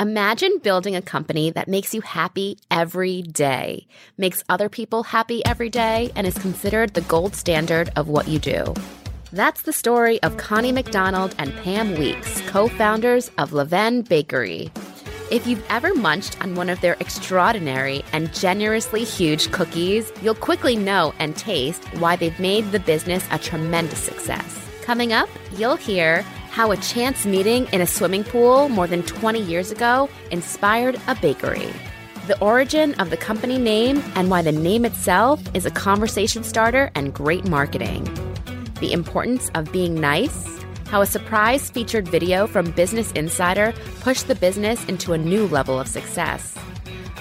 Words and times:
Imagine 0.00 0.60
building 0.62 0.96
a 0.96 1.02
company 1.02 1.50
that 1.50 1.68
makes 1.68 1.92
you 1.92 2.00
happy 2.00 2.56
every 2.70 3.20
day, 3.20 3.86
makes 4.16 4.42
other 4.48 4.70
people 4.70 5.02
happy 5.02 5.44
every 5.44 5.68
day, 5.68 6.10
and 6.16 6.26
is 6.26 6.38
considered 6.38 6.94
the 6.94 7.02
gold 7.02 7.36
standard 7.36 7.90
of 7.96 8.08
what 8.08 8.26
you 8.26 8.38
do. 8.38 8.72
That's 9.30 9.60
the 9.60 9.74
story 9.74 10.18
of 10.22 10.38
Connie 10.38 10.72
McDonald 10.72 11.34
and 11.36 11.54
Pam 11.56 11.98
Weeks, 11.98 12.40
co 12.48 12.66
founders 12.66 13.30
of 13.36 13.50
Levain 13.50 14.08
Bakery. 14.08 14.72
If 15.30 15.46
you've 15.46 15.66
ever 15.68 15.94
munched 15.94 16.40
on 16.40 16.54
one 16.54 16.70
of 16.70 16.80
their 16.80 16.96
extraordinary 16.98 18.02
and 18.14 18.32
generously 18.32 19.04
huge 19.04 19.52
cookies, 19.52 20.10
you'll 20.22 20.34
quickly 20.34 20.76
know 20.76 21.12
and 21.18 21.36
taste 21.36 21.84
why 21.98 22.16
they've 22.16 22.40
made 22.40 22.72
the 22.72 22.80
business 22.80 23.28
a 23.30 23.38
tremendous 23.38 23.98
success. 23.98 24.58
Coming 24.80 25.12
up, 25.12 25.28
you'll 25.58 25.76
hear 25.76 26.24
how 26.50 26.70
a 26.72 26.76
chance 26.76 27.24
meeting 27.24 27.66
in 27.72 27.80
a 27.80 27.86
swimming 27.86 28.24
pool 28.24 28.68
more 28.68 28.86
than 28.86 29.02
20 29.02 29.40
years 29.40 29.70
ago 29.70 30.08
inspired 30.30 31.00
a 31.06 31.14
bakery. 31.14 31.72
The 32.26 32.38
origin 32.40 32.94
of 32.94 33.10
the 33.10 33.16
company 33.16 33.58
name 33.58 34.02
and 34.14 34.30
why 34.30 34.42
the 34.42 34.52
name 34.52 34.84
itself 34.84 35.42
is 35.54 35.66
a 35.66 35.70
conversation 35.70 36.44
starter 36.44 36.90
and 36.94 37.14
great 37.14 37.46
marketing. 37.48 38.04
The 38.80 38.92
importance 38.92 39.50
of 39.54 39.72
being 39.72 40.00
nice 40.00 40.60
how 40.90 41.00
a 41.02 41.06
surprise 41.06 41.70
featured 41.70 42.08
video 42.08 42.48
from 42.48 42.72
Business 42.72 43.12
Insider 43.12 43.72
pushed 44.00 44.26
the 44.26 44.34
business 44.34 44.84
into 44.86 45.12
a 45.12 45.18
new 45.18 45.46
level 45.46 45.78
of 45.78 45.86
success. 45.86 46.58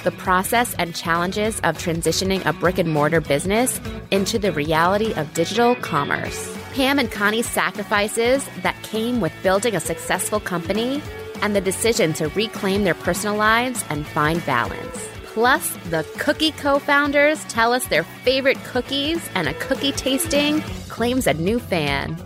The 0.03 0.11
process 0.11 0.73
and 0.79 0.95
challenges 0.95 1.59
of 1.59 1.77
transitioning 1.77 2.43
a 2.47 2.53
brick 2.53 2.79
and 2.79 2.91
mortar 2.91 3.21
business 3.21 3.79
into 4.09 4.39
the 4.39 4.51
reality 4.51 5.13
of 5.13 5.31
digital 5.35 5.75
commerce. 5.75 6.58
Pam 6.79 6.97
and 6.97 7.11
Connie's 7.11 7.45
sacrifices 7.45 8.47
that 8.63 8.81
came 8.83 9.19
with 9.19 9.33
building 9.43 9.75
a 9.75 9.81
successful 9.81 10.39
company 10.39 11.01
and 11.41 11.53
the 11.53 11.59
decision 11.59 12.13
to 12.13 12.29
reclaim 12.29 12.85
their 12.85 12.93
personal 12.93 13.35
lives 13.35 13.83
and 13.89 14.07
find 14.07 14.45
balance. 14.45 15.09
Plus, 15.25 15.75
the 15.89 16.07
cookie 16.19 16.51
co 16.51 16.79
founders 16.79 17.43
tell 17.49 17.73
us 17.73 17.85
their 17.87 18.05
favorite 18.23 18.63
cookies, 18.63 19.19
and 19.35 19.49
a 19.49 19.53
cookie 19.55 19.91
tasting 19.91 20.61
claims 20.87 21.27
a 21.27 21.33
new 21.33 21.59
fan. 21.59 22.17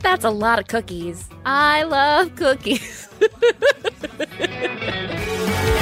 That's 0.00 0.26
a 0.26 0.30
lot 0.30 0.58
of 0.58 0.66
cookies. 0.66 1.30
I 1.46 1.84
love 1.84 2.36
cookies. 2.36 3.08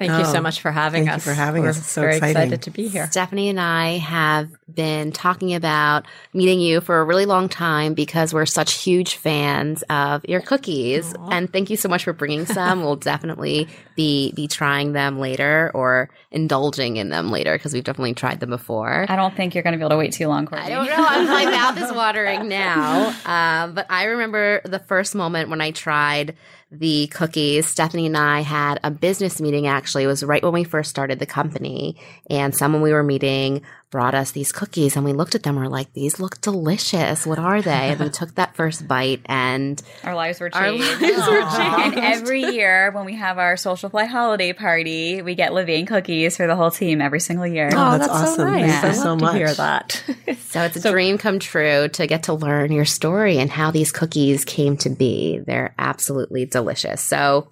Thank 0.00 0.12
oh, 0.12 0.18
you 0.20 0.24
so 0.24 0.38
oh, 0.38 0.40
much 0.40 0.62
for 0.62 0.70
having 0.70 1.04
thank 1.04 1.16
us. 1.16 1.26
you 1.26 1.30
for 1.30 1.34
having 1.34 1.62
We're 1.62 1.68
us. 1.68 1.76
It's 1.76 1.90
so 1.90 2.00
very 2.00 2.16
exciting. 2.16 2.36
excited 2.36 2.62
to 2.62 2.70
be 2.70 2.88
here. 2.88 3.06
Stephanie 3.10 3.50
and 3.50 3.60
I 3.60 3.98
have 3.98 4.48
been 4.74 5.12
talking 5.12 5.52
about 5.52 6.06
meeting 6.32 6.58
you 6.58 6.80
for 6.80 7.00
a 7.00 7.04
really 7.04 7.26
long 7.26 7.50
time 7.50 7.92
because 7.92 8.32
we're 8.32 8.46
such 8.46 8.72
huge 8.82 9.16
fans 9.16 9.84
of 9.90 10.24
your 10.24 10.40
cookies. 10.40 11.12
Aww. 11.12 11.32
And 11.32 11.52
thank 11.52 11.68
you 11.68 11.76
so 11.76 11.90
much 11.90 12.04
for 12.04 12.14
bringing 12.14 12.46
some. 12.46 12.82
we'll 12.82 12.96
definitely 13.10 13.68
be 13.94 14.32
be 14.32 14.48
trying 14.48 14.94
them 14.94 15.18
later 15.18 15.70
or 15.74 16.08
indulging 16.30 16.96
in 16.96 17.10
them 17.10 17.30
later 17.30 17.52
because 17.52 17.74
we've 17.74 17.84
definitely 17.84 18.14
tried 18.14 18.40
them 18.40 18.48
before. 18.48 19.04
I 19.06 19.16
don't 19.16 19.36
think 19.36 19.54
you're 19.54 19.62
going 19.62 19.72
to 19.72 19.76
be 19.76 19.82
able 19.82 19.90
to 19.90 19.98
wait 19.98 20.14
too 20.14 20.28
long. 20.28 20.46
Courtney. 20.46 20.64
I 20.64 20.70
don't 20.70 20.86
know. 20.86 20.96
I'm, 20.96 21.26
my 21.26 21.44
mouth 21.44 21.78
is 21.78 21.92
watering 21.94 22.48
now. 22.48 23.08
Um, 23.26 23.74
but 23.74 23.84
I 23.90 24.04
remember 24.04 24.62
the 24.64 24.78
first 24.78 25.14
moment 25.14 25.50
when 25.50 25.60
I 25.60 25.72
tried 25.72 26.36
the 26.70 27.08
cookies. 27.08 27.66
Stephanie 27.66 28.06
and 28.06 28.16
I 28.16 28.40
had 28.40 28.78
a 28.84 28.90
business 28.90 29.40
meeting 29.40 29.66
actually. 29.66 30.04
It 30.04 30.08
was 30.08 30.22
right 30.22 30.42
when 30.42 30.52
we 30.52 30.64
first 30.64 30.90
started 30.90 31.18
the 31.18 31.26
company 31.26 31.96
and 32.28 32.54
someone 32.54 32.82
we 32.82 32.92
were 32.92 33.02
meeting 33.02 33.62
brought 33.90 34.14
us 34.14 34.30
these 34.30 34.52
cookies 34.52 34.94
and 34.94 35.04
we 35.04 35.12
looked 35.12 35.34
at 35.34 35.42
them 35.42 35.56
we're 35.56 35.66
like, 35.66 35.92
these 35.92 36.20
look 36.20 36.40
delicious. 36.40 37.26
What 37.26 37.38
are 37.38 37.60
they? 37.60 37.70
And 37.70 38.00
we 38.00 38.08
took 38.10 38.36
that 38.36 38.54
first 38.54 38.86
bite 38.86 39.20
and 39.26 39.82
our 40.04 40.14
lives 40.14 40.40
were 40.40 40.48
changed. 40.48 40.84
Our 40.84 41.00
lives 41.00 41.26
were 41.28 41.40
changed. 41.40 41.98
And 41.98 41.98
every 41.98 42.42
year 42.42 42.92
when 42.92 43.04
we 43.04 43.16
have 43.16 43.38
our 43.38 43.54
Socialfly 43.54 44.06
holiday 44.06 44.52
party, 44.52 45.22
we 45.22 45.34
get 45.34 45.52
Levain 45.52 45.86
cookies 45.86 46.36
for 46.36 46.46
the 46.46 46.54
whole 46.54 46.70
team 46.70 47.00
every 47.00 47.20
single 47.20 47.46
year. 47.46 47.70
Oh, 47.72 47.94
oh 47.94 47.98
that's, 47.98 48.06
that's, 48.06 48.30
awesome. 48.30 48.36
So 48.36 48.50
nice. 48.50 48.80
Thank 48.80 48.94
you 48.94 49.02
so 49.02 49.16
much. 49.16 49.32
to 49.32 49.38
hear 49.38 49.54
that. 49.54 50.04
so 50.48 50.62
it's 50.62 50.76
a 50.76 50.80
so, 50.80 50.92
dream 50.92 51.18
come 51.18 51.40
true 51.40 51.88
to 51.88 52.06
get 52.06 52.24
to 52.24 52.34
learn 52.34 52.70
your 52.70 52.84
story 52.84 53.38
and 53.38 53.50
how 53.50 53.72
these 53.72 53.90
cookies 53.90 54.44
came 54.44 54.76
to 54.78 54.90
be. 54.90 55.38
They're 55.38 55.74
absolutely 55.78 56.46
delicious. 56.46 57.02
So 57.02 57.48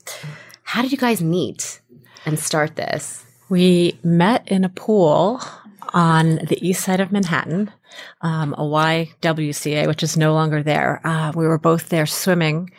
how 0.62 0.82
did 0.82 0.92
you 0.92 0.98
guys 0.98 1.20
meet 1.20 1.80
and 2.24 2.38
start 2.38 2.76
this? 2.76 3.24
We 3.48 3.98
met 4.04 4.46
in 4.46 4.64
a 4.64 4.68
pool 4.68 5.40
on 5.98 6.36
the 6.36 6.64
east 6.64 6.84
side 6.84 7.00
of 7.00 7.10
Manhattan, 7.10 7.72
um, 8.20 8.54
a 8.54 8.62
YWCA, 8.62 9.88
which 9.88 10.04
is 10.04 10.16
no 10.16 10.32
longer 10.32 10.62
there. 10.62 11.00
Uh, 11.02 11.32
we 11.34 11.44
were 11.44 11.58
both 11.58 11.88
there 11.88 12.06
swimming 12.06 12.70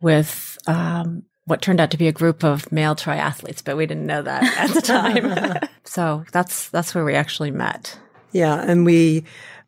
with 0.00 0.56
um, 0.66 1.22
what 1.44 1.60
turned 1.60 1.82
out 1.82 1.90
to 1.90 1.98
be 1.98 2.08
a 2.08 2.12
group 2.12 2.42
of 2.42 2.72
male 2.72 2.96
triathletes, 2.96 3.62
but 3.62 3.76
we 3.76 3.84
didn't 3.84 4.06
know 4.06 4.22
that 4.22 4.42
at 4.58 4.70
the 4.70 4.80
time. 4.80 5.68
so 5.84 6.24
that's 6.32 6.70
that's 6.70 6.94
where 6.94 7.04
we 7.04 7.14
actually 7.14 7.50
met. 7.50 7.98
Yeah, 8.32 8.64
and 8.66 8.86
we 8.86 9.24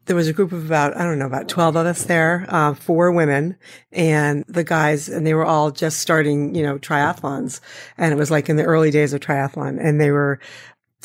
there 0.06 0.16
was 0.16 0.28
a 0.28 0.32
group 0.32 0.52
of 0.52 0.64
about, 0.64 0.96
I 0.96 1.02
don't 1.02 1.18
know, 1.18 1.26
about 1.26 1.48
12 1.48 1.76
of 1.76 1.86
us 1.86 2.04
there, 2.04 2.44
uh, 2.48 2.74
four 2.74 3.10
women 3.12 3.56
and 3.92 4.44
the 4.48 4.64
guys, 4.64 5.08
and 5.08 5.26
they 5.26 5.32
were 5.32 5.46
all 5.46 5.70
just 5.70 5.98
starting, 5.98 6.54
you 6.54 6.62
know, 6.62 6.78
triathlons. 6.78 7.60
And 7.96 8.12
it 8.12 8.16
was 8.16 8.30
like 8.30 8.50
in 8.50 8.56
the 8.56 8.64
early 8.64 8.90
days 8.90 9.14
of 9.14 9.20
triathlon 9.20 9.78
and 9.80 9.98
they 10.00 10.10
were 10.10 10.40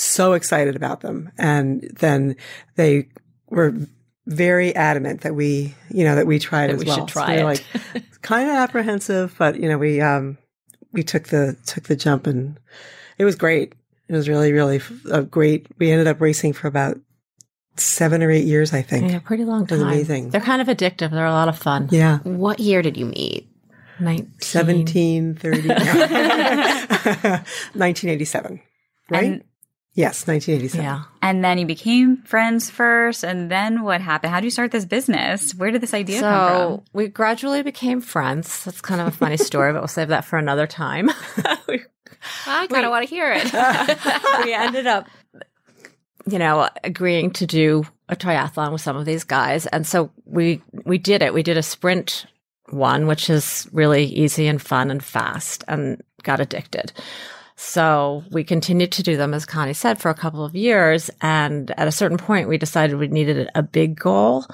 so 0.03 0.33
excited 0.33 0.75
about 0.75 1.01
them. 1.01 1.31
And 1.37 1.81
then 1.99 2.35
they 2.75 3.07
were 3.49 3.75
very 4.25 4.75
adamant 4.75 5.21
that 5.21 5.35
we, 5.35 5.75
you 5.89 6.03
know, 6.03 6.15
that 6.15 6.27
we 6.27 6.39
tried 6.39 6.69
that 6.69 6.75
as 6.75 6.79
we 6.79 6.85
well. 6.85 6.97
Should 6.97 7.07
try 7.07 7.25
so 7.25 7.33
we 7.33 7.39
it. 7.39 7.45
like 7.45 7.63
kind 8.21 8.49
of 8.49 8.55
apprehensive, 8.55 9.35
but 9.37 9.59
you 9.59 9.69
know, 9.69 9.77
we, 9.77 10.01
um, 10.01 10.37
we 10.91 11.03
took 11.03 11.27
the, 11.27 11.57
took 11.65 11.85
the 11.85 11.95
jump 11.95 12.27
and 12.27 12.59
it 13.17 13.25
was 13.25 13.35
great. 13.35 13.73
It 14.07 14.13
was 14.13 14.27
really, 14.27 14.51
really 14.51 14.81
a 15.11 15.21
great. 15.21 15.67
We 15.77 15.91
ended 15.91 16.07
up 16.07 16.19
racing 16.19 16.53
for 16.53 16.67
about 16.67 16.97
seven 17.75 18.23
or 18.23 18.31
eight 18.31 18.45
years, 18.45 18.73
I 18.73 18.81
think. 18.81 19.11
Yeah, 19.11 19.19
pretty 19.19 19.45
long 19.45 19.67
time. 19.67 19.81
Amazing. 19.81 20.31
They're 20.31 20.41
kind 20.41 20.61
of 20.61 20.67
addictive. 20.67 21.11
They're 21.11 21.25
a 21.25 21.31
lot 21.31 21.47
of 21.47 21.57
fun. 21.57 21.89
Yeah. 21.91 22.19
What 22.19 22.59
year 22.59 22.81
did 22.81 22.97
you 22.97 23.05
meet? 23.05 23.47
19. 23.99 24.25
1730. 24.39 25.67
1987. 25.67 28.61
Right? 29.11 29.23
And 29.23 29.43
Yes, 29.99 30.25
1987. 30.25 30.81
Yeah. 30.81 31.03
And 31.21 31.43
then 31.43 31.57
you 31.57 31.65
became 31.65 32.23
friends 32.23 32.69
first. 32.69 33.25
And 33.25 33.51
then 33.51 33.83
what 33.83 33.99
happened? 33.99 34.31
How 34.31 34.39
did 34.39 34.45
you 34.45 34.51
start 34.51 34.71
this 34.71 34.85
business? 34.85 35.53
Where 35.53 35.71
did 35.71 35.81
this 35.81 35.93
idea 35.93 36.21
so 36.21 36.29
come 36.29 36.77
from? 36.77 36.85
we 36.93 37.09
gradually 37.09 37.63
became 37.63 37.99
friends. 37.99 38.63
That's 38.63 38.79
kind 38.79 39.01
of 39.01 39.07
a 39.07 39.11
funny 39.11 39.35
story, 39.35 39.73
but 39.73 39.81
we'll 39.81 39.89
save 39.89 40.07
that 40.07 40.23
for 40.23 40.39
another 40.39 40.67
time. 40.67 41.07
we, 41.67 41.81
I 42.47 42.67
kind 42.67 42.85
of 42.85 42.91
want 42.91 43.09
to 43.09 43.13
hear 43.13 43.29
it. 43.35 43.51
we 44.45 44.53
ended 44.53 44.87
up, 44.87 45.09
you 46.31 46.39
know, 46.39 46.69
agreeing 46.81 47.31
to 47.31 47.45
do 47.45 47.85
a 48.07 48.15
triathlon 48.15 48.71
with 48.71 48.79
some 48.79 48.95
of 48.95 49.03
these 49.03 49.25
guys. 49.25 49.65
And 49.65 49.85
so 49.85 50.13
we, 50.23 50.61
we 50.85 50.97
did 50.97 51.21
it. 51.21 51.33
We 51.33 51.43
did 51.43 51.57
a 51.57 51.63
sprint 51.63 52.25
one, 52.69 53.05
which 53.05 53.29
is 53.29 53.67
really 53.73 54.05
easy 54.05 54.47
and 54.47 54.61
fun 54.61 54.91
and 54.91 55.03
fast 55.03 55.65
and 55.67 56.01
got 56.23 56.39
addicted. 56.39 56.93
So 57.61 58.23
we 58.31 58.45
continued 58.45 58.93
to 58.93 59.03
do 59.03 59.17
them, 59.17 59.33
as 59.33 59.45
Connie 59.45 59.73
said, 59.73 59.99
for 59.99 60.09
a 60.09 60.15
couple 60.15 60.45
of 60.45 60.55
years. 60.55 61.11
And 61.21 61.69
at 61.77 61.89
a 61.89 61.91
certain 61.91 62.17
point, 62.17 62.47
we 62.47 62.57
decided 62.57 62.95
we 62.95 63.09
needed 63.09 63.49
a 63.53 63.61
big 63.61 63.99
goal. 63.99 64.45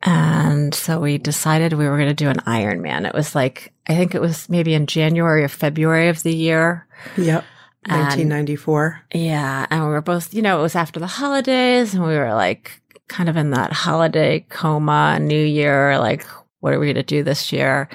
And 0.00 0.74
so 0.74 1.00
we 1.00 1.18
decided 1.18 1.74
we 1.74 1.86
were 1.86 1.98
going 1.98 2.08
to 2.08 2.14
do 2.14 2.30
an 2.30 2.38
Ironman. 2.46 3.06
It 3.06 3.12
was 3.12 3.34
like, 3.34 3.74
I 3.86 3.94
think 3.94 4.14
it 4.14 4.22
was 4.22 4.48
maybe 4.48 4.72
in 4.72 4.86
January 4.86 5.44
or 5.44 5.48
February 5.48 6.08
of 6.08 6.22
the 6.22 6.34
year. 6.34 6.86
Yep. 7.18 7.44
1994. 7.84 9.04
And, 9.10 9.22
yeah. 9.22 9.66
And 9.68 9.84
we 9.84 9.90
were 9.90 10.00
both, 10.00 10.32
you 10.32 10.40
know, 10.40 10.58
it 10.58 10.62
was 10.62 10.74
after 10.74 10.98
the 10.98 11.06
holidays 11.06 11.92
and 11.92 12.02
we 12.02 12.16
were 12.16 12.32
like 12.32 12.80
kind 13.08 13.28
of 13.28 13.36
in 13.36 13.50
that 13.50 13.74
holiday 13.74 14.46
coma, 14.48 15.18
New 15.20 15.44
Year, 15.44 15.98
like, 15.98 16.26
what 16.60 16.72
are 16.72 16.80
we 16.80 16.86
going 16.86 16.94
to 16.94 17.02
do 17.02 17.22
this 17.22 17.52
year? 17.52 17.90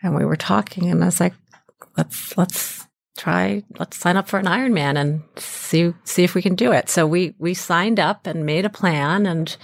And 0.00 0.14
we 0.14 0.24
were 0.24 0.36
talking 0.36 0.92
and 0.92 1.02
I 1.02 1.06
was 1.06 1.18
like, 1.18 1.34
let's, 1.96 2.38
let's, 2.38 2.86
try 3.18 3.62
let's 3.78 3.98
sign 3.98 4.16
up 4.16 4.26
for 4.28 4.38
an 4.38 4.46
Ironman 4.46 4.96
and 4.96 5.22
see 5.36 5.92
see 6.04 6.24
if 6.24 6.34
we 6.34 6.40
can 6.40 6.54
do 6.54 6.72
it. 6.72 6.88
So 6.88 7.06
we 7.06 7.34
we 7.38 7.52
signed 7.52 8.00
up 8.00 8.26
and 8.26 8.46
made 8.46 8.64
a 8.64 8.70
plan 8.70 9.26
and 9.26 9.54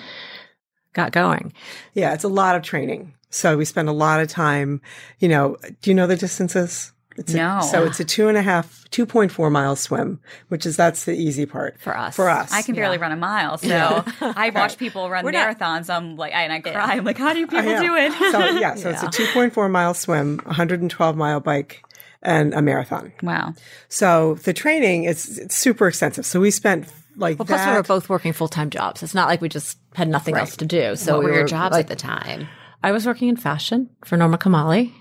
got 0.92 1.12
going. 1.12 1.54
Yeah, 1.94 2.12
it's 2.12 2.24
a 2.24 2.28
lot 2.28 2.56
of 2.56 2.62
training. 2.62 3.14
So 3.30 3.56
we 3.56 3.64
spend 3.64 3.88
a 3.88 3.92
lot 3.92 4.20
of 4.20 4.28
time, 4.28 4.80
you 5.18 5.28
know, 5.28 5.56
do 5.82 5.90
you 5.90 5.94
know 5.94 6.06
the 6.06 6.16
distances? 6.16 6.92
It's 7.16 7.32
a- 7.32 7.36
No. 7.36 7.60
so 7.62 7.84
it's 7.84 7.98
a 8.00 8.04
two 8.04 8.26
and 8.28 8.36
a 8.36 8.42
half, 8.42 8.84
2.4 8.90 9.50
mile 9.50 9.76
swim, 9.76 10.20
which 10.48 10.66
is, 10.66 10.76
that's 10.76 11.04
the 11.04 11.12
easy 11.16 11.46
part. 11.46 11.80
For 11.80 11.96
us. 11.96 12.16
For 12.16 12.28
us. 12.28 12.52
I 12.52 12.62
can 12.62 12.74
barely 12.74 12.98
run 12.98 13.12
a 13.12 13.16
mile, 13.16 13.56
so 13.58 14.04
I 14.20 14.50
watch 14.50 14.78
people 14.78 15.08
run 15.10 15.24
not- 15.24 15.34
marathons. 15.58 15.88
I'm 15.90 16.16
like, 16.16 16.32
I, 16.32 16.42
and 16.42 16.52
I 16.52 16.60
cry. 16.60 16.94
I'm 16.96 17.04
like, 17.04 17.18
how 17.18 17.32
do 17.32 17.46
people 17.46 17.62
do 17.80 17.94
it? 17.96 18.12
So 18.32 18.38
yeah, 18.58 18.74
so 18.74 18.90
it's 18.90 19.02
a 19.02 19.06
2.4 19.22 19.70
mile 19.70 19.94
swim, 19.94 20.38
112 20.44 21.16
mile 21.16 21.38
bike, 21.40 21.84
and 22.24 22.54
a 22.54 22.62
marathon. 22.62 23.12
wow. 23.22 23.54
So 23.88 24.34
the 24.44 24.52
training 24.52 25.04
is 25.04 25.38
it's 25.38 25.56
super 25.56 25.86
extensive. 25.88 26.24
So 26.26 26.40
we 26.40 26.50
spent 26.50 26.86
like 27.16 27.38
Well, 27.38 27.46
plus 27.46 27.60
that. 27.60 27.70
we 27.70 27.76
were 27.76 27.82
both 27.82 28.08
working 28.08 28.32
full 28.32 28.48
time 28.48 28.70
jobs. 28.70 29.02
It's 29.02 29.14
not 29.14 29.28
like 29.28 29.40
we 29.40 29.48
just 29.48 29.78
had 29.94 30.08
nothing 30.08 30.36
else 30.36 30.56
to 30.56 30.66
do. 30.66 30.96
So 30.96 31.14
what 31.16 31.24
we 31.24 31.30
were 31.30 31.38
your 31.38 31.46
jobs 31.46 31.72
like, 31.74 31.84
at 31.84 31.88
the 31.88 31.96
time? 31.96 32.48
I 32.82 32.92
was 32.92 33.06
working 33.06 33.28
in 33.28 33.36
fashion 33.36 33.88
for 34.04 34.16
Norma 34.16 34.36
Kamali, 34.38 34.92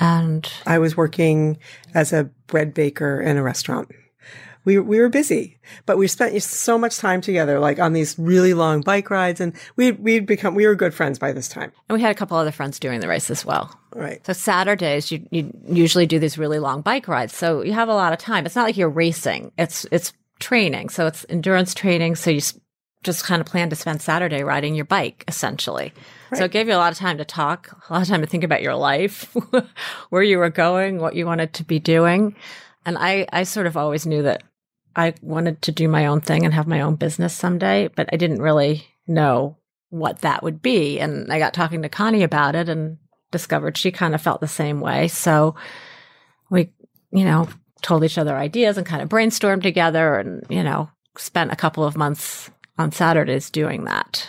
and 0.00 0.50
I 0.66 0.78
was 0.78 0.96
working 0.96 1.58
as 1.94 2.12
a 2.12 2.24
bread 2.48 2.74
baker 2.74 3.20
in 3.20 3.36
a 3.36 3.42
restaurant. 3.42 3.88
We 4.64 4.78
we 4.78 4.98
were 5.00 5.08
busy, 5.08 5.58
but 5.86 5.98
we 5.98 6.06
spent 6.08 6.40
so 6.42 6.78
much 6.78 6.96
time 6.98 7.20
together, 7.20 7.58
like 7.58 7.78
on 7.78 7.92
these 7.92 8.18
really 8.18 8.54
long 8.54 8.80
bike 8.80 9.10
rides, 9.10 9.40
and 9.40 9.52
we 9.76 9.92
we'd 9.92 10.26
become 10.26 10.54
we 10.54 10.66
were 10.66 10.74
good 10.74 10.94
friends 10.94 11.18
by 11.18 11.32
this 11.32 11.48
time. 11.48 11.72
and 11.88 11.96
we 11.96 12.02
had 12.02 12.10
a 12.10 12.18
couple 12.18 12.36
other 12.36 12.52
friends 12.52 12.78
doing 12.78 13.00
the 13.00 13.08
race 13.08 13.30
as 13.30 13.44
well. 13.44 13.78
Right. 13.94 14.24
So 14.26 14.32
Saturdays, 14.32 15.12
you, 15.12 15.26
you 15.30 15.52
usually 15.68 16.06
do 16.06 16.18
these 16.18 16.36
really 16.36 16.58
long 16.58 16.80
bike 16.82 17.06
rides. 17.06 17.34
So 17.34 17.62
you 17.62 17.72
have 17.72 17.88
a 17.88 17.94
lot 17.94 18.12
of 18.12 18.18
time. 18.18 18.44
It's 18.44 18.56
not 18.56 18.64
like 18.64 18.76
you're 18.76 18.88
racing. 18.88 19.52
It's, 19.56 19.86
it's 19.92 20.12
training. 20.40 20.88
So 20.88 21.06
it's 21.06 21.24
endurance 21.28 21.74
training. 21.74 22.16
So 22.16 22.30
you 22.30 22.40
just 23.04 23.24
kind 23.24 23.40
of 23.40 23.46
plan 23.46 23.70
to 23.70 23.76
spend 23.76 24.02
Saturday 24.02 24.42
riding 24.42 24.74
your 24.74 24.84
bike 24.84 25.24
essentially. 25.28 25.92
So 26.34 26.46
it 26.46 26.50
gave 26.50 26.66
you 26.66 26.74
a 26.74 26.78
lot 26.78 26.90
of 26.90 26.98
time 26.98 27.18
to 27.18 27.24
talk, 27.24 27.70
a 27.88 27.92
lot 27.92 28.02
of 28.02 28.08
time 28.08 28.22
to 28.22 28.26
think 28.26 28.42
about 28.42 28.62
your 28.62 28.74
life, 28.74 29.32
where 30.10 30.22
you 30.22 30.38
were 30.38 30.50
going, 30.50 30.98
what 30.98 31.14
you 31.14 31.26
wanted 31.26 31.52
to 31.54 31.64
be 31.64 31.78
doing. 31.78 32.34
And 32.84 32.98
I, 32.98 33.26
I 33.32 33.44
sort 33.44 33.68
of 33.68 33.76
always 33.76 34.04
knew 34.04 34.22
that 34.22 34.42
I 34.96 35.14
wanted 35.22 35.62
to 35.62 35.72
do 35.72 35.88
my 35.88 36.06
own 36.06 36.20
thing 36.20 36.44
and 36.44 36.54
have 36.54 36.66
my 36.66 36.80
own 36.80 36.96
business 36.96 37.34
someday, 37.34 37.88
but 37.88 38.08
I 38.12 38.16
didn't 38.16 38.42
really 38.42 38.86
know 39.06 39.56
what 39.90 40.20
that 40.20 40.42
would 40.42 40.62
be. 40.62 40.98
And 40.98 41.32
I 41.32 41.38
got 41.38 41.54
talking 41.54 41.82
to 41.82 41.88
Connie 41.88 42.22
about 42.22 42.54
it 42.54 42.68
and 42.68 42.98
discovered 43.30 43.76
she 43.76 43.90
kind 43.90 44.14
of 44.14 44.22
felt 44.22 44.40
the 44.40 44.48
same 44.48 44.80
way. 44.80 45.08
So 45.08 45.54
we, 46.50 46.72
you 47.12 47.24
know, 47.24 47.48
told 47.82 48.04
each 48.04 48.18
other 48.18 48.36
ideas 48.36 48.78
and 48.78 48.86
kind 48.86 49.02
of 49.02 49.08
brainstormed 49.08 49.62
together 49.62 50.16
and, 50.16 50.44
you 50.48 50.62
know, 50.62 50.88
spent 51.16 51.52
a 51.52 51.56
couple 51.56 51.84
of 51.84 51.96
months 51.96 52.50
on 52.78 52.92
Saturdays 52.92 53.50
doing 53.50 53.84
that. 53.84 54.26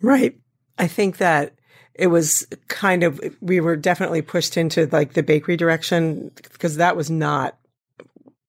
Right. 0.00 0.38
I 0.78 0.86
think 0.86 1.18
that 1.18 1.54
it 1.94 2.06
was 2.06 2.46
kind 2.68 3.02
of 3.02 3.20
we 3.40 3.60
were 3.60 3.76
definitely 3.76 4.22
pushed 4.22 4.56
into 4.56 4.88
like 4.92 5.14
the 5.14 5.22
bakery 5.22 5.56
direction 5.56 6.30
because 6.52 6.76
that 6.76 6.96
was 6.96 7.10
not 7.10 7.58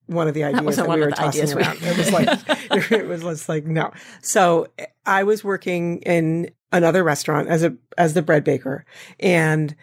one 0.09 0.27
of 0.27 0.33
the 0.33 0.43
ideas 0.43 0.59
that, 0.59 0.65
wasn't 0.65 0.89
we 0.89 0.99
were 0.99 1.09
the 1.09 1.15
tossing 1.15 1.53
around. 1.57 1.77
it 1.81 1.97
was 1.97 2.11
like 2.11 2.91
it 2.91 3.07
was 3.07 3.21
just 3.21 3.49
like 3.49 3.65
no. 3.65 3.91
So 4.21 4.67
I 5.05 5.23
was 5.23 5.43
working 5.43 5.99
in 5.99 6.51
another 6.71 7.03
restaurant 7.03 7.47
as 7.47 7.63
a 7.63 7.75
as 7.97 8.13
the 8.13 8.21
bread 8.21 8.43
baker, 8.43 8.85
and 9.19 9.75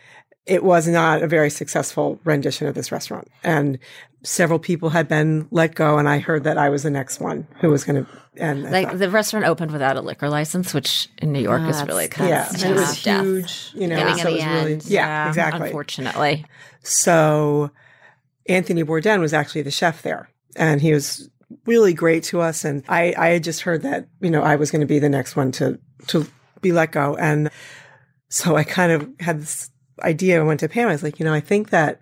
it 0.46 0.62
was 0.62 0.87
not 0.87 1.23
a 1.23 1.26
very 1.26 1.50
successful 1.50 2.20
rendition 2.25 2.67
of 2.69 2.75
this 2.75 2.93
restaurant. 2.93 3.26
And 3.43 3.78
several 4.23 4.58
people 4.61 4.90
had 4.90 5.08
been 5.08 5.49
let 5.50 5.75
go, 5.75 5.99
and 5.99 6.08
I 6.08 6.19
heard 6.19 6.44
that 6.44 6.56
I 6.58 6.69
was 6.69 6.82
the 6.84 6.90
next 6.90 7.19
one 7.20 7.49
who 7.61 7.70
was 7.70 7.82
going 7.84 8.05
to. 8.05 8.11
And 8.38 8.67
I 8.67 8.70
Like 8.70 8.88
thought, 8.88 8.99
the 8.99 9.11
restaurant 9.11 9.46
opened 9.46 9.73
without 9.73 9.96
a 9.96 10.00
liquor 10.02 10.28
license, 10.28 10.73
which 10.75 11.08
in 11.19 11.32
New 11.32 11.40
York 11.40 11.62
is 11.62 11.82
really 11.84 12.06
kind 12.06 12.28
yeah, 12.31 12.49
of 12.49 12.55
and 12.62 12.64
it 12.64 12.75
was 12.75 12.82
just 12.90 13.05
death. 13.05 13.25
huge. 13.25 13.70
You 13.75 13.88
know, 13.88 13.96
Beginning 13.96 14.23
so 14.23 14.28
it 14.28 14.32
was 14.34 14.40
the 14.44 14.50
really 14.50 14.73
end. 14.75 14.84
yeah, 14.87 15.28
exactly. 15.28 15.67
Unfortunately. 15.69 16.44
So 16.82 17.70
Anthony 18.49 18.83
Bourdain 18.85 19.21
was 19.21 19.33
actually 19.35 19.63
the 19.63 19.71
chef 19.71 20.03
there 20.03 20.29
and 20.57 20.81
he 20.81 20.93
was 20.93 21.29
really 21.67 21.93
great 21.95 22.23
to 22.25 22.41
us. 22.41 22.65
And 22.65 22.83
I, 22.89 23.15
I 23.17 23.29
had 23.29 23.45
just 23.45 23.63
heard 23.63 23.83
that, 23.83 24.09
you 24.21 24.31
know, 24.31 24.43
I 24.43 24.57
was 24.57 24.71
going 24.71 24.81
to 24.81 24.87
be 24.87 24.99
the 24.99 25.09
next 25.09 25.37
one 25.37 25.53
to, 25.53 25.79
to 26.09 26.27
be 26.61 26.73
let 26.73 26.93
go. 26.93 27.17
And 27.17 27.51
so 28.29 28.57
I 28.57 28.65
kind 28.65 28.93
of 28.93 29.09
had 29.21 29.41
this 29.43 29.71
idea. 30.03 30.41
I 30.41 30.45
went 30.45 30.61
to 30.61 30.69
Pam. 30.69 30.89
I 30.89 30.93
was 30.93 31.03
like, 31.03 31.19
you 31.19 31.25
know, 31.25 31.35
I 31.35 31.41
think 31.41 31.71
that 31.71 32.01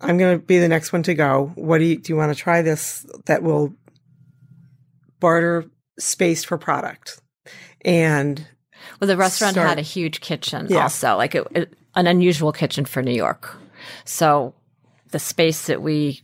I'm 0.00 0.18
going 0.18 0.38
to 0.38 0.44
be 0.44 0.58
the 0.58 0.68
next 0.68 0.92
one 0.92 1.02
to 1.04 1.14
go. 1.14 1.52
What 1.54 1.78
do 1.78 1.84
you, 1.84 1.98
do 1.98 2.12
you 2.12 2.16
want 2.16 2.32
to 2.34 2.38
try 2.38 2.62
this 2.62 3.06
that 3.26 3.42
will 3.42 3.74
barter 5.20 5.64
space 5.98 6.44
for 6.44 6.58
product? 6.58 7.20
And 7.84 8.46
Well, 9.00 9.08
the 9.08 9.16
restaurant 9.16 9.54
Start- 9.54 9.68
had 9.68 9.78
a 9.78 9.82
huge 9.82 10.20
kitchen 10.20 10.66
Yeah. 10.68 10.82
also, 10.82 11.16
like 11.16 11.34
it, 11.34 11.46
it- 11.52 11.74
an 11.96 12.06
unusual 12.08 12.52
kitchen 12.52 12.84
for 12.84 13.02
New 13.02 13.12
York. 13.14 13.56
So 14.04 14.52
the 15.14 15.20
space 15.20 15.66
that 15.68 15.80
we 15.80 16.20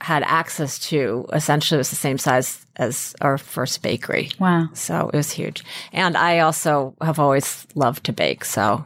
had 0.00 0.22
access 0.22 0.78
to 0.78 1.26
essentially 1.34 1.76
was 1.76 1.90
the 1.90 1.96
same 1.96 2.16
size 2.16 2.64
as 2.76 3.14
our 3.20 3.36
first 3.36 3.82
bakery. 3.82 4.30
Wow. 4.38 4.70
So 4.72 5.10
it 5.12 5.16
was 5.16 5.30
huge. 5.30 5.62
And 5.92 6.16
I 6.16 6.38
also 6.38 6.94
have 7.02 7.18
always 7.18 7.66
loved 7.74 8.04
to 8.04 8.12
bake. 8.14 8.46
So 8.46 8.82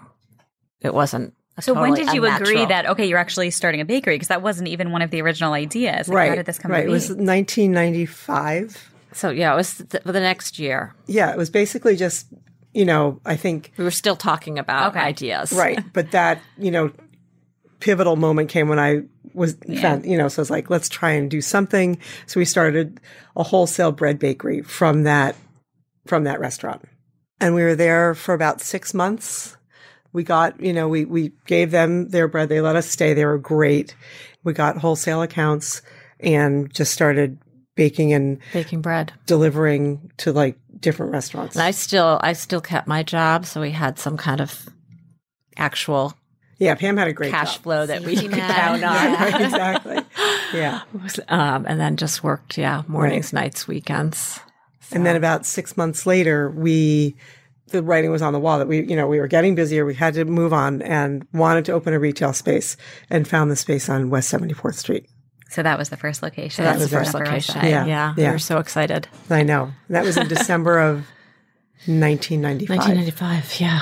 it 0.80 0.92
wasn't. 0.92 1.34
a 1.56 1.62
So 1.62 1.72
when 1.72 1.94
did 1.94 2.12
you 2.12 2.26
agree 2.26 2.66
that 2.66 2.86
okay, 2.86 3.06
you're 3.06 3.20
actually 3.20 3.52
starting 3.52 3.80
a 3.80 3.84
bakery? 3.84 4.16
Because 4.16 4.26
that 4.26 4.42
wasn't 4.42 4.66
even 4.66 4.90
one 4.90 5.02
of 5.02 5.10
the 5.12 5.22
original 5.22 5.52
ideas. 5.52 6.08
Like, 6.08 6.16
right. 6.16 6.28
How 6.30 6.34
did 6.34 6.46
this 6.46 6.58
come 6.58 6.72
right. 6.72 6.82
to 6.82 6.88
It 6.88 6.90
was 6.90 7.10
1995. 7.10 8.90
So 9.12 9.30
yeah, 9.30 9.52
it 9.52 9.56
was 9.56 9.76
th- 9.88 10.02
the 10.02 10.12
next 10.20 10.58
year. 10.58 10.92
Yeah. 11.06 11.30
It 11.30 11.38
was 11.38 11.48
basically 11.48 11.94
just, 11.94 12.26
you 12.72 12.84
know, 12.84 13.20
I 13.24 13.36
think 13.36 13.70
We 13.76 13.84
were 13.84 13.92
still 13.92 14.16
talking 14.16 14.58
about 14.58 14.96
Okay. 14.96 15.00
ideas. 15.00 15.52
Right. 15.52 15.78
But 15.92 16.10
that, 16.10 16.40
you 16.58 16.72
know, 16.72 16.90
pivotal 17.80 18.16
moment 18.16 18.48
came 18.48 18.68
when 18.68 18.78
I 18.78 19.02
was 19.32 19.56
found, 19.80 20.06
you 20.06 20.16
know, 20.16 20.28
so 20.28 20.40
it's 20.40 20.50
like, 20.50 20.70
let's 20.70 20.88
try 20.88 21.10
and 21.10 21.30
do 21.30 21.40
something. 21.40 21.98
So 22.26 22.38
we 22.38 22.44
started 22.44 23.00
a 23.36 23.42
wholesale 23.42 23.92
bread 23.92 24.18
bakery 24.18 24.62
from 24.62 25.04
that, 25.04 25.36
from 26.06 26.24
that 26.24 26.40
restaurant. 26.40 26.82
And 27.40 27.54
we 27.54 27.62
were 27.62 27.74
there 27.74 28.14
for 28.14 28.32
about 28.34 28.60
six 28.60 28.94
months. 28.94 29.56
We 30.12 30.22
got, 30.22 30.60
you 30.60 30.72
know, 30.72 30.88
we, 30.88 31.04
we 31.04 31.32
gave 31.46 31.72
them 31.72 32.10
their 32.10 32.28
bread. 32.28 32.48
They 32.48 32.60
let 32.60 32.76
us 32.76 32.88
stay. 32.88 33.12
They 33.12 33.24
were 33.24 33.38
great. 33.38 33.96
We 34.44 34.52
got 34.52 34.78
wholesale 34.78 35.22
accounts 35.22 35.82
and 36.20 36.72
just 36.72 36.92
started 36.92 37.38
baking 37.74 38.12
and 38.12 38.38
Baking 38.52 38.82
bread. 38.82 39.12
delivering 39.26 40.12
to 40.18 40.32
like 40.32 40.56
different 40.78 41.10
restaurants. 41.10 41.56
And 41.56 41.64
I 41.64 41.72
still, 41.72 42.20
I 42.22 42.34
still 42.34 42.60
kept 42.60 42.86
my 42.86 43.02
job. 43.02 43.46
So 43.46 43.60
we 43.60 43.72
had 43.72 43.98
some 43.98 44.16
kind 44.16 44.40
of 44.40 44.68
actual 45.56 46.14
Yeah. 46.58 46.74
Pam 46.74 46.96
had 46.96 47.08
a 47.08 47.12
great 47.12 47.30
cash 47.30 47.54
job. 47.54 47.62
flow 47.62 47.86
that 47.86 48.02
we 48.02 48.14
Safety 48.14 48.28
could 48.28 48.38
net. 48.38 48.56
count 48.56 48.84
on. 48.84 48.94
Right, 49.14 49.40
exactly. 49.40 49.98
Yeah. 50.54 50.82
um, 51.28 51.66
and 51.66 51.80
then 51.80 51.96
just 51.96 52.22
worked, 52.22 52.56
yeah, 52.56 52.82
mornings, 52.86 53.32
nights, 53.32 53.66
weekends. 53.66 54.38
And 54.92 55.04
then 55.04 55.16
about 55.16 55.44
six 55.46 55.76
months 55.76 56.06
later, 56.06 56.50
we, 56.50 57.16
the 57.68 57.82
writing 57.82 58.10
was 58.12 58.22
on 58.22 58.32
the 58.32 58.38
wall 58.38 58.58
that 58.58 58.68
we, 58.68 58.84
you 58.84 58.94
know, 58.94 59.08
we 59.08 59.18
were 59.18 59.26
getting 59.26 59.54
busier. 59.56 59.84
We 59.84 59.94
had 59.94 60.14
to 60.14 60.24
move 60.24 60.52
on 60.52 60.80
and 60.82 61.26
wanted 61.32 61.64
to 61.64 61.72
open 61.72 61.92
a 61.94 61.98
retail 61.98 62.32
space 62.32 62.76
and 63.10 63.26
found 63.26 63.50
the 63.50 63.56
space 63.56 63.88
on 63.88 64.10
West 64.10 64.32
74th 64.32 64.74
Street. 64.74 65.06
so 65.50 65.62
that 65.64 65.76
was 65.78 65.88
the 65.88 65.96
first 65.96 66.22
location. 66.22 66.64
That's 66.64 66.78
the 66.78 66.84
was 66.84 66.90
first 66.92 67.14
location. 67.14 67.54
Side. 67.54 67.64
Yeah. 67.68 67.86
Yeah. 67.86 68.14
We 68.16 68.24
were 68.32 68.38
so 68.38 68.58
excited. 68.58 69.08
I 69.30 69.42
know. 69.42 69.72
That 69.88 70.04
was 70.04 70.16
in 70.16 70.28
December 70.36 70.78
of 70.78 70.98
1995. 71.86 72.68
1995. 72.78 73.60
Yeah. 73.60 73.80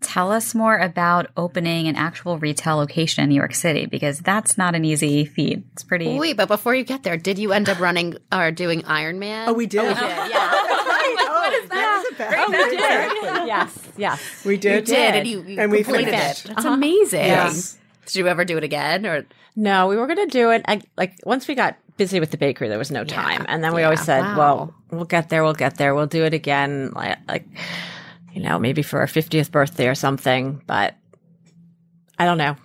Tell 0.00 0.30
us 0.30 0.54
more 0.54 0.78
about 0.78 1.26
opening 1.36 1.88
an 1.88 1.96
actual 1.96 2.38
retail 2.38 2.76
location 2.76 3.24
in 3.24 3.30
New 3.30 3.34
York 3.34 3.54
City 3.54 3.86
because 3.86 4.20
that's 4.20 4.56
not 4.56 4.76
an 4.76 4.84
easy 4.84 5.24
feat. 5.24 5.64
It's 5.72 5.82
pretty. 5.82 6.16
Wait, 6.16 6.36
but 6.36 6.46
before 6.46 6.72
you 6.74 6.84
get 6.84 7.02
there, 7.02 7.16
did 7.16 7.38
you 7.38 7.52
end 7.52 7.68
up 7.68 7.80
running 7.80 8.16
or 8.32 8.52
doing 8.52 8.84
Iron 8.84 9.18
Man? 9.18 9.48
Oh, 9.48 9.52
we 9.52 9.66
did. 9.66 9.80
Oh, 9.80 9.90
yeah. 9.90 10.28
what 11.28 11.52
is 11.52 11.70
oh, 11.70 12.10
that? 12.16 12.44
Oh, 12.46 12.50
we 12.50 12.76
did. 12.76 13.46
yes. 13.48 13.88
Yes. 13.96 14.44
We 14.44 14.56
did. 14.56 14.84
did, 14.84 15.14
and 15.16 15.26
you, 15.26 15.42
you 15.42 15.60
And 15.60 15.72
we 15.72 15.82
completed 15.82 16.10
finished. 16.14 16.44
it. 16.46 16.48
That's 16.54 16.64
amazing. 16.64 17.26
Yes. 17.26 17.76
Did 18.06 18.16
you 18.16 18.28
ever 18.28 18.44
do 18.44 18.56
it 18.56 18.64
again, 18.64 19.04
or 19.04 19.26
No, 19.56 19.88
we 19.88 19.96
were 19.96 20.06
going 20.06 20.28
to 20.28 20.32
do 20.32 20.50
it. 20.50 20.64
I, 20.68 20.80
like 20.96 21.14
once 21.24 21.48
we 21.48 21.54
got 21.54 21.76
busy 21.96 22.20
with 22.20 22.30
the 22.30 22.38
bakery, 22.38 22.68
there 22.68 22.78
was 22.78 22.90
no 22.90 23.04
time, 23.04 23.44
and 23.48 23.62
then 23.62 23.74
we 23.74 23.82
always 23.82 24.00
said, 24.00 24.22
Wow. 24.22 24.36
"Well, 24.36 24.74
we'll 24.90 25.04
get 25.04 25.28
there. 25.28 25.42
We'll 25.42 25.52
get 25.54 25.76
there. 25.76 25.94
We'll 25.94 26.06
do 26.06 26.24
it 26.24 26.32
again." 26.32 26.92
Like, 26.94 27.18
like 27.28 27.46
you 28.38 28.44
know, 28.44 28.58
maybe 28.58 28.82
for 28.82 29.00
our 29.00 29.06
fiftieth 29.08 29.50
birthday 29.50 29.88
or 29.88 29.94
something. 29.94 30.62
But 30.66 30.94
I 32.18 32.24
don't 32.24 32.38
know. 32.38 32.56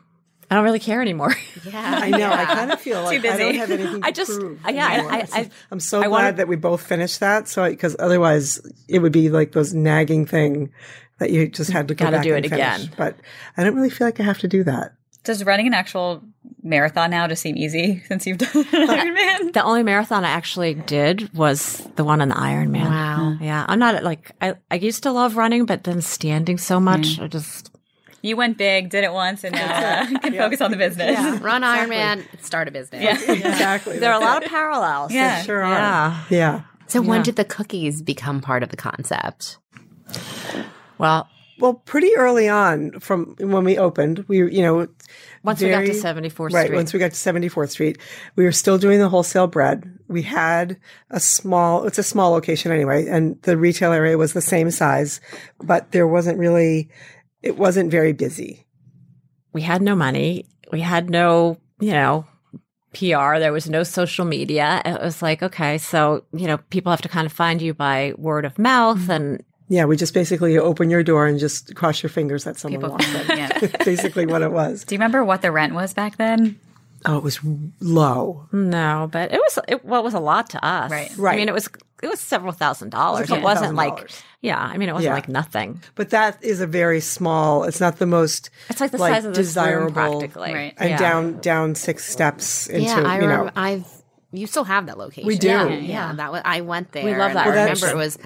I 0.52 0.56
don't 0.56 0.66
really 0.66 0.80
care 0.80 1.02
anymore. 1.02 1.34
yeah? 1.66 2.00
I 2.04 2.10
know. 2.12 2.32
I 2.32 2.46
kind 2.46 2.72
of 2.72 2.80
feel 2.80 3.02
like 3.02 3.20
I 3.20 3.22
busy. 3.22 3.38
don't 3.44 3.56
have 3.56 3.72
anything 3.72 4.02
to 4.02 4.08
I 4.08 4.12
just- 4.12 4.40
prove. 4.40 4.60
yeah, 4.70 4.88
I- 4.88 4.94
anymore. 4.94 5.12
I- 5.14 5.28
I- 5.34 5.50
am 5.72 5.80
so 5.80 6.00
I 6.02 6.08
glad 6.08 6.10
wanna- 6.26 6.38
that 6.38 6.48
we 6.48 6.56
both 6.58 6.86
finished 6.86 7.20
that. 7.22 7.48
So, 7.48 7.68
because 7.68 7.96
otherwise 7.98 8.62
it 8.88 9.00
would 9.00 9.12
be 9.12 9.30
like 9.30 9.54
those 9.54 9.74
nagging 9.74 10.26
thing 10.28 10.72
that 11.20 11.32
you 11.32 11.48
just 11.48 11.72
had 11.72 11.88
to 11.88 11.96
go 11.96 12.06
Gotta 12.06 12.18
back 12.18 12.24
do 12.24 12.36
and 12.36 12.46
it 12.46 12.50
finish. 12.50 12.64
again. 12.84 12.92
But 12.98 13.16
I 13.58 13.64
don't 13.64 13.76
really 13.76 13.90
feel 13.90 14.06
like 14.06 14.20
I 14.20 14.24
have 14.24 14.40
to 14.40 14.48
do 14.48 14.64
that. 14.66 14.94
Does 15.24 15.44
running 15.46 15.68
an 15.68 15.74
actual 15.74 16.22
marathon 16.62 17.12
now 17.12 17.28
just 17.28 17.42
seem 17.42 17.56
easy 17.58 18.02
since 18.08 18.26
you've 18.28 18.38
done 18.40 18.66
Iron 18.74 19.14
Man? 19.14 19.52
the 19.54 19.64
only 19.64 19.84
marathon 19.84 20.26
I 20.26 20.30
actually 20.30 20.74
did 20.74 21.34
was 21.34 21.78
the 21.96 22.04
one 22.04 22.22
on 22.22 22.30
the 22.30 22.36
Ironman. 22.36 22.86
Wow. 22.90 23.38
Yeah, 23.42 23.66
I'm 23.68 23.80
not 23.80 24.04
like 24.04 24.32
I. 24.42 24.56
I 24.72 24.76
used 24.76 25.04
to 25.04 25.12
love 25.12 25.38
running, 25.38 25.66
but 25.66 25.84
then 25.86 26.02
standing 26.02 26.58
so 26.58 26.80
much, 26.80 27.20
I 27.20 27.28
just 27.28 27.72
You 28.22 28.36
went 28.38 28.58
big, 28.58 28.90
did 28.90 29.04
it 29.04 29.14
once, 29.14 29.44
and 29.44 29.56
now 29.56 30.02
uh, 30.02 30.20
can 30.20 30.34
focus 30.34 30.62
on 30.62 30.72
the 30.72 30.78
business. 30.78 31.18
Run 31.42 31.62
Ironman, 31.62 32.24
start 32.42 32.68
a 32.68 32.72
business. 32.72 33.24
exactly. 33.28 34.00
There 34.00 34.12
are 34.12 34.22
a 34.22 34.24
lot 34.24 34.44
of 34.44 34.50
parallels. 34.50 35.12
Yeah. 35.14 35.42
Sure 35.44 35.64
are. 35.64 35.72
Yeah. 35.74 36.24
Yeah. 36.30 36.62
So 36.88 37.02
when 37.02 37.24
did 37.24 37.38
the 37.38 37.46
cookies 37.46 38.02
become 38.02 38.40
part 38.42 38.62
of 38.62 38.70
the 38.70 38.78
concept? 38.78 39.58
Well, 40.98 41.28
Well, 41.60 41.74
pretty 41.76 42.16
early 42.16 42.48
on 42.50 43.00
from 43.00 43.36
when 43.40 43.64
we 43.64 43.78
opened, 43.78 44.26
we, 44.28 44.38
you 44.38 44.62
know, 44.62 44.88
once 45.44 45.62
we 45.62 45.70
got 45.70 45.82
to 45.82 45.94
very- 45.94 46.30
74th 46.30 46.54
right, 46.54 46.66
Street. 46.66 46.76
once 46.76 46.94
we 46.94 47.00
got 47.00 47.12
to 47.12 47.18
74th 47.18 47.70
Street, 47.72 47.98
we 48.36 48.44
were 48.46 48.52
still 48.52 48.78
doing 48.78 49.00
the 49.00 49.10
wholesale 49.10 49.48
bread. 49.48 50.00
We 50.08 50.22
had 50.22 50.78
a 51.10 51.20
small, 51.20 51.86
it's 51.86 51.98
a 51.98 52.04
small 52.04 52.32
location 52.32 52.72
anyway, 52.72 53.08
and 53.08 53.42
the 53.44 53.58
retail 53.58 53.92
area 53.92 54.18
was 54.18 54.34
the 54.34 54.42
same 54.42 54.72
size, 54.72 55.20
but 55.60 55.92
there 55.92 56.08
wasn't 56.08 56.40
really, 56.40 56.90
it 57.42 57.58
wasn't 57.58 57.92
very 57.92 58.14
busy. 58.14 58.66
we 59.52 59.62
had 59.62 59.82
no 59.82 59.96
money. 59.96 60.46
We 60.72 60.82
had 60.82 61.10
no, 61.10 61.58
you 61.80 61.92
know, 61.92 62.26
PR. 62.94 63.38
There 63.38 63.54
was 63.54 63.70
no 63.70 63.84
social 63.84 64.26
media. 64.26 64.82
It 64.86 65.00
was 65.02 65.22
like, 65.22 65.44
okay, 65.44 65.78
so, 65.78 66.24
you 66.34 66.48
know, 66.48 66.58
people 66.70 66.92
have 66.92 67.02
to 67.02 67.10
kind 67.10 67.26
of 67.26 67.34
find 67.34 67.62
you 67.62 67.74
by 67.74 68.14
word 68.18 68.46
of 68.46 68.58
mouth 68.58 68.98
mm-hmm. 69.00 69.12
and 69.12 69.44
Yeah, 69.74 69.86
we 69.86 69.98
just 69.98 70.14
basically 70.14 70.58
open 70.58 70.90
your 70.92 71.02
door 71.04 71.26
and 71.26 71.40
just 71.40 71.74
cross 71.76 72.04
your 72.04 72.10
fingers 72.12 72.44
that 72.44 72.58
someone 72.58 72.80
People 72.82 72.92
walks 72.92 73.14
in. 73.30 73.38
yeah. 73.38 73.60
basically 73.86 74.26
what 74.28 74.42
it 74.44 74.52
was. 74.52 74.84
Do 74.84 74.94
you 74.94 75.00
remember 75.00 75.24
what 75.24 75.42
the 75.42 75.52
rent 75.52 75.74
was 75.74 75.94
back 75.94 76.18
then? 76.18 76.60
Oh, 77.06 77.18
it 77.18 77.24
was 77.24 77.40
low. 77.82 78.48
no, 78.52 79.10
but 79.12 79.34
it 79.34 79.38
was, 79.40 79.60
it, 79.68 79.84
well, 79.84 80.00
it 80.00 80.04
was 80.04 80.14
a 80.14 80.20
lot 80.20 80.50
to 80.52 80.64
us. 80.66 80.92
Right. 80.92 81.12
Right. 81.18 81.34
I 81.34 81.38
mean, 81.38 81.50
it 81.50 81.54
was, 81.54 81.68
it 82.02 82.08
was 82.08 82.20
several 82.20 82.54
thousand 82.54 82.92
dollars. 82.92 83.28
couple 83.28 83.42
It 83.42 83.44
wasn't 83.44 83.62
thousand 83.64 83.76
like, 83.76 83.96
dollars. 83.96 84.24
yeah, 84.42 84.60
I 84.60 84.78
mean, 84.78 84.90
it 84.90 84.94
wasn't 84.94 85.10
Yeah. 85.10 85.14
like 85.16 85.28
nothing. 85.28 85.82
But 85.96 86.12
that 86.12 86.38
is 86.44 86.62
a 86.62 86.68
very 86.68 87.00
small, 87.02 87.64
it's 87.64 87.80
not 87.82 87.98
the 87.98 88.06
most 88.06 88.52
It's 88.70 88.80
like 88.80 88.92
the 88.92 89.00
size 89.00 89.26
of 89.26 89.34
this 89.34 89.38
room 89.40 89.46
desirable 89.90 89.94
practically. 90.20 90.54
Right. 90.54 90.74
and 90.78 90.90
Yeah. 90.92 90.98
down 90.98 91.40
down 91.42 91.76
six 91.76 92.06
steps 92.10 92.68
into 92.68 92.84
yeah, 92.86 93.02
I 93.02 93.16
you 93.16 93.22
know 93.22 93.28
remember. 93.28 93.52
I've 93.56 93.86
you 94.32 94.48
still 94.48 94.64
have 94.64 94.86
that 94.88 94.98
location. 94.98 95.28
We 95.28 95.38
do. 95.38 95.48
Yeah, 95.48 95.68
Yeah, 95.68 95.76
yeah. 95.76 96.14
That 96.14 96.32
was, 96.32 96.42
I 96.46 96.62
went 96.62 96.92
there. 96.92 97.04
We 97.06 97.12
love 97.16 97.32
and 97.32 97.36
that 97.38 97.46
I 97.48 97.50
remember 97.50 97.88
it 97.90 97.96
was 97.98 98.18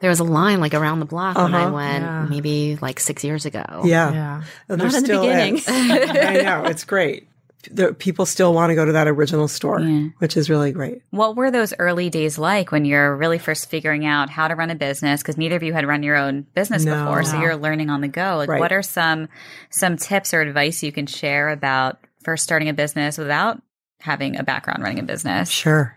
there 0.00 0.10
was 0.10 0.20
a 0.20 0.24
line 0.24 0.60
like 0.60 0.74
around 0.74 1.00
the 1.00 1.06
block 1.06 1.36
when 1.36 1.54
I 1.54 1.64
Uh-huh. 1.64 1.72
went, 1.74 2.04
Yeah. 2.04 2.26
maybe 2.28 2.78
like 2.80 3.00
six 3.00 3.24
years 3.24 3.46
ago. 3.46 3.64
yeah, 3.84 4.12
Yeah. 4.12 4.42
And 4.68 4.78
Not 4.82 4.90
there 4.92 4.98
in 4.98 5.04
the 5.04 5.20
beginning. 5.20 5.62
I 5.68 6.42
know 6.42 6.64
it's 6.66 6.84
great. 6.84 7.28
The, 7.70 7.94
people 7.94 8.26
still 8.26 8.52
want 8.52 8.68
to 8.70 8.74
go 8.74 8.84
to 8.84 8.92
that 8.92 9.08
original 9.08 9.48
store, 9.48 9.80
Yeah. 9.80 10.08
which 10.18 10.36
is 10.36 10.50
really 10.50 10.70
great. 10.72 11.00
What 11.10 11.34
were 11.34 11.50
those 11.50 11.72
early 11.78 12.10
days 12.10 12.36
like 12.36 12.70
when 12.70 12.84
you're 12.84 13.16
really 13.16 13.38
first 13.38 13.70
figuring 13.70 14.04
out 14.04 14.28
how 14.28 14.48
to 14.48 14.54
run 14.54 14.68
a 14.68 14.74
business? 14.74 15.22
Because 15.22 15.38
neither 15.38 15.56
of 15.56 15.62
you 15.62 15.72
had 15.72 15.86
run 15.86 16.02
your 16.02 16.16
own 16.16 16.44
business 16.54 16.84
No. 16.84 17.02
before, 17.06 17.22
so 17.24 17.40
you're 17.40 17.56
learning 17.56 17.88
on 17.88 18.02
the 18.02 18.08
go. 18.08 18.36
Like, 18.36 18.50
Right. 18.50 18.60
what 18.60 18.70
are 18.72 18.82
some 18.82 19.28
some 19.70 19.96
tips 19.96 20.34
or 20.34 20.42
advice 20.42 20.82
you 20.82 20.92
can 20.92 21.06
share 21.06 21.48
about 21.48 21.98
first 22.22 22.44
starting 22.44 22.68
a 22.68 22.74
business 22.74 23.16
without 23.16 23.62
having 24.00 24.38
a 24.38 24.42
background 24.42 24.82
running 24.82 24.98
a 24.98 25.04
business? 25.04 25.48
Sure. 25.48 25.96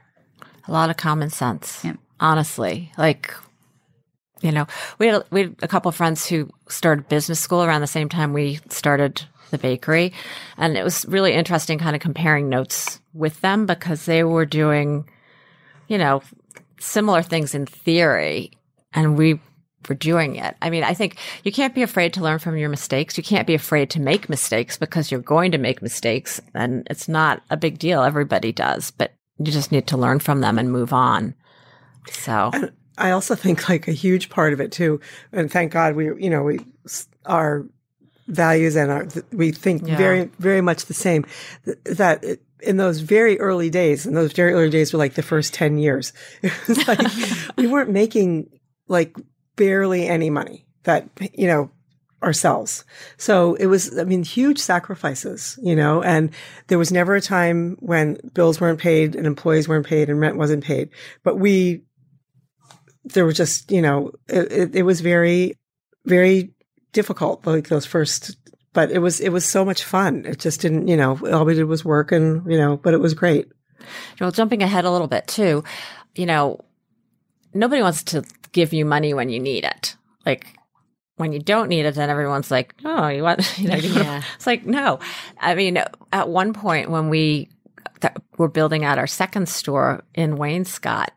a 0.69 0.71
lot 0.71 0.89
of 0.89 0.95
common 0.97 1.29
sense. 1.29 1.79
Yeah. 1.83 1.93
Honestly, 2.21 2.91
like 2.97 3.33
you 4.41 4.51
know, 4.51 4.67
we 4.99 5.07
had 5.07 5.15
a, 5.21 5.25
we 5.31 5.41
had 5.41 5.55
a 5.61 5.67
couple 5.67 5.89
of 5.89 5.95
friends 5.95 6.25
who 6.25 6.49
started 6.69 7.09
business 7.09 7.39
school 7.39 7.63
around 7.63 7.81
the 7.81 7.87
same 7.87 8.09
time 8.09 8.33
we 8.33 8.59
started 8.69 9.23
the 9.49 9.57
bakery, 9.57 10.13
and 10.57 10.77
it 10.77 10.83
was 10.83 11.05
really 11.05 11.33
interesting, 11.33 11.79
kind 11.79 11.95
of 11.95 12.01
comparing 12.01 12.49
notes 12.49 13.01
with 13.13 13.39
them 13.41 13.65
because 13.65 14.05
they 14.05 14.23
were 14.23 14.45
doing, 14.45 15.09
you 15.87 15.97
know, 15.97 16.21
similar 16.79 17.21
things 17.21 17.55
in 17.55 17.65
theory, 17.65 18.51
and 18.93 19.17
we 19.17 19.39
were 19.87 19.95
doing 19.95 20.35
it. 20.35 20.55
I 20.61 20.69
mean, 20.69 20.83
I 20.83 20.93
think 20.93 21.17
you 21.43 21.51
can't 21.51 21.73
be 21.73 21.81
afraid 21.81 22.13
to 22.13 22.21
learn 22.21 22.39
from 22.39 22.57
your 22.57 22.69
mistakes. 22.69 23.17
You 23.17 23.23
can't 23.23 23.47
be 23.47 23.53
afraid 23.53 23.89
to 23.91 24.01
make 24.01 24.29
mistakes 24.29 24.77
because 24.77 25.11
you're 25.11 25.21
going 25.21 25.51
to 25.51 25.57
make 25.57 25.81
mistakes, 25.81 26.41
and 26.53 26.85
it's 26.89 27.07
not 27.07 27.41
a 27.49 27.57
big 27.57 27.79
deal. 27.79 28.03
Everybody 28.03 28.51
does, 28.51 28.91
but 28.91 29.13
you 29.37 29.51
just 29.51 29.71
need 29.71 29.87
to 29.87 29.97
learn 29.97 30.19
from 30.19 30.41
them 30.41 30.59
and 30.59 30.71
move 30.71 30.93
on. 30.93 31.35
So, 32.11 32.51
I 32.97 33.11
also 33.11 33.35
think 33.35 33.69
like 33.69 33.87
a 33.87 33.91
huge 33.93 34.29
part 34.29 34.53
of 34.53 34.59
it 34.59 34.71
too, 34.71 34.99
and 35.31 35.51
thank 35.51 35.71
God 35.71 35.95
we, 35.95 36.05
you 36.05 36.29
know, 36.29 36.43
we 36.43 36.59
our 37.25 37.65
values 38.27 38.75
and 38.75 38.91
our 38.91 39.07
we 39.31 39.51
think 39.51 39.87
Yeah. 39.87 39.97
very 39.97 40.29
very 40.39 40.61
much 40.61 40.85
the 40.85 40.93
same. 40.93 41.25
That 41.85 42.23
it, 42.23 42.41
in 42.61 42.77
those 42.77 42.99
very 43.01 43.39
early 43.39 43.69
days, 43.69 44.05
and 44.05 44.17
those 44.17 44.33
very 44.33 44.53
early 44.53 44.69
days 44.69 44.91
were 44.91 44.99
like 44.99 45.13
the 45.13 45.21
first 45.21 45.53
ten 45.53 45.77
years. 45.77 46.13
It 46.41 46.67
was 46.67 46.87
like 46.87 46.99
we 47.57 47.67
weren't 47.67 47.91
making 47.91 48.49
like 48.87 49.15
barely 49.55 50.07
any 50.07 50.29
money. 50.29 50.65
That 50.83 51.09
you 51.33 51.47
know 51.47 51.69
ourselves. 52.23 52.83
So 53.17 53.53
it 53.55 53.67
was, 53.67 53.97
I 53.99 54.03
mean, 54.03 54.23
huge 54.23 54.57
sacrifices, 54.57 55.57
you 55.61 55.75
know, 55.75 56.01
and 56.01 56.31
there 56.65 56.79
was 56.79 56.91
never 56.91 57.13
a 57.13 57.21
time 57.21 57.77
when 57.79 58.17
bills 58.33 58.59
weren't 58.59 58.79
paid 58.79 59.15
and 59.15 59.27
employees 59.27 59.67
weren't 59.67 59.85
paid 59.85 60.09
and 60.09 60.19
rent 60.19 60.35
wasn't 60.35 60.63
paid. 60.63 60.89
But 61.23 61.35
we, 61.37 61.83
there 63.13 63.25
was 63.25 63.35
just, 63.35 63.71
you 63.71 63.81
know, 63.81 64.11
it, 64.27 64.51
it, 64.51 64.75
it 64.77 64.83
was 64.83 65.01
very, 65.01 65.55
very 66.05 66.51
difficult, 66.93 67.45
like 67.45 67.67
those 67.69 67.85
first, 67.85 68.37
but 68.73 68.91
it 68.91 68.99
was, 68.99 69.19
it 69.19 69.29
was 69.29 69.45
so 69.45 69.63
much 69.65 69.83
fun. 69.83 70.25
It 70.25 70.39
just 70.39 70.61
didn't, 70.61 70.87
you 70.87 70.97
know, 70.97 71.19
all 71.31 71.45
we 71.45 71.53
did 71.55 71.65
was 71.65 71.83
work 71.85 72.11
and, 72.11 72.49
you 72.51 72.57
know, 72.57 72.77
but 72.77 72.93
it 72.93 72.99
was 72.99 73.13
great. 73.13 73.47
well, 74.19 74.31
jumping 74.31 74.63
ahead 74.63 74.85
a 74.85 74.91
little 74.91 75.07
bit 75.07 75.27
too, 75.27 75.63
you 76.15 76.25
know, 76.25 76.59
nobody 77.53 77.81
wants 77.81 78.03
to 78.03 78.23
give 78.51 78.73
you 78.73 78.85
money 78.85 79.13
when 79.13 79.29
you 79.29 79.39
need 79.39 79.63
it. 79.63 79.95
Like, 80.25 80.47
when 81.15 81.33
you 81.33 81.39
don't 81.39 81.69
need 81.69 81.85
it, 81.85 81.95
then 81.95 82.09
everyone's 82.11 82.51
like, 82.51 82.75
"Oh, 82.85 83.07
you 83.07 83.23
want?" 83.23 83.41
You 83.59 83.69
know, 83.69 83.75
you 83.75 83.89
Yeah. 83.93 84.11
want 84.13 84.25
it's 84.35 84.45
like, 84.45 84.65
no. 84.65 84.99
I 85.39 85.55
mean, 85.55 85.81
at 86.13 86.29
one 86.29 86.53
point 86.53 86.91
when 86.91 87.09
we 87.09 87.49
th- 88.01 88.13
were 88.37 88.47
building 88.49 88.85
out 88.85 88.99
our 88.99 89.07
second 89.07 89.49
store 89.49 90.03
in 90.13 90.37
Wainscott, 90.37 91.07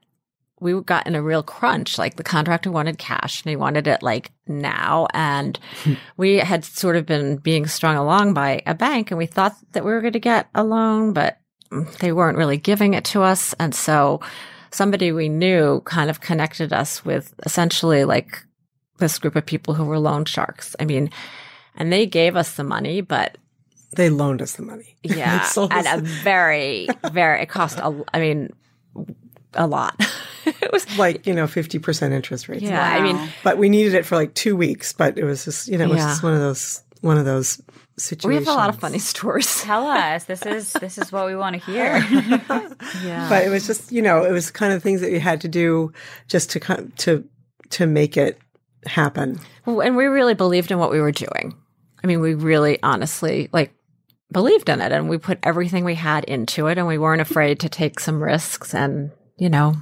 we 0.61 0.81
got 0.83 1.07
in 1.07 1.15
a 1.15 1.23
real 1.23 1.43
crunch. 1.43 1.99
Like 1.99 2.17
the 2.17 2.23
contractor 2.23 2.71
wanted 2.71 2.99
cash 2.99 3.43
and 3.43 3.51
he 3.51 3.57
wanted 3.57 3.87
it 3.87 4.03
like 4.03 4.31
now, 4.47 5.09
and 5.13 5.59
we 6.17 6.37
had 6.37 6.65
sort 6.65 6.97
of 6.97 7.07
been 7.07 7.37
being 7.37 7.67
strung 7.67 7.97
along 7.97 8.35
by 8.35 8.63
a 8.67 8.75
bank, 8.75 9.11
and 9.11 9.19
we 9.19 9.27
thought 9.27 9.57
that 9.73 9.85
we 9.85 9.91
were 9.91 10.01
going 10.01 10.13
to 10.13 10.21
get 10.21 10.49
a 10.55 10.63
loan, 10.63 11.13
but 11.13 11.39
they 12.01 12.13
weren't 12.13 12.39
really 12.39 12.59
giving 12.59 12.95
it 12.95 13.05
to 13.07 13.23
us, 13.23 13.55
and 13.59 13.75
so 13.75 14.21
somebody 14.73 15.13
we 15.13 15.29
knew 15.29 15.81
kind 15.85 16.11
of 16.11 16.21
connected 16.21 16.73
us 16.73 17.05
with 17.05 17.35
essentially 17.45 18.05
like 18.05 18.45
this 18.99 19.19
group 19.19 19.35
of 19.35 19.47
people 19.47 19.75
who 19.75 19.85
were 19.85 19.99
loan 19.99 20.25
sharks. 20.25 20.77
I 20.79 20.85
mean, 20.85 21.11
and 21.77 21.93
they 21.93 22.07
gave 22.07 22.37
us 22.37 22.55
the 22.55 22.65
money, 22.65 23.01
but 23.01 23.39
They 23.97 24.11
loaned 24.11 24.43
us 24.43 24.55
the 24.55 24.63
money. 24.63 24.97
yeah, 25.03 25.49
at 25.71 25.99
a 25.99 26.01
very, 26.01 26.89
very, 27.13 27.43
it 27.43 27.49
cost 27.49 27.79
a, 27.79 28.05
I 28.15 28.21
mean, 28.21 28.51
a 29.55 29.67
lot. 29.67 29.95
it 30.47 30.73
was, 30.73 30.99
like, 30.99 31.27
you 31.27 31.35
know, 31.35 31.45
50% 31.45 32.13
interest 32.13 32.49
rates. 32.49 32.63
yeah, 32.63 32.83
I 32.95 33.01
mean, 33.01 33.19
But 33.45 33.59
we 33.59 33.69
needed 33.69 33.95
it 33.95 34.07
for 34.07 34.17
like 34.17 34.35
two 34.35 34.57
weeks, 34.57 34.93
but 34.93 35.19
it 35.19 35.25
was 35.25 35.45
just, 35.45 35.69
you 35.69 35.79
know, 35.79 35.85
it 35.85 35.91
was 35.91 35.99
Yeah. 35.99 36.09
just 36.09 36.23
one 36.23 36.35
of 36.35 36.41
those, 36.41 36.83
one 37.01 37.19
of 37.19 37.25
those 37.25 37.61
situations. 37.97 38.29
we 38.29 38.35
have 38.37 38.49
a 38.49 38.59
lot 38.59 38.69
of 38.71 38.79
funny 38.81 38.99
stories. 38.99 39.61
Tell 39.63 39.87
us. 39.87 40.25
This 40.25 40.47
is 40.47 40.73
this 40.75 40.97
is 40.97 41.13
what 41.13 41.27
we 41.27 41.37
want 41.37 41.55
to 41.61 41.71
hear. 41.71 41.99
Yeah. 43.05 43.29
but 43.29 43.45
it 43.45 43.51
was 43.51 43.67
just 43.67 43.93
you 43.93 44.01
know 44.03 44.25
it 44.25 44.33
was 44.33 44.51
kind 44.51 44.73
of 44.73 44.83
things 44.83 45.01
that 45.03 45.11
you 45.11 45.21
had 45.21 45.41
to 45.43 45.49
do 45.49 45.93
just 46.29 46.51
to 46.53 46.61
kind 46.61 46.97
to 46.99 47.25
to 47.71 47.87
make 47.87 48.17
it 48.17 48.39
happen 48.87 49.39
Well, 49.67 49.81
and 49.81 49.97
we 49.97 50.07
really 50.07 50.33
believed 50.35 50.71
in 50.71 50.79
what 50.79 50.91
we 50.91 51.01
were 51.01 51.13
doing. 51.13 51.55
I 52.03 52.07
mean, 52.07 52.21
we 52.21 52.35
really 52.35 52.83
honestly 52.83 53.51
like 53.53 53.75
believed 54.33 54.69
in 54.71 54.81
it 54.81 54.93
and 54.93 55.11
we 55.11 55.19
put 55.19 55.39
everything 55.43 55.85
we 55.85 55.95
had 55.97 56.25
into 56.25 56.69
it 56.69 56.79
and 56.79 56.87
we 56.87 56.97
weren't 56.97 57.21
afraid 57.21 57.61
to 57.61 57.69
take 57.69 58.01
some 58.01 58.23
risks 58.23 58.75
and, 58.75 59.11
you 59.41 59.49
know, 59.49 59.75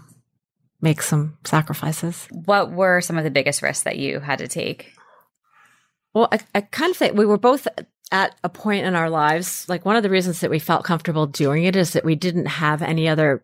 make 0.81 1.03
some 1.03 1.37
sacrifices. 1.45 2.29
what 2.31 2.71
were 2.71 3.01
some 3.01 3.19
of 3.19 3.25
the 3.25 3.31
biggest 3.31 3.61
risks 3.61 3.83
that 3.83 3.99
you 3.99 4.21
had 4.21 4.39
to 4.39 4.49
take? 4.49 4.95
Well, 6.15 6.29
I, 6.33 6.39
I 6.55 6.61
kind 6.63 6.91
of 6.93 6.97
think 6.97 7.17
we 7.17 7.27
were 7.27 7.39
both 7.39 7.67
at 8.13 8.37
a 8.43 8.49
point 8.49 8.87
in 8.87 8.95
our 8.95 9.11
lives. 9.11 9.69
Like 9.69 9.85
one 9.85 9.97
of 9.97 10.05
the 10.05 10.11
reasons 10.11 10.41
that 10.41 10.51
we 10.51 10.61
felt 10.61 10.85
comfortable 10.85 11.27
doing 11.27 11.65
it 11.65 11.77
is 11.77 11.93
that 11.93 12.05
we 12.05 12.15
didn't 12.15 12.47
have 12.47 12.81
any 12.81 13.09
other, 13.09 13.43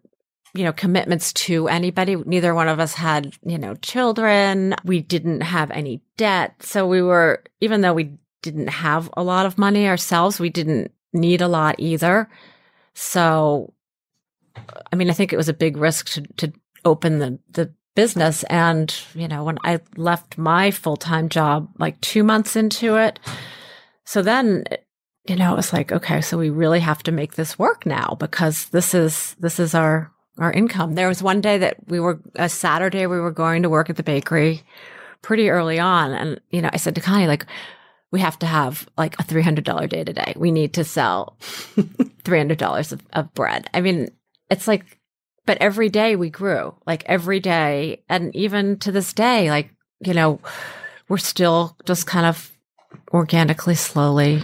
you 0.54 0.62
know, 0.62 0.72
commitments 0.72 1.32
to 1.32 1.66
anybody. 1.68 2.14
Neither 2.14 2.54
one 2.54 2.68
of 2.68 2.78
us 2.78 2.94
had, 2.94 3.34
you 3.44 3.58
know, 3.58 3.74
children. 3.74 4.76
We 4.84 5.00
didn't 5.00 5.42
have 5.42 5.72
any 5.72 6.00
debt. 6.16 6.54
So 6.62 6.86
we 6.86 7.02
were, 7.02 7.42
even 7.60 7.80
though 7.80 7.92
we 7.92 8.16
didn't 8.40 8.68
have 8.68 9.10
a 9.16 9.22
lot 9.24 9.46
of 9.46 9.58
money 9.58 9.88
ourselves, 9.88 10.38
we 10.38 10.50
didn't 10.50 10.92
need 11.12 11.42
a 11.42 11.48
lot 11.48 11.74
either. 11.78 12.30
So, 12.94 13.74
I 14.92 14.96
mean, 14.96 15.10
I 15.10 15.12
think 15.12 15.32
it 15.32 15.36
was 15.36 15.48
a 15.48 15.54
big 15.54 15.76
risk 15.76 16.08
to, 16.10 16.22
to 16.36 16.52
open 16.84 17.18
the, 17.18 17.38
the 17.50 17.72
business. 17.94 18.42
And, 18.44 18.94
you 19.14 19.28
know, 19.28 19.44
when 19.44 19.58
I 19.64 19.80
left 19.96 20.38
my 20.38 20.70
full 20.70 20.96
time 20.96 21.28
job 21.28 21.68
like 21.78 22.00
two 22.00 22.24
months 22.24 22.56
into 22.56 22.96
it, 22.96 23.18
so 24.04 24.22
then, 24.22 24.64
you 25.26 25.36
know, 25.36 25.52
it 25.52 25.56
was 25.56 25.72
like, 25.72 25.92
okay, 25.92 26.20
so 26.20 26.36
we 26.36 26.50
really 26.50 26.80
have 26.80 27.02
to 27.04 27.12
make 27.12 27.34
this 27.34 27.58
work 27.58 27.86
now 27.86 28.16
because 28.18 28.66
this 28.66 28.94
is, 28.94 29.34
this 29.38 29.58
is 29.58 29.74
our, 29.74 30.12
our 30.38 30.52
income. 30.52 30.94
There 30.94 31.08
was 31.08 31.22
one 31.22 31.40
day 31.40 31.58
that 31.58 31.76
we 31.88 32.00
were, 32.00 32.20
a 32.34 32.48
Saturday, 32.48 33.06
we 33.06 33.20
were 33.20 33.30
going 33.30 33.62
to 33.62 33.70
work 33.70 33.88
at 33.88 33.96
the 33.96 34.02
bakery 34.02 34.62
pretty 35.22 35.48
early 35.48 35.78
on. 35.78 36.12
And, 36.12 36.40
you 36.50 36.60
know, 36.60 36.70
I 36.72 36.76
said 36.76 36.94
to 36.96 37.00
Connie, 37.00 37.26
like, 37.26 37.46
we 38.10 38.20
have 38.20 38.38
to 38.38 38.46
have 38.46 38.88
like 38.96 39.18
a 39.18 39.24
$300 39.24 39.88
day 39.88 40.04
today. 40.04 40.34
We 40.36 40.52
need 40.52 40.74
to 40.74 40.84
sell 40.84 41.36
$300 41.76 42.92
of, 42.92 43.02
of 43.12 43.34
bread. 43.34 43.68
I 43.74 43.80
mean, 43.80 44.10
it's 44.54 44.66
like, 44.68 44.98
but 45.46 45.58
every 45.58 45.88
day 45.90 46.16
we 46.16 46.30
grew, 46.30 46.74
like 46.86 47.02
every 47.06 47.40
day. 47.40 48.02
And 48.08 48.34
even 48.34 48.78
to 48.78 48.90
this 48.92 49.12
day, 49.12 49.50
like, 49.50 49.70
you 50.00 50.14
know, 50.14 50.40
we're 51.08 51.18
still 51.18 51.76
just 51.84 52.06
kind 52.06 52.24
of 52.26 52.50
organically, 53.12 53.74
slowly 53.74 54.42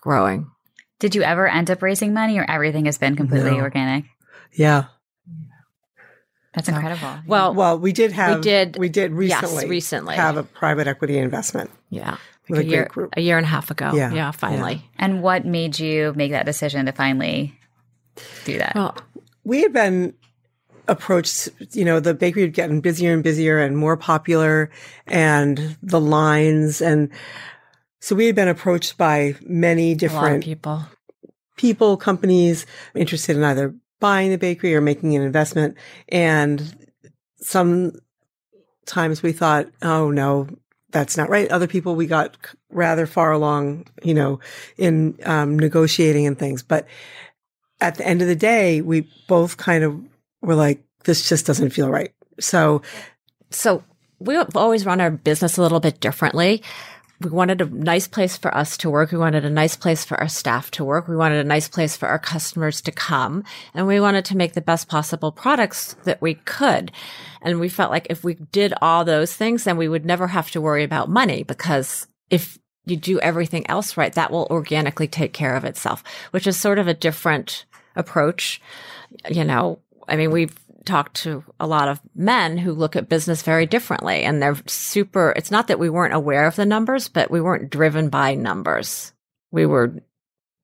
growing. 0.00 0.50
Did 1.00 1.14
you 1.14 1.22
ever 1.22 1.46
end 1.46 1.70
up 1.70 1.82
raising 1.82 2.14
money 2.14 2.38
or 2.38 2.46
everything 2.48 2.86
has 2.86 2.96
been 2.98 3.16
completely 3.16 3.50
No. 3.52 3.58
organic? 3.60 4.04
Yeah. 4.52 4.84
That's 6.54 6.68
So- 6.68 6.74
incredible. 6.74 7.18
Well, 7.26 7.52
Well, 7.52 7.78
we 7.78 7.92
did 7.92 8.12
have 8.12 8.36
we 8.36 8.42
did- 8.42 8.76
we 8.78 8.88
did 8.88 9.10
yes, 9.10 9.42
recently 9.42 9.68
recently. 9.68 10.14
have 10.16 10.36
a 10.36 10.44
private 10.44 10.86
equity 10.86 11.18
investment. 11.18 11.70
yeah. 11.90 12.16
Like 12.48 12.60
a 12.60 12.66
a 12.66 12.66
year, 12.70 12.84
group. 12.90 13.14
a 13.16 13.20
year 13.22 13.38
and 13.38 13.46
a 13.46 13.48
half 13.48 13.70
ago. 13.70 13.90
Yeah. 13.94 14.12
Yeah. 14.12 14.30
finally. 14.30 14.88
and 14.98 15.22
what 15.22 15.44
made 15.44 15.78
you 15.78 16.12
make 16.14 16.30
that 16.32 16.46
decision 16.46 16.86
to 16.86 16.92
finally 16.92 17.58
do 18.44 18.58
that? 18.58 18.74
Well, 18.74 18.94
we 19.44 19.62
had 19.62 19.72
been 19.72 20.14
approached, 20.88 21.48
you 21.72 21.84
know, 21.84 22.00
the 22.00 22.14
bakery 22.14 22.42
had 22.42 22.54
gotten 22.54 22.80
busier 22.80 23.12
and 23.12 23.22
busier 23.22 23.58
and 23.58 23.76
more 23.76 23.96
popular 23.96 24.70
and 25.06 25.76
the 25.82 26.00
lines. 26.00 26.80
And 26.80 27.10
so 28.00 28.14
we 28.14 28.26
had 28.26 28.34
been 28.34 28.48
approached 28.48 28.98
by 28.98 29.34
many 29.46 29.84
a 29.84 29.88
lot 29.88 29.94
of 29.94 29.98
different 29.98 30.44
people. 30.44 30.86
people, 31.56 31.96
companies 31.96 32.66
interested 32.94 33.36
in 33.36 33.44
either 33.44 33.74
buying 34.00 34.30
the 34.30 34.38
bakery 34.38 34.74
or 34.74 34.80
making 34.80 35.16
an 35.16 35.22
investment. 35.22 35.76
And 36.10 36.90
sometimes 37.38 39.22
we 39.22 39.32
thought, 39.32 39.68
oh 39.80 40.10
no, 40.10 40.48
that's 40.90 41.16
not 41.16 41.28
right. 41.28 41.50
Other 41.50 41.66
people, 41.66 41.96
we 41.96 42.06
got 42.06 42.36
rather 42.70 43.06
far 43.06 43.32
along, 43.32 43.86
you 44.02 44.14
know, 44.14 44.38
in 44.76 45.18
um, 45.24 45.58
negotiating 45.58 46.26
and 46.26 46.38
things. 46.38 46.62
But 46.62 46.86
at 47.84 47.96
the 47.96 48.06
end 48.06 48.22
of 48.22 48.28
the 48.28 48.34
day, 48.34 48.80
we 48.80 49.06
both 49.28 49.58
kind 49.58 49.84
of 49.84 50.00
were 50.40 50.54
like, 50.54 50.82
this 51.04 51.28
just 51.28 51.44
doesn't 51.44 51.70
feel 51.70 51.90
right. 51.90 52.12
So 52.40 52.80
So 53.50 53.84
we've 54.18 54.56
always 54.56 54.86
run 54.86 55.02
our 55.02 55.10
business 55.10 55.58
a 55.58 55.62
little 55.62 55.80
bit 55.80 56.00
differently. 56.00 56.62
We 57.20 57.28
wanted 57.28 57.60
a 57.60 57.66
nice 57.66 58.08
place 58.08 58.38
for 58.38 58.54
us 58.56 58.78
to 58.78 58.90
work. 58.90 59.12
We 59.12 59.18
wanted 59.18 59.44
a 59.44 59.50
nice 59.50 59.76
place 59.76 60.02
for 60.02 60.18
our 60.18 60.28
staff 60.28 60.70
to 60.72 60.84
work. 60.84 61.08
We 61.08 61.16
wanted 61.16 61.44
a 61.44 61.48
nice 61.48 61.68
place 61.68 61.94
for 61.94 62.08
our 62.08 62.18
customers 62.18 62.80
to 62.82 62.90
come. 62.90 63.44
And 63.74 63.86
we 63.86 64.00
wanted 64.00 64.24
to 64.26 64.36
make 64.36 64.54
the 64.54 64.60
best 64.62 64.88
possible 64.88 65.30
products 65.30 65.94
that 66.04 66.22
we 66.22 66.34
could. 66.34 66.90
And 67.42 67.60
we 67.60 67.68
felt 67.68 67.90
like 67.90 68.06
if 68.08 68.24
we 68.24 68.34
did 68.34 68.72
all 68.80 69.04
those 69.04 69.34
things, 69.34 69.64
then 69.64 69.76
we 69.76 69.88
would 69.88 70.06
never 70.06 70.28
have 70.28 70.50
to 70.52 70.60
worry 70.60 70.84
about 70.84 71.10
money 71.10 71.42
because 71.42 72.06
if 72.30 72.58
you 72.86 72.96
do 72.96 73.20
everything 73.20 73.68
else 73.68 73.96
right, 73.96 74.12
that 74.14 74.30
will 74.30 74.46
organically 74.50 75.08
take 75.08 75.32
care 75.32 75.54
of 75.54 75.64
itself, 75.64 76.02
which 76.32 76.46
is 76.46 76.58
sort 76.58 76.78
of 76.78 76.88
a 76.88 76.94
different 76.94 77.66
approach. 77.96 78.60
You 79.30 79.44
know, 79.44 79.80
I 80.08 80.16
mean, 80.16 80.30
we've 80.30 80.54
talked 80.84 81.16
to 81.16 81.42
a 81.58 81.66
lot 81.66 81.88
of 81.88 82.00
men 82.14 82.58
who 82.58 82.72
look 82.72 82.94
at 82.94 83.08
business 83.08 83.42
very 83.42 83.66
differently 83.66 84.22
and 84.22 84.42
they're 84.42 84.56
super, 84.66 85.32
it's 85.36 85.50
not 85.50 85.68
that 85.68 85.78
we 85.78 85.88
weren't 85.88 86.14
aware 86.14 86.46
of 86.46 86.56
the 86.56 86.66
numbers, 86.66 87.08
but 87.08 87.30
we 87.30 87.40
weren't 87.40 87.70
driven 87.70 88.10
by 88.10 88.34
numbers. 88.34 89.12
We 89.50 89.64
were 89.66 89.94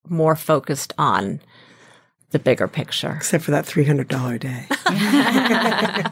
more 0.07 0.35
focused 0.35 0.93
on 0.97 1.41
the 2.31 2.39
bigger 2.39 2.67
picture. 2.67 3.13
except 3.15 3.43
for 3.43 3.51
that 3.51 3.65
three 3.65 3.83
hundred 3.83 4.07
dollar 4.07 4.37
day. 4.37 4.65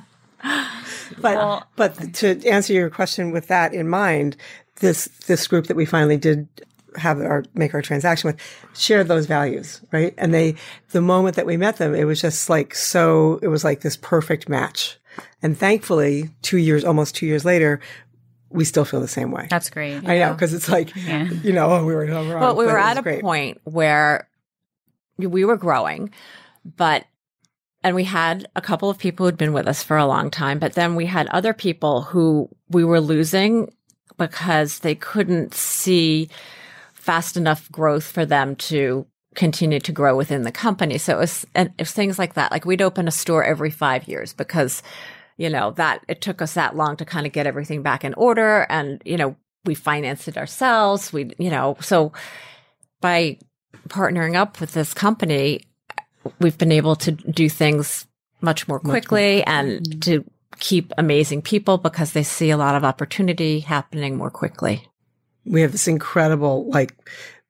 but 1.22 1.68
but 1.76 2.14
to 2.16 2.46
answer 2.46 2.74
your 2.74 2.90
question 2.90 3.32
with 3.32 3.48
that 3.48 3.74
in 3.74 3.88
mind, 3.88 4.36
this 4.80 5.06
this 5.28 5.48
group 5.48 5.68
that 5.68 5.78
we 5.78 5.86
finally 5.86 6.18
did 6.18 6.48
have 6.96 7.20
our 7.22 7.44
make 7.54 7.74
our 7.74 7.82
transaction 7.82 8.28
with 8.30 8.40
shared 8.76 9.08
those 9.08 9.26
values, 9.26 9.82
right? 9.92 10.14
And 10.18 10.34
they 10.34 10.56
the 10.92 11.02
moment 11.02 11.36
that 11.36 11.46
we 11.46 11.58
met 11.58 11.78
them, 11.78 11.94
it 11.96 12.06
was 12.06 12.22
just 12.22 12.50
like 12.50 12.76
so 12.76 13.40
it 13.42 13.48
was 13.48 13.64
like 13.64 13.82
this 13.82 13.98
perfect 13.98 14.50
match. 14.50 14.98
And 15.42 15.58
thankfully, 15.58 16.30
two 16.42 16.58
years 16.58 16.84
almost 16.86 17.16
two 17.16 17.26
years 17.26 17.46
later, 17.46 17.80
we 18.50 18.66
still 18.66 18.86
feel 18.86 19.02
the 19.02 19.08
same 19.08 19.32
way. 19.32 19.48
That's 19.50 19.70
great. 19.70 20.08
I 20.08 20.20
know 20.20 20.34
because 20.34 20.54
it's 20.54 20.70
like 20.70 20.96
you 20.96 21.54
know 21.54 21.70
oh, 21.72 21.86
we 21.86 21.94
were 21.94 22.06
wrong, 22.06 22.30
Well, 22.30 22.56
we 22.56 22.66
but 22.66 22.74
were 22.74 22.80
at 22.80 22.98
a 22.98 23.02
great. 23.02 23.22
point 23.22 23.60
where 23.64 24.28
we 25.18 25.46
were 25.46 25.58
growing, 25.58 26.12
but 26.78 27.06
and 27.84 27.96
we 27.96 28.04
had 28.04 28.48
a 28.56 28.62
couple 28.62 28.90
of 28.90 28.98
people 28.98 29.26
who'd 29.26 29.38
been 29.38 29.54
with 29.54 29.68
us 29.68 29.84
for 29.84 29.98
a 29.98 30.06
long 30.06 30.30
time, 30.30 30.60
but 30.60 30.74
then 30.74 30.96
we 30.96 31.06
had 31.06 31.28
other 31.28 31.54
people 31.54 32.02
who 32.02 32.50
we 32.70 32.84
were 32.84 33.00
losing 33.00 33.72
because 34.18 34.80
they 34.80 34.96
couldn't 34.96 35.54
see 35.54 36.30
fast 37.10 37.36
enough 37.36 37.72
growth 37.72 38.04
for 38.04 38.24
them 38.24 38.56
to 38.56 39.04
continue 39.34 39.80
to 39.80 39.92
grow 39.92 40.16
within 40.16 40.44
the 40.44 40.52
company. 40.52 41.00
So 41.00 41.16
it 41.16 41.20
was, 41.20 41.44
and 41.56 41.70
it 41.70 41.82
was 41.82 41.92
things 41.92 42.20
like 42.20 42.36
that. 42.36 42.52
Like 42.52 42.66
we'd 42.66 42.84
open 42.84 43.08
a 43.08 43.12
store 43.12 43.44
every 43.44 43.72
five 43.72 44.08
years 44.08 44.32
because, 44.32 44.84
you 45.36 45.50
know, 45.50 45.72
that 45.72 46.06
it 46.08 46.22
took 46.22 46.40
us 46.40 46.54
that 46.54 46.76
long 46.76 46.98
to 46.98 47.06
kind 47.06 47.26
of 47.26 47.34
get 47.34 47.48
everything 47.48 47.82
back 47.82 48.04
in 48.04 48.14
order. 48.14 48.68
And, 48.70 49.02
you 49.06 49.18
know, 49.18 49.36
we 49.66 49.74
financed 49.74 50.28
it 50.28 50.38
ourselves. 50.38 51.12
We, 51.12 51.32
you 51.40 51.50
know, 51.50 51.78
so 51.82 52.14
by 53.02 53.40
partnering 53.88 54.36
up 54.36 54.60
with 54.62 54.74
this 54.74 54.94
company, 54.94 55.64
we've 56.40 56.60
been 56.60 56.72
able 56.72 56.96
to 56.98 57.12
do 57.14 57.50
things 57.50 58.06
much 58.40 58.68
more 58.68 58.80
quickly 58.80 59.44
and 59.46 59.82
mm-hmm. 59.82 60.00
to 60.02 60.24
keep 60.60 60.94
amazing 60.96 61.42
people 61.42 61.80
because 61.80 62.14
they 62.14 62.22
see 62.22 62.52
a 62.52 62.58
lot 62.58 62.76
of 62.76 62.84
opportunity 62.84 63.62
happening 63.62 64.16
more 64.16 64.30
quickly. 64.30 64.89
We 65.46 65.62
have 65.62 65.72
this 65.72 65.88
incredible 65.88 66.70
like 66.70 66.96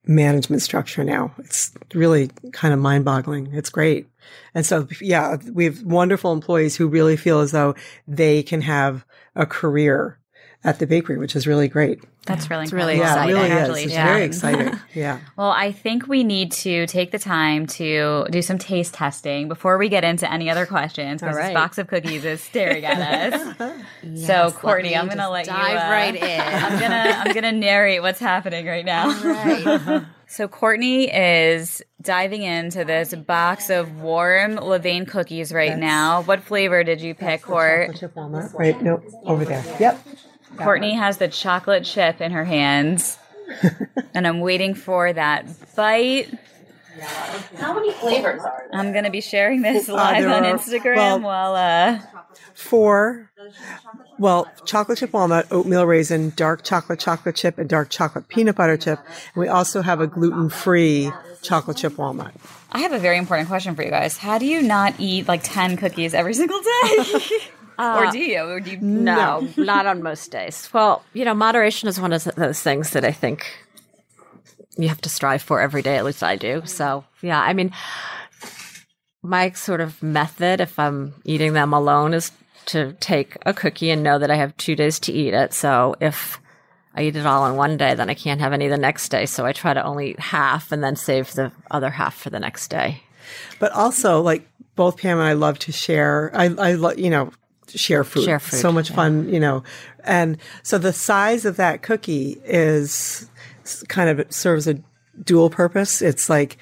management 0.05 0.61
structure 0.61 1.03
now. 1.03 1.33
It's 1.39 1.71
really 1.93 2.29
kind 2.51 2.73
of 2.73 2.79
mind 2.79 3.05
boggling. 3.05 3.53
It's 3.53 3.69
great. 3.69 4.07
And 4.53 4.65
so, 4.65 4.87
yeah, 5.01 5.37
we 5.51 5.65
have 5.65 5.83
wonderful 5.83 6.33
employees 6.33 6.75
who 6.75 6.87
really 6.87 7.17
feel 7.17 7.39
as 7.39 7.51
though 7.51 7.75
they 8.07 8.43
can 8.43 8.61
have 8.61 9.05
a 9.35 9.45
career 9.45 10.18
at 10.63 10.77
the 10.79 10.85
bakery, 10.85 11.17
which 11.17 11.35
is 11.37 11.47
really 11.47 11.69
great. 11.69 12.03
That's 12.25 12.49
really 12.49 12.65
It's 12.65 12.73
really 12.73 12.95
incredible. 12.95 13.29
Yeah, 13.29 13.31
it 13.31 13.33
really 13.33 13.45
is. 13.45 13.47
Congratulations. 13.47 13.93
It's 13.93 14.03
very 14.03 14.23
exciting. 14.23 14.79
Yeah. 14.93 15.19
Well, 15.37 15.51
I 15.51 15.71
think 15.71 16.07
we 16.07 16.23
need 16.23 16.51
to 16.53 16.85
take 16.87 17.11
the 17.11 17.19
time 17.19 17.67
to 17.67 18.25
do 18.31 18.41
some 18.41 18.57
taste 18.57 18.93
testing 18.95 19.47
before 19.47 19.77
we 19.77 19.87
get 19.87 20.03
into 20.03 20.29
any 20.29 20.49
other 20.49 20.65
questions 20.65 21.21
because 21.21 21.35
All 21.35 21.39
right. 21.39 21.49
this 21.49 21.53
box 21.53 21.77
of 21.77 21.87
cookies 21.87 22.25
is 22.25 22.41
staring 22.41 22.83
at 22.85 23.33
us. 23.33 23.75
so, 24.25 24.51
Courtney, 24.51 24.95
I'm 24.95 25.05
going 25.05 25.19
to 25.19 25.29
let 25.29 25.45
you 25.45 25.53
dive 25.53 25.77
uh, 25.77 25.91
right 25.91 26.15
in. 26.21 26.41
I'm 26.41 26.79
gonna 26.79 27.23
I'm 27.23 27.33
gonna 27.33 27.51
narrate 27.51 28.01
what's 28.01 28.19
happening 28.19 28.65
right 28.65 28.83
now. 28.83 30.05
so 30.27 30.47
Courtney 30.47 31.05
is 31.13 31.81
diving 32.01 32.41
into 32.41 32.83
this 32.83 33.13
box 33.13 33.69
of 33.69 34.01
warm 34.01 34.55
Levain 34.55 35.07
cookies 35.07 35.53
right 35.53 35.77
now. 35.77 36.23
What 36.23 36.41
flavor 36.41 36.83
did 36.83 36.99
you 36.99 37.13
pick, 37.13 37.43
Court? 37.43 37.95
Chip 37.95 38.15
walnut. 38.15 38.51
Right. 38.57 38.81
No, 38.81 39.01
over 39.23 39.45
there. 39.45 39.63
Yep. 39.79 40.05
Courtney 40.57 40.93
has 40.95 41.17
the 41.17 41.27
chocolate 41.27 41.85
chip 41.85 42.21
in 42.21 42.31
her 42.31 42.45
hands. 42.45 43.17
and 44.13 44.27
I'm 44.27 44.41
waiting 44.41 44.73
for 44.75 45.11
that 45.11 45.45
bite. 45.75 46.29
How 47.57 47.73
many 47.73 47.91
flavors 47.93 48.41
are 48.41 48.65
there? 48.71 48.79
I'm 48.79 48.91
gonna 48.93 49.09
be 49.09 49.21
sharing 49.21 49.61
this 49.61 49.87
live 49.87 50.17
Uh, 50.17 50.27
there 50.27 50.29
on 50.37 50.45
are- 50.45 50.57
Instagram 50.57 50.95
well- 50.95 51.19
while 51.21 51.55
uh 51.55 51.99
Four. 52.53 53.31
Well, 54.17 54.51
chocolate 54.65 54.97
chip 54.97 55.13
walnut, 55.13 55.47
oatmeal 55.49 55.85
raisin, 55.85 56.33
dark 56.35 56.61
chocolate 56.63 56.99
chocolate 56.99 57.35
chip, 57.37 57.57
and 57.57 57.69
dark 57.69 57.89
chocolate 57.89 58.27
peanut 58.27 58.55
butter 58.57 58.75
chip. 58.75 58.99
And 59.33 59.41
we 59.41 59.47
also 59.47 59.81
have 59.81 60.01
a 60.01 60.07
gluten 60.07 60.49
free 60.49 61.09
chocolate 61.41 61.77
chip 61.77 61.97
walnut. 61.97 62.33
I 62.73 62.79
have 62.79 62.91
a 62.91 62.99
very 62.99 63.17
important 63.17 63.47
question 63.47 63.75
for 63.75 63.83
you 63.83 63.89
guys. 63.89 64.17
How 64.17 64.37
do 64.37 64.45
you 64.45 64.61
not 64.61 64.93
eat 64.99 65.27
like 65.29 65.39
10 65.43 65.77
cookies 65.77 66.13
every 66.13 66.33
single 66.33 66.59
day? 66.59 67.21
or 67.79 68.05
uh, 68.05 68.11
do 68.11 68.19
you? 68.19 68.41
Or 68.41 68.59
do 68.59 68.71
you 68.71 68.77
No, 68.81 69.47
not 69.57 69.85
on 69.85 70.03
most 70.03 70.29
days. 70.31 70.69
Well, 70.73 71.03
you 71.13 71.23
know, 71.23 71.33
moderation 71.33 71.87
is 71.87 71.99
one 71.99 72.11
of 72.11 72.23
those 72.35 72.61
things 72.61 72.91
that 72.91 73.05
I 73.05 73.11
think 73.11 73.45
you 74.77 74.89
have 74.89 75.01
to 75.01 75.09
strive 75.09 75.41
for 75.41 75.61
every 75.61 75.81
day. 75.81 75.97
At 75.97 76.05
least 76.05 76.23
I 76.23 76.35
do. 76.35 76.61
So, 76.65 77.05
yeah, 77.21 77.39
I 77.41 77.53
mean, 77.53 77.71
my 79.21 79.51
sort 79.51 79.81
of 79.81 80.01
method, 80.03 80.59
if 80.59 80.77
I'm 80.77 81.13
eating 81.23 81.53
them 81.53 81.73
alone, 81.73 82.13
is 82.13 82.31
to 82.67 82.93
take 82.99 83.37
a 83.45 83.53
cookie 83.53 83.89
and 83.89 84.03
know 84.03 84.19
that 84.19 84.29
I 84.31 84.35
have 84.35 84.55
two 84.57 84.75
days 84.75 84.99
to 85.01 85.13
eat 85.13 85.33
it. 85.33 85.53
So 85.53 85.95
if 85.99 86.39
I 86.95 87.03
eat 87.03 87.15
it 87.15 87.25
all 87.25 87.45
in 87.47 87.55
one 87.55 87.77
day, 87.77 87.95
then 87.95 88.09
I 88.09 88.13
can't 88.13 88.41
have 88.41 88.53
any 88.53 88.67
the 88.67 88.77
next 88.77 89.09
day. 89.09 89.25
So 89.25 89.45
I 89.45 89.53
try 89.53 89.73
to 89.73 89.83
only 89.83 90.11
eat 90.11 90.19
half 90.19 90.71
and 90.71 90.83
then 90.83 90.95
save 90.95 91.33
the 91.33 91.51
other 91.71 91.89
half 91.89 92.15
for 92.15 92.29
the 92.29 92.39
next 92.39 92.67
day. 92.67 93.03
But 93.59 93.71
also, 93.71 94.21
like 94.21 94.47
both 94.75 94.97
Pam 94.97 95.17
and 95.17 95.27
I 95.27 95.33
love 95.33 95.59
to 95.59 95.71
share. 95.71 96.31
I, 96.33 96.45
I 96.45 96.73
lo- 96.73 96.91
you 96.91 97.09
know, 97.09 97.31
share 97.75 98.03
food. 98.03 98.23
Share 98.23 98.39
food, 98.39 98.59
So 98.59 98.71
much 98.71 98.91
fun, 98.91 99.29
you 99.29 99.39
know. 99.39 99.63
And 100.03 100.37
so 100.63 100.77
the 100.77 100.93
size 100.93 101.45
of 101.45 101.57
that 101.57 101.81
cookie 101.81 102.41
is 102.45 103.29
kind 103.87 104.09
of 104.09 104.31
serves 104.33 104.67
a 104.67 104.81
dual 105.23 105.49
purpose. 105.49 106.01
It's 106.01 106.29
like 106.29 106.57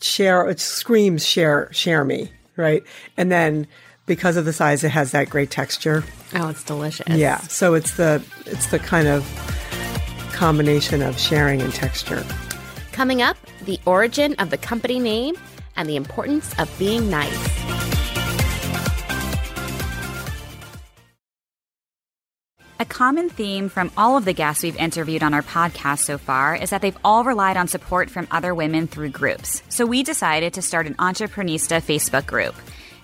share. 0.00 0.48
It 0.48 0.60
screams 0.60 1.26
share, 1.26 1.72
share 1.72 2.04
me, 2.04 2.30
right? 2.56 2.82
And 3.16 3.30
then 3.30 3.66
because 4.06 4.36
of 4.36 4.44
the 4.44 4.52
size, 4.52 4.84
it 4.84 4.90
has 4.90 5.12
that 5.12 5.30
great 5.30 5.50
texture. 5.50 6.04
Oh, 6.34 6.48
it's 6.48 6.64
delicious. 6.64 7.08
Yeah. 7.08 7.38
So 7.42 7.74
it's 7.74 7.92
the 7.96 8.22
it's 8.46 8.66
the 8.66 8.78
kind 8.78 9.08
of 9.08 9.24
combination 10.32 11.00
of 11.02 11.18
sharing 11.18 11.62
and 11.62 11.72
texture. 11.72 12.24
Coming 12.92 13.22
up, 13.22 13.36
the 13.62 13.78
origin 13.86 14.34
of 14.38 14.50
the 14.50 14.58
company 14.58 14.98
name 14.98 15.36
and 15.76 15.88
the 15.88 15.96
importance 15.96 16.54
of 16.58 16.70
being 16.78 17.10
nice. 17.10 17.93
A 22.80 22.84
common 22.84 23.30
theme 23.30 23.68
from 23.68 23.92
all 23.96 24.16
of 24.16 24.24
the 24.24 24.32
guests 24.32 24.64
we've 24.64 24.76
interviewed 24.76 25.22
on 25.22 25.32
our 25.32 25.42
podcast 25.42 26.00
so 26.00 26.18
far 26.18 26.56
is 26.56 26.70
that 26.70 26.82
they've 26.82 26.98
all 27.04 27.22
relied 27.22 27.56
on 27.56 27.68
support 27.68 28.10
from 28.10 28.26
other 28.32 28.52
women 28.52 28.88
through 28.88 29.10
groups. 29.10 29.62
So 29.68 29.86
we 29.86 30.02
decided 30.02 30.54
to 30.54 30.62
start 30.62 30.88
an 30.88 30.94
Entreprenista 30.94 31.80
Facebook 31.80 32.26
group. 32.26 32.56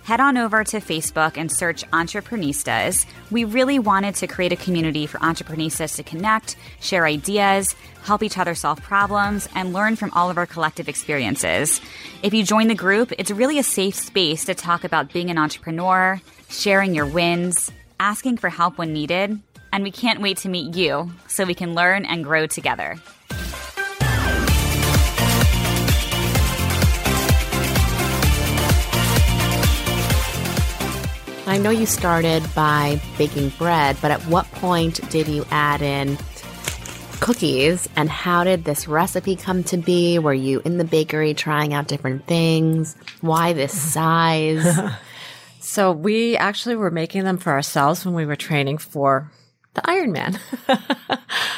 Head 0.02 0.18
on 0.18 0.36
over 0.36 0.64
to 0.64 0.80
Facebook 0.80 1.36
and 1.36 1.52
search 1.52 1.88
Entreprenistas. 1.92 3.06
We 3.30 3.44
really 3.44 3.78
wanted 3.78 4.16
to 4.16 4.26
create 4.26 4.50
a 4.50 4.56
community 4.56 5.06
for 5.06 5.18
entreprenistas 5.18 5.94
to 5.96 6.02
connect, 6.02 6.56
share 6.80 7.06
ideas, 7.06 7.76
help 8.02 8.24
each 8.24 8.38
other 8.38 8.56
solve 8.56 8.82
problems, 8.82 9.48
and 9.54 9.72
learn 9.72 9.94
from 9.94 10.10
all 10.14 10.30
of 10.30 10.36
our 10.36 10.46
collective 10.46 10.88
experiences. 10.88 11.80
If 12.24 12.34
you 12.34 12.42
join 12.42 12.66
the 12.66 12.74
group, 12.74 13.12
it's 13.18 13.30
really 13.30 13.60
a 13.60 13.62
safe 13.62 13.94
space 13.94 14.46
to 14.46 14.54
talk 14.54 14.82
about 14.82 15.12
being 15.12 15.30
an 15.30 15.38
entrepreneur, 15.38 16.20
sharing 16.48 16.92
your 16.92 17.06
wins, 17.06 17.70
asking 18.00 18.38
for 18.38 18.48
help 18.48 18.76
when 18.76 18.92
needed, 18.92 19.38
and 19.72 19.84
we 19.84 19.90
can't 19.90 20.20
wait 20.20 20.38
to 20.38 20.48
meet 20.48 20.74
you 20.74 21.10
so 21.28 21.44
we 21.44 21.54
can 21.54 21.74
learn 21.74 22.04
and 22.04 22.24
grow 22.24 22.46
together. 22.46 22.96
I 31.46 31.58
know 31.58 31.70
you 31.70 31.84
started 31.84 32.44
by 32.54 33.00
baking 33.18 33.48
bread, 33.58 33.96
but 34.00 34.12
at 34.12 34.20
what 34.26 34.46
point 34.52 35.00
did 35.10 35.26
you 35.26 35.44
add 35.50 35.82
in 35.82 36.16
cookies 37.20 37.88
and 37.96 38.08
how 38.08 38.44
did 38.44 38.64
this 38.64 38.86
recipe 38.86 39.34
come 39.34 39.64
to 39.64 39.76
be? 39.76 40.20
Were 40.20 40.32
you 40.32 40.62
in 40.64 40.78
the 40.78 40.84
bakery 40.84 41.34
trying 41.34 41.74
out 41.74 41.88
different 41.88 42.24
things? 42.26 42.96
Why 43.20 43.52
this 43.52 43.72
size? 43.92 44.78
so 45.58 45.90
we 45.90 46.36
actually 46.36 46.76
were 46.76 46.92
making 46.92 47.24
them 47.24 47.36
for 47.36 47.50
ourselves 47.50 48.04
when 48.04 48.14
we 48.14 48.26
were 48.26 48.36
training 48.36 48.78
for 48.78 49.30
the 49.74 49.88
Iron 49.88 50.12
Man 50.12 50.38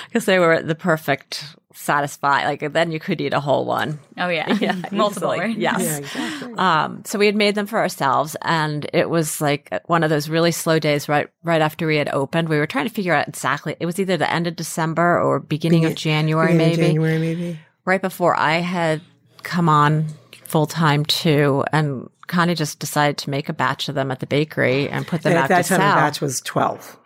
because 0.07 0.25
they 0.27 0.39
were 0.39 0.63
the 0.63 0.75
perfect 0.75 1.57
satisfy. 1.75 2.45
Like 2.45 2.73
then 2.73 2.93
you 2.93 3.01
could 3.01 3.21
eat 3.21 3.33
a 3.33 3.41
whole 3.41 3.65
one. 3.65 3.99
Oh 4.19 4.29
yeah, 4.29 4.53
yeah, 4.61 4.77
multiple. 4.93 5.31
Right? 5.31 5.57
Yes. 5.57 5.83
Yeah, 5.83 5.99
exactly. 5.99 6.55
Um, 6.55 7.03
so 7.05 7.19
we 7.19 7.27
had 7.27 7.37
made 7.37 7.55
them 7.55 7.67
for 7.67 7.79
ourselves, 7.79 8.37
and 8.43 8.89
it 8.93 9.11
was 9.11 9.41
like 9.41 9.71
one 9.87 10.03
of 10.05 10.11
those 10.11 10.29
really 10.29 10.53
slow 10.53 10.79
days. 10.79 11.09
Right, 11.09 11.29
right 11.43 11.61
after 11.61 11.87
we 11.87 11.97
had 11.97 12.09
opened, 12.09 12.49
we 12.49 12.59
were 12.59 12.67
trying 12.67 12.89
to 12.89 12.95
figure 12.95 13.15
out 13.15 13.29
exactly. 13.29 13.77
It 13.81 13.87
was 13.87 13.99
either 13.99 14.17
the 14.17 14.31
end 14.31 14.47
of 14.47 14.57
December 14.57 15.21
or 15.21 15.41
beginning 15.41 15.85
of 15.85 15.95
January, 15.95 16.53
beginning 16.53 16.69
maybe. 16.71 16.83
January, 16.83 17.19
maybe. 17.19 17.59
Right 17.85 18.03
before 18.03 18.37
I 18.37 18.59
had 18.59 19.01
come 19.43 19.69
on 19.69 20.07
full 20.45 20.67
time 20.67 21.05
too, 21.05 21.65
and 21.73 22.09
kind 22.29 22.51
of 22.51 22.57
just 22.57 22.79
decided 22.79 23.19
to 23.19 23.31
make 23.31 23.49
a 23.49 23.53
batch 23.53 23.89
of 23.89 23.95
them 23.95 24.11
at 24.11 24.21
the 24.21 24.27
bakery 24.27 24.89
and 24.89 25.07
put 25.07 25.23
them 25.23 25.33
and 25.33 25.39
out 25.39 25.45
at 25.45 25.49
that 25.49 25.63
to 25.65 25.69
time, 25.71 25.81
sell. 25.81 25.91
the 25.91 26.01
batch 26.01 26.21
was 26.21 26.41
twelve, 26.41 26.97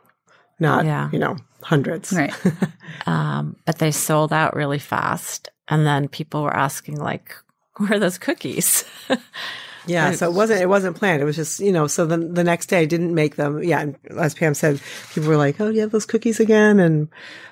not 0.59 0.85
Yeah. 0.85 1.11
you 1.13 1.19
know 1.19 1.37
hundreds. 1.63 2.13
Right. 2.13 2.35
Um, 3.05 3.57
but 3.67 3.79
they 3.79 3.91
sold 3.91 4.33
out 4.33 4.57
really 4.57 4.79
fast. 4.79 5.49
And 5.69 5.87
then 5.87 6.09
people 6.09 6.43
were 6.43 6.57
asking, 6.57 6.99
like, 6.99 7.35
where 7.77 7.93
are 7.95 7.99
those 7.99 8.19
cookies? 8.19 8.85
Yeah, 9.89 10.11
so 10.13 10.29
it 10.29 10.35
wasn't 10.35 10.61
it 10.63 10.69
wasn't 10.69 10.97
planned. 10.97 11.23
It 11.23 11.27
was 11.27 11.37
just 11.37 11.61
you 11.61 11.71
know. 11.71 11.87
So 11.87 12.07
then 12.07 12.35
the 12.35 12.43
next 12.43 12.67
day 12.67 12.81
I 12.81 12.85
didn't 12.87 13.15
make 13.15 13.37
them. 13.37 13.63
Yeah, 13.63 13.81
and 13.81 13.97
as 14.19 14.35
Pam 14.35 14.53
said, 14.55 14.81
people 15.15 15.29
were 15.29 15.37
like, 15.37 15.61
"Oh, 15.61 15.69
you 15.69 15.81
have 15.81 15.93
those 15.93 16.07
cookies 16.07 16.41
again," 16.41 16.81
and 16.81 17.09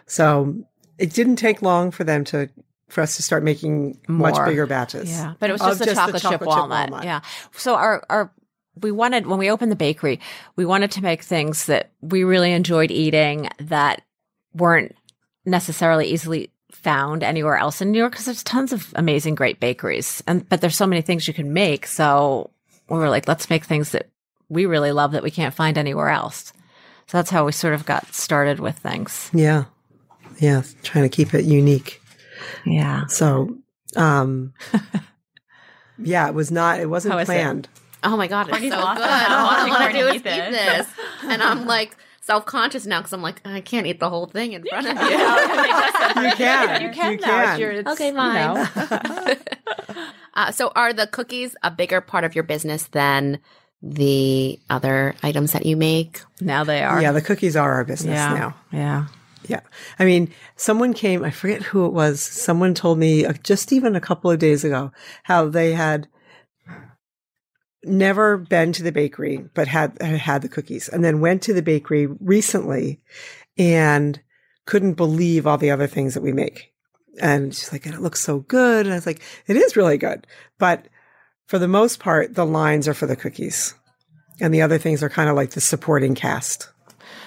so 0.07 0.53
it 0.99 1.12
didn't 1.12 1.37
take 1.37 1.62
long 1.62 1.93
for 1.93 2.03
them 2.03 2.25
to 2.25 2.51
for 2.88 3.03
us 3.03 3.14
to 3.17 3.23
start 3.23 3.45
making 3.45 4.01
much 4.09 4.35
bigger 4.47 4.67
batches. 4.67 5.11
Yeah, 5.11 5.35
but 5.38 5.49
it 5.49 5.53
was 5.53 5.62
of 5.62 5.79
just 5.79 5.88
the 5.88 5.95
chocolate, 5.95 6.23
chip, 6.23 6.40
walnut. 6.43 7.05
Yeah. 7.05 7.21
So 7.53 7.77
our 7.77 8.05
our 8.11 8.33
we 8.81 8.91
wanted 8.91 9.27
when 9.27 9.39
we 9.39 9.51
opened 9.51 9.73
the 9.73 9.77
bakery, 9.77 10.21
we 10.57 10.65
wanted 10.65 10.91
to 10.93 11.03
make 11.03 11.23
things 11.23 11.67
that 11.67 11.91
we 12.01 12.25
really 12.25 12.53
enjoyed 12.53 12.91
eating 12.91 13.49
that 13.59 14.03
weren't 14.55 14.95
necessarily 15.45 16.07
easily 16.07 16.51
found 16.71 17.23
anywhere 17.23 17.57
else 17.57 17.81
in 17.81 17.93
New 17.93 17.99
York 17.99 18.13
because 18.13 18.25
there's 18.25 18.43
tons 18.43 18.73
of 18.73 18.93
amazing 18.97 19.35
great 19.35 19.61
bakeries 19.61 20.23
and 20.27 20.49
but 20.49 20.61
there's 20.61 20.77
so 20.77 20.87
many 20.87 21.03
things 21.03 21.29
you 21.29 21.35
can 21.35 21.53
make 21.53 21.87
so 21.87 22.51
we 22.89 22.99
were 22.99 23.09
like 23.09 23.29
let's 23.29 23.49
make 23.49 23.65
things 23.65 23.91
that 23.91 24.09
we 24.49 24.67
really 24.67 24.91
love 24.91 25.13
that 25.13 25.23
we 25.23 25.31
can't 25.31 25.55
find 25.55 25.79
anywhere 25.79 26.09
else 26.09 26.53
so 27.07 27.17
that's 27.17 27.31
how 27.31 27.47
we 27.47 27.53
sort 27.53 27.75
of 27.75 27.87
got 27.87 28.13
started 28.13 28.59
with 28.59 28.77
things 28.79 29.31
yeah, 29.33 29.65
yeah. 30.39 30.63
Trying 30.83 31.09
to 31.09 31.15
keep 31.15 31.35
it 31.35 31.45
unique. 31.45 32.01
yeah 32.65 33.07
So, 33.07 33.57
um, 33.97 34.53
yeah, 35.99 36.29
it 36.29 36.35
was 36.35 36.51
not. 36.51 36.81
It 36.81 36.87
wasn't 36.87 37.15
is 37.21 37.29
it? 37.29 37.69
Planned. 38.05 38.14
Oh 38.14 38.17
my 38.17 38.27
god, 38.29 38.49
it's 38.49 38.59
so 38.59 38.61
good. 38.61 38.71
All 38.79 38.95
I'm 38.95 39.03
I 39.03 39.69
watching 39.69 39.73
want 39.73 39.93
to 39.93 39.99
do 40.01 40.07
is 40.09 40.14
eat 40.14 40.19
eat 40.19 40.23
this. 40.51 40.87
this, 40.87 40.88
and 41.25 41.43
I'm 41.43 41.67
like 41.67 41.97
self 42.21 42.47
conscious 42.47 42.87
now 42.87 43.01
because 43.01 43.12
I'm 43.12 43.23
like 43.23 43.40
I 43.47 43.61
can't 43.61 43.87
eat 43.87 44.01
the 44.01 44.09
whole 44.11 44.27
thing 44.27 44.53
in 44.53 44.64
front 44.64 44.87
of 44.87 44.97
you. 44.97 45.19
You 46.25 46.31
can. 46.37 46.83
you 46.83 46.90
can 46.90 47.12
You 47.12 47.19
now 47.19 47.27
can. 47.27 47.51
it's 47.51 47.59
your, 47.61 47.71
it's, 47.73 47.90
Okay, 47.93 48.09
you 48.09 48.14
fine. 48.14 48.55
know. 48.55 49.35
Uh, 50.35 50.51
so, 50.51 50.73
are 50.75 50.93
the 50.93 51.07
cookies 51.07 51.55
a 51.62 51.71
bigger 51.71 52.01
part 52.01 52.25
of 52.25 52.35
your 52.35 52.43
business 52.45 52.85
than 52.88 53.38
the 53.83 54.59
other 54.71 55.14
items 55.23 55.53
that 55.53 55.64
you 55.67 55.77
make? 55.77 56.23
now 56.40 56.64
they 56.64 56.83
are 56.83 57.01
Yeah, 57.01 57.12
the 57.12 57.21
cookies 57.23 57.57
are 57.57 57.73
our 57.73 57.85
business 57.85 58.14
yeah 58.17 58.35
now. 58.35 58.55
yeah 58.73 59.07
Yeah. 59.49 59.61
I 59.99 60.05
mean, 60.05 60.33
someone 60.57 60.93
came, 60.95 61.23
I 61.23 61.31
forget 61.31 61.62
who 61.62 61.85
it 61.87 61.93
was. 61.93 62.21
Someone 62.21 62.75
told 62.75 62.99
me 62.99 63.25
uh, 63.27 63.35
just 63.45 63.73
even 63.73 63.95
a 63.95 64.01
couple 64.01 64.31
of 64.31 64.38
days 64.38 64.64
ago 64.64 64.90
how 65.25 65.49
they 65.49 65.73
had 65.75 66.09
never 67.87 68.37
been 68.37 68.73
to 68.73 68.83
the 68.83 68.92
bakery, 68.92 69.49
but 69.55 69.68
had, 69.68 70.01
had 70.03 70.42
the 70.42 70.49
cookies 70.49 70.88
and 70.88 71.05
then 71.05 71.20
went 71.20 71.42
to 71.42 71.53
the 71.53 71.62
bakery 71.62 72.07
recently 72.07 73.01
and 73.57 74.20
couldn't 74.66 74.94
believe 74.94 75.47
all 75.47 75.59
the 75.59 75.70
other 75.70 75.87
things 75.87 76.14
that 76.14 76.23
we 76.23 76.33
make. 76.33 76.73
And 77.20 77.55
she's 77.55 77.73
like, 77.73 77.87
and 77.87 77.94
it 77.94 78.01
looks 78.01 78.20
so 78.20 78.40
good. 78.40 78.87
And 78.87 78.92
I 78.92 78.97
was 78.97 79.07
like, 79.07 79.23
it 79.47 79.57
is 79.57 79.77
really 79.77 79.99
good. 79.99 80.27
But 80.59 80.87
for 81.47 81.59
the 81.59 81.68
most 81.68 82.01
part, 82.01 82.35
the 82.35 82.47
lines 82.47 82.88
are 82.88 82.94
for 82.94 83.07
the 83.07 83.16
cookies. 83.16 83.75
And 84.40 84.53
the 84.53 84.62
other 84.62 84.79
things 84.79 85.03
are 85.03 85.09
kind 85.09 85.31
of 85.31 85.37
like 85.37 85.51
the 85.51 85.61
supporting 85.61 86.14
cast. 86.14 86.70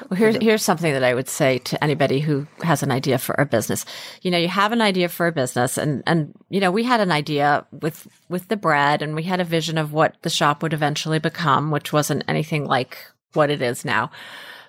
Well, 0.10 0.18
here's 0.18 0.38
here's 0.38 0.64
something 0.64 0.94
that 0.94 1.04
I 1.04 1.14
would 1.14 1.28
say 1.28 1.58
to 1.60 1.84
anybody 1.84 2.20
who 2.20 2.48
has 2.64 2.84
an 2.84 2.92
idea 2.92 3.18
for 3.18 3.36
a 3.38 3.46
business. 3.46 3.86
You 4.22 4.32
know, 4.32 4.38
you 4.38 4.48
have 4.48 4.72
an 4.72 4.82
idea 4.82 5.10
for 5.10 5.28
a 5.28 5.32
business, 5.32 5.78
and 5.78 6.04
and 6.06 6.34
you 6.50 6.60
know, 6.60 6.72
we 6.72 6.84
had 6.84 7.00
an 7.00 7.12
idea 7.12 7.66
with 7.72 8.08
with 8.30 8.48
the 8.48 8.58
bread, 8.58 9.02
and 9.02 9.16
we 9.16 9.24
had 9.24 9.40
a 9.40 9.46
vision 9.46 9.78
of 9.78 9.94
what 9.94 10.16
the 10.22 10.30
shop 10.30 10.64
would 10.64 10.74
eventually 10.74 11.20
become, 11.20 11.72
which 11.72 11.92
wasn't 11.92 12.24
anything 12.28 12.66
like 12.66 12.98
what 13.34 13.50
it 13.50 13.62
is 13.62 13.84
now. 13.86 14.12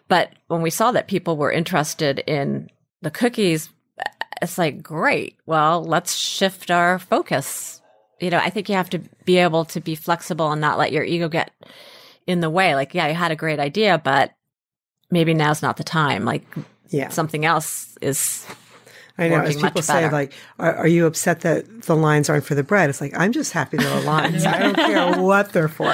But 0.09 0.33
when 0.47 0.63
we 0.63 0.71
saw 0.71 0.93
that 0.93 1.09
people 1.09 1.37
were 1.37 1.53
interested 1.53 2.21
in 2.21 2.71
the 3.03 3.11
cookies, 3.11 3.69
it's 4.43 4.59
like 4.59 4.83
great. 4.83 5.37
Well, 5.47 5.85
let's 5.85 6.15
shift 6.15 6.71
our 6.71 6.99
focus. 6.99 7.81
You 8.21 8.31
know, 8.31 8.39
I 8.39 8.51
think 8.51 8.69
you 8.69 8.75
have 8.75 8.91
to 8.91 9.01
be 9.25 9.39
able 9.39 9.65
to 9.67 9.81
be 9.81 9.95
flexible 9.95 10.51
and 10.51 10.61
not 10.61 10.79
let 10.79 10.93
your 10.93 11.05
ego 11.05 11.29
get 11.29 11.53
in 12.27 12.41
the 12.41 12.51
way. 12.51 12.75
Like, 12.75 12.95
yeah, 12.95 13.07
you 13.09 13.15
had 13.15 13.33
a 13.33 13.37
great 13.37 13.61
idea, 13.61 14.01
but 14.03 14.33
maybe 15.11 15.35
now's 15.35 15.63
not 15.63 15.77
the 15.77 15.85
time. 15.85 16.25
Like 16.25 16.45
Yeah. 16.89 17.09
something 17.09 17.45
else 17.45 17.97
is 18.01 18.47
I 19.21 19.27
know. 19.29 19.41
As 19.41 19.57
people 19.57 19.83
say, 19.83 19.95
better. 20.03 20.13
like, 20.13 20.33
are, 20.61 20.77
are 20.77 20.87
you 20.87 21.05
upset 21.05 21.41
that 21.41 21.83
the 21.83 21.97
lines 21.97 22.31
aren't 22.31 22.45
for 22.45 22.55
the 22.55 22.63
bread? 22.63 22.89
It's 22.89 23.01
like, 23.01 23.13
I'm 23.19 23.33
just 23.33 23.53
happy 23.53 23.77
there 23.77 23.91
are 23.91 24.01
lines. 24.05 24.47
I 24.47 24.61
don't 24.61 24.77
care 24.77 25.21
what 25.21 25.53
they're 25.53 25.67
for. 25.67 25.93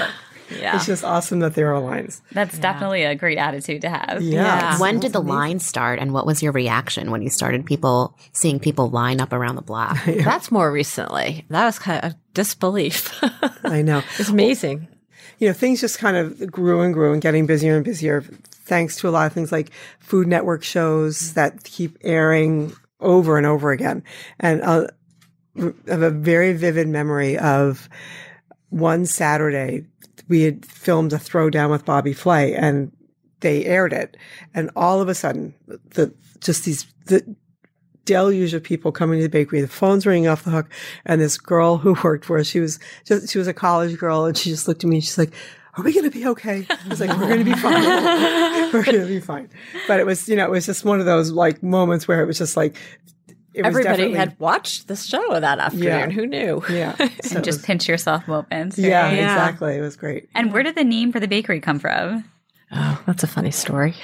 yeah. 0.51 0.77
It's 0.77 0.85
just 0.85 1.05
awesome 1.05 1.39
that 1.41 1.55
there 1.55 1.73
are 1.73 1.81
lines. 1.81 2.21
That's 2.33 2.59
definitely 2.59 3.05
a 3.05 3.15
great 3.15 3.39
attitude 3.39 3.81
to 3.81 3.89
have. 3.89 4.21
Yeah. 4.21 4.43
Yeah. 4.43 4.79
When 4.79 5.01
did 5.01 5.15
the 5.15 5.23
line 5.23 5.59
start, 5.59 6.01
and 6.01 6.13
what 6.13 6.27
was 6.27 6.43
your 6.43 6.53
reaction 6.53 7.11
when 7.11 7.23
you 7.23 7.31
started 7.31 7.65
people 7.65 8.15
seeing 8.33 8.61
people 8.61 8.91
line 8.91 9.23
up 9.23 9.33
around 9.33 9.57
the 9.57 9.63
block? 9.63 9.97
That's 10.05 10.51
more 10.53 10.71
recently. 10.71 11.47
That 11.49 11.65
was 11.65 11.79
kind 11.79 12.05
of 12.05 12.15
disbelief. 12.35 13.11
I 13.65 13.81
know. 13.81 14.03
it's 14.19 14.29
amazing. 14.29 14.87
You 15.39 15.49
know, 15.49 15.55
things 15.55 15.81
just 15.81 15.99
kind 15.99 16.19
of 16.19 16.53
grew 16.53 16.83
and 16.83 16.93
grew 16.93 17.15
and 17.15 17.23
getting 17.23 17.47
busier 17.47 17.77
and 17.77 17.85
busier 17.87 18.23
thanks 18.65 18.97
to 18.97 19.09
a 19.09 19.11
lot 19.11 19.27
of 19.27 19.33
things 19.33 19.53
like 19.53 19.71
Food 20.01 20.27
Network 20.27 20.63
shows 20.63 21.35
that 21.35 21.65
keep 21.65 21.99
airing 22.03 22.73
over 23.01 23.37
and 23.37 23.47
over 23.47 23.71
again. 23.71 24.03
And 24.41 24.63
I 24.63 24.87
have 25.87 26.03
a 26.03 26.11
very 26.11 26.53
vivid 26.53 26.89
memory 26.89 27.39
of 27.39 27.89
one 28.71 29.07
Saturday 29.07 29.87
we 30.29 30.43
had 30.43 30.65
filmed 30.65 31.13
a 31.13 31.17
throwdown 31.17 31.71
with 31.71 31.85
Bobby 31.85 32.13
Flay 32.13 32.55
and 32.55 32.93
they 33.41 33.65
aired 33.65 33.93
it. 33.93 34.17
And 34.55 34.71
all 34.75 35.01
of 35.01 35.09
a 35.09 35.15
sudden, 35.15 35.55
the 35.67 36.15
just 36.41 36.65
these 36.65 36.87
the 37.07 37.37
deluge 38.05 38.55
of 38.55 38.63
people 38.63 38.93
coming 38.93 39.19
to 39.19 39.23
the 39.25 39.29
bakery, 39.31 39.61
the 39.61 39.69
phone's 39.69 40.07
ringing 40.07 40.29
off 40.29 40.45
the 40.45 40.51
hook, 40.51 40.71
and 41.05 41.21
this 41.21 41.39
girl 41.39 41.79
who 41.79 41.97
worked 42.05 42.25
for 42.25 42.39
us, 42.39 42.47
she 42.47 42.61
was 42.61 42.79
just 43.05 43.31
she 43.31 43.39
was 43.39 43.49
a 43.49 43.55
college 43.55 43.99
girl, 43.99 44.25
and 44.25 44.37
she 44.37 44.51
just 44.51 44.69
looked 44.69 44.85
at 44.85 44.91
me 44.91 44.97
and 44.97 45.05
she's 45.05 45.19
like, 45.19 45.35
Are 45.77 45.83
we 45.83 45.93
gonna 45.93 46.11
be 46.11 46.27
okay? 46.29 46.67
I 46.71 46.89
was 46.89 47.01
like, 47.01 47.11
We're 47.19 47.29
gonna 47.29 47.45
be 47.45 47.55
fine. 47.55 47.83
We're 48.73 48.85
gonna 48.85 49.07
be 49.07 49.21
fine. 49.21 49.49
But 49.89 50.01
it 50.01 50.07
was, 50.07 50.29
you 50.29 50.37
know, 50.37 50.45
it 50.45 50.51
was 50.51 50.67
just 50.67 50.85
one 50.85 51.01
of 51.01 51.07
those 51.07 51.31
like 51.33 51.63
moments 51.63 52.07
where 52.07 52.23
it 52.23 52.27
was 52.27 52.39
just 52.39 52.57
like 52.57 52.77
everybody 53.57 54.13
had 54.13 54.39
watched 54.39 54.89
the 54.89 54.97
show 54.97 55.41
that 55.41 55.59
afternoon. 55.59 55.87
Yeah. 55.87 56.11
Who 56.11 56.27
knew? 56.27 56.63
Yeah. 56.69 56.95
So 57.25 57.37
and 57.37 57.45
just 57.45 57.59
was- 57.61 57.67
pinch 57.67 57.89
yourself 57.89 58.27
moments. 58.29 58.79
yeah, 58.79 59.05
right? 59.05 59.15
Yeah. 59.17 59.33
exactly. 59.33 59.77
It 59.77 59.81
was 59.81 59.97
great. 59.97 60.29
And 60.35 60.53
where 60.53 60.63
did 60.63 60.75
the 60.77 60.85
name 60.85 61.13
for 61.13 61.21
the 61.21 61.29
bakery 61.29 61.61
come 61.61 61.79
from? 61.79 62.25
Oh, 62.73 63.03
that's 63.07 63.23
a 63.23 63.27
funny 63.29 63.51
story. 63.51 63.95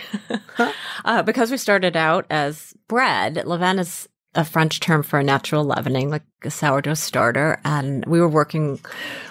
uh, 1.04 1.22
because 1.22 1.50
we 1.50 1.56
started 1.56 1.96
out 1.96 2.26
as 2.30 2.74
bread, 2.88 3.34
levain 3.36 3.78
is 3.80 4.08
a 4.34 4.44
French 4.44 4.78
term 4.78 5.02
for 5.02 5.18
a 5.18 5.24
natural 5.24 5.64
leavening, 5.64 6.10
like 6.10 6.22
a 6.44 6.50
sourdough 6.50 6.94
starter. 6.94 7.60
And 7.64 8.04
we 8.06 8.20
were 8.20 8.28
working 8.28 8.80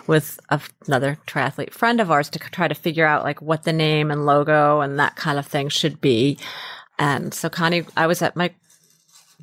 with 0.07 0.39
another 0.87 1.17
triathlete 1.25 1.71
friend 1.71 2.01
of 2.01 2.11
ours 2.11 2.29
to 2.31 2.39
try 2.39 2.67
to 2.67 2.75
figure 2.75 3.05
out 3.05 3.23
like 3.23 3.41
what 3.41 3.63
the 3.63 3.73
name 3.73 4.11
and 4.11 4.25
logo 4.25 4.81
and 4.81 4.99
that 4.99 5.15
kind 5.15 5.39
of 5.39 5.45
thing 5.45 5.69
should 5.69 6.01
be. 6.01 6.37
And 6.97 7.33
so 7.33 7.49
Connie, 7.49 7.85
I 7.95 8.07
was 8.07 8.21
at 8.21 8.35
my 8.35 8.53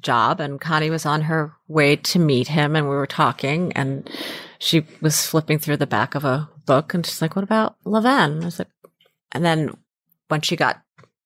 job 0.00 0.40
and 0.40 0.60
Connie 0.60 0.90
was 0.90 1.06
on 1.06 1.22
her 1.22 1.54
way 1.68 1.96
to 1.96 2.18
meet 2.18 2.48
him 2.48 2.76
and 2.76 2.88
we 2.88 2.94
were 2.94 3.06
talking 3.06 3.72
and 3.72 4.08
she 4.58 4.84
was 5.00 5.26
flipping 5.26 5.58
through 5.58 5.78
the 5.78 5.86
back 5.86 6.14
of 6.14 6.24
a 6.24 6.50
book 6.66 6.92
and 6.92 7.06
she's 7.06 7.22
like, 7.22 7.34
what 7.34 7.44
about 7.44 7.76
levain? 7.84 8.42
I 8.42 8.44
was 8.44 8.58
like, 8.58 8.68
and 9.32 9.42
then 9.42 9.74
when 10.28 10.42
she 10.42 10.54
got 10.54 10.82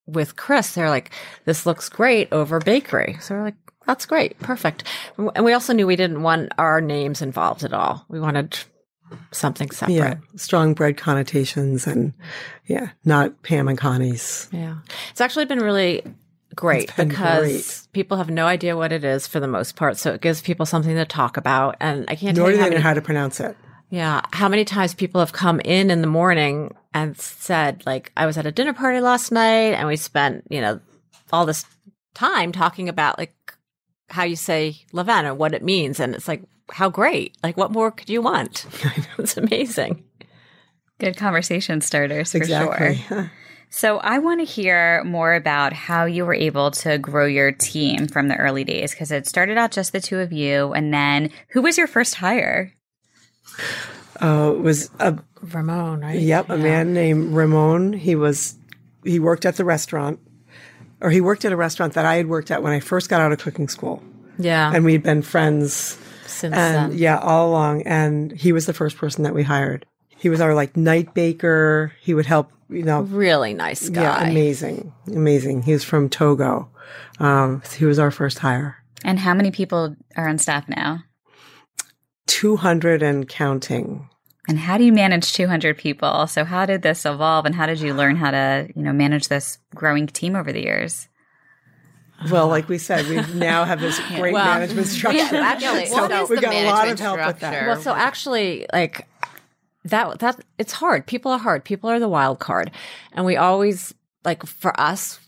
with 0.07 0.37
Chris, 0.37 0.75
they're 0.75 0.88
like, 0.88 1.11
this 1.45 1.66
looks 1.66 1.88
great 1.88 2.29
over 2.33 2.61
bakery. 2.61 3.16
So 3.21 3.35
we're 3.35 3.45
like, 3.45 3.55
that's 3.90 4.07
great. 4.07 4.38
Perfect. 4.38 4.85
And 5.18 5.44
we 5.44 5.53
also 5.53 5.72
knew 5.72 5.85
we 5.85 5.96
didn't 5.96 6.22
want 6.22 6.53
our 6.59 6.81
names 6.81 7.22
involved 7.22 7.64
at 7.64 7.72
all. 7.72 8.07
We 8.09 8.20
wanted 8.20 8.57
something 9.33 9.68
separate. 9.72 9.96
Yeah. 9.96 10.14
Strong 10.37 10.74
bread 10.74 10.96
connotations 10.96 11.88
and 11.88 12.12
yeah, 12.66 12.90
not 13.05 13.42
Pam 13.42 13.66
and 13.66 13.76
Connie's. 13.76 14.48
Yeah. 14.53 14.76
It's 15.11 15.20
actually 15.20 15.46
been 15.46 15.59
really 15.59 16.05
great 16.55 16.94
been 16.94 17.09
because 17.09 17.48
great. 17.48 17.88
people 17.92 18.16
have 18.16 18.31
no 18.31 18.46
idea 18.46 18.76
what 18.76 18.92
it 18.92 19.03
is 19.03 19.26
for 19.26 19.40
the 19.40 19.48
most 19.48 19.74
part. 19.74 19.96
So 19.96 20.12
it 20.12 20.20
gives 20.20 20.40
people 20.40 20.66
something 20.66 20.94
to 20.94 21.05
talk 21.05 21.37
about. 21.37 21.74
And 21.81 22.05
I 22.07 22.14
can't 22.14 22.37
Nor 22.37 22.46
do 22.46 22.53
you 22.55 22.59
how 22.61 22.66
know 22.66 22.70
many, 22.70 22.83
how 22.83 22.94
to 22.94 23.03
pronounce 23.03 23.40
it. 23.40 23.57
yeah, 23.90 24.20
how 24.33 24.48
many 24.48 24.64
times 24.64 24.94
people 24.94 25.20
have 25.20 25.33
come 25.33 25.59
in 25.64 25.90
in 25.90 26.00
the 26.00 26.07
morning 26.07 26.76
and 26.94 27.18
said, 27.18 27.85
like, 27.87 28.12
I 28.16 28.26
was 28.26 28.38
at 28.38 28.46
a 28.46 28.53
dinner 28.53 28.72
party 28.72 29.00
last 29.00 29.33
night 29.33 29.74
and 29.74 29.88
we 29.88 29.96
spent, 29.96 30.44
you 30.48 30.61
know, 30.61 30.79
all 31.33 31.44
this 31.44 31.64
time 32.14 32.50
talking 32.50 32.88
about 32.88 33.18
like 33.18 33.33
how 34.11 34.25
you 34.25 34.37
say 34.37 34.77
levain 34.92 35.25
or 35.25 35.35
what 35.35 35.55
it 35.55 35.62
means. 35.62 36.01
And 36.01 36.14
it's 36.14 36.29
like, 36.29 36.42
how 36.70 36.90
great. 36.90 37.37
Like, 37.42 37.57
what 37.57 37.73
more 37.73 37.90
could 37.90 38.11
you 38.11 38.23
want? 38.23 38.66
it's 39.18 39.37
amazing. 39.37 40.05
Good 40.99 41.16
conversation 41.16 41.81
starters 41.81 42.33
for 42.33 42.38
Exactly. 42.38 42.96
sure. 42.96 43.31
So 43.73 43.99
I 43.99 44.18
want 44.18 44.40
to 44.40 44.44
hear 44.44 45.05
more 45.05 45.33
about 45.33 45.73
how 45.73 46.05
you 46.05 46.27
were 46.27 46.35
able 46.35 46.73
to 46.73 46.99
grow 46.99 47.25
your 47.25 47.53
team 47.53 48.09
from 48.09 48.27
the 48.27 48.35
early 48.35 48.64
days 48.64 48.90
because 48.90 49.12
it 49.12 49.29
started 49.29 49.59
out 49.59 49.70
just 49.70 49.92
the 49.92 50.01
two 50.01 50.18
of 50.18 50.33
you, 50.33 50.73
and 50.73 50.92
then 50.92 51.31
who 51.51 51.62
was 51.62 51.79
your 51.79 51.87
first 51.87 52.16
hire? 52.16 52.73
Oh, 54.20 54.57
it 54.57 54.59
was 54.59 54.90
a 54.99 55.16
Ramon, 55.40 56.01
right? 56.01 56.18
Yep, 56.18 56.51
a 56.51 56.59
man 56.59 56.92
named 56.92 57.33
Ramon. 57.33 57.92
He 57.92 58.16
was 58.16 58.57
he 59.05 59.20
worked 59.20 59.46
at 59.46 59.55
the 59.55 59.64
restaurant, 59.64 60.18
or 61.00 61.10
he 61.10 61.20
worked 61.20 61.44
at 61.44 61.52
a 61.52 61.56
restaurant 61.56 61.94
that 61.94 62.04
I 62.04 62.16
had 62.16 62.26
worked 62.28 62.50
at 62.50 62.62
when 62.62 62.72
I 62.72 62.80
first 62.80 63.08
got 63.08 63.20
out 63.20 63.32
of 63.32 63.38
cooking 63.38 63.68
school, 63.68 64.02
Yeah. 64.38 64.72
and 64.74 64.84
we'd 64.84 65.02
been 65.02 65.22
friends. 65.22 65.98
since 66.26 66.54
And 66.54 66.92
then. 66.92 66.98
yeah, 66.98 67.18
all 67.18 67.48
along. 67.50 67.82
And 67.82 68.32
he 68.32 68.52
was 68.52 68.66
the 68.66 68.72
first 68.72 68.96
person 68.96 69.24
that 69.24 69.34
we 69.34 69.42
hired. 69.42 69.84
He 70.16 70.28
was 70.28 70.40
our 70.40 70.54
like 70.54 70.76
night 70.76 71.14
baker. 71.14 71.92
He 72.00 72.12
would 72.14 72.26
help, 72.26 72.52
you 72.68 72.82
know. 72.82 73.00
Really 73.02 73.54
nice 73.54 73.88
guy. 73.88 74.02
Yeah, 74.02 74.28
amazing, 74.30 74.92
amazing. 75.08 75.62
He 75.62 75.72
was 75.72 75.82
from 75.84 76.08
Togo. 76.10 76.68
Um, 77.18 77.62
he 77.76 77.84
was 77.86 77.98
our 77.98 78.10
first 78.10 78.38
hire. 78.40 78.76
And 79.02 79.18
how 79.18 79.32
many 79.32 79.50
people 79.50 79.96
are 80.16 80.28
on 80.28 80.36
staff 80.38 80.68
now? 80.68 81.04
Two 82.26 82.56
hundred 82.56 83.02
and 83.02 83.26
counting. 83.28 84.10
And 84.50 84.58
how 84.58 84.76
do 84.78 84.82
you 84.82 84.92
manage 84.92 85.32
200 85.32 85.78
people? 85.78 86.26
So 86.26 86.44
how 86.44 86.66
did 86.66 86.82
this 86.82 87.06
evolve 87.06 87.46
and 87.46 87.54
how 87.54 87.66
did 87.66 87.78
you 87.78 87.94
learn 87.94 88.16
how 88.16 88.32
to, 88.32 88.68
you 88.74 88.82
know, 88.82 88.92
manage 88.92 89.28
this 89.28 89.58
growing 89.76 90.08
team 90.08 90.34
over 90.34 90.50
the 90.50 90.60
years? 90.60 91.06
Well, 92.32 92.48
like 92.48 92.68
we 92.68 92.76
said, 92.76 93.06
we 93.06 93.20
now 93.38 93.64
have 93.64 93.80
this 93.80 94.00
great 94.08 94.34
Well, 94.34 94.44
management 94.44 94.88
structure. 94.88 95.36
actually, 95.36 95.86
so 95.86 96.02
what 96.02 96.10
is 96.10 96.30
we 96.30 96.34
the 96.36 96.42
got 96.42 96.52
a 96.52 96.66
lot 96.66 96.88
of 96.88 96.98
management 96.98 96.98
help 96.98 97.26
with 97.28 97.38
that. 97.38 97.66
Well, 97.68 97.80
so 97.80 97.94
actually, 97.94 98.66
like 98.72 99.06
that, 99.84 100.18
that 100.18 100.44
it's 100.58 100.72
hard. 100.72 101.06
People 101.06 101.30
are 101.30 101.38
hard. 101.38 101.64
People 101.64 101.88
are 101.88 102.00
the 102.00 102.08
wild 102.08 102.40
card. 102.40 102.72
And 103.12 103.24
we 103.24 103.36
always, 103.36 103.94
like 104.24 104.44
for 104.44 104.78
us, 104.80 105.20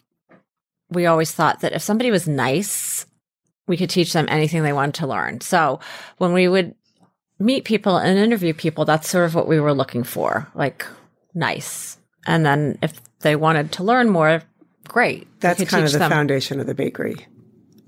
we 0.91 1.07
always 1.07 1.31
thought 1.31 1.61
that 1.61 1.75
if 1.75 1.81
somebody 1.81 2.11
was 2.11 2.27
nice, 2.27 3.07
we 3.69 3.77
could 3.77 3.89
teach 3.89 4.13
them 4.15 4.27
anything 4.29 4.65
they 4.65 4.73
wanted 4.73 4.97
to 4.97 5.07
learn. 5.07 5.41
So 5.43 5.79
when 6.19 6.33
we 6.33 6.49
would 6.49 6.75
meet 7.43 7.65
people 7.65 7.97
and 7.97 8.19
interview 8.19 8.55
people, 8.55 8.85
that's 8.85 9.09
sort 9.09 9.25
of 9.25 9.35
what 9.35 9.49
we 9.49 9.61
were 9.61 9.75
looking 9.75 10.05
for, 10.05 10.49
like 10.55 10.87
nice. 11.35 11.99
And 12.27 12.47
then 12.47 12.79
if 12.83 12.93
they 13.21 13.37
wanted 13.37 13.73
to 13.73 13.85
learn 13.85 14.09
more, 14.09 14.43
great. 14.89 15.29
That's 15.41 15.63
kind 15.65 15.85
of 15.85 15.93
the 15.93 15.99
them. 15.99 16.11
foundation 16.11 16.61
of 16.61 16.67
the 16.67 16.75
bakery. 16.75 17.17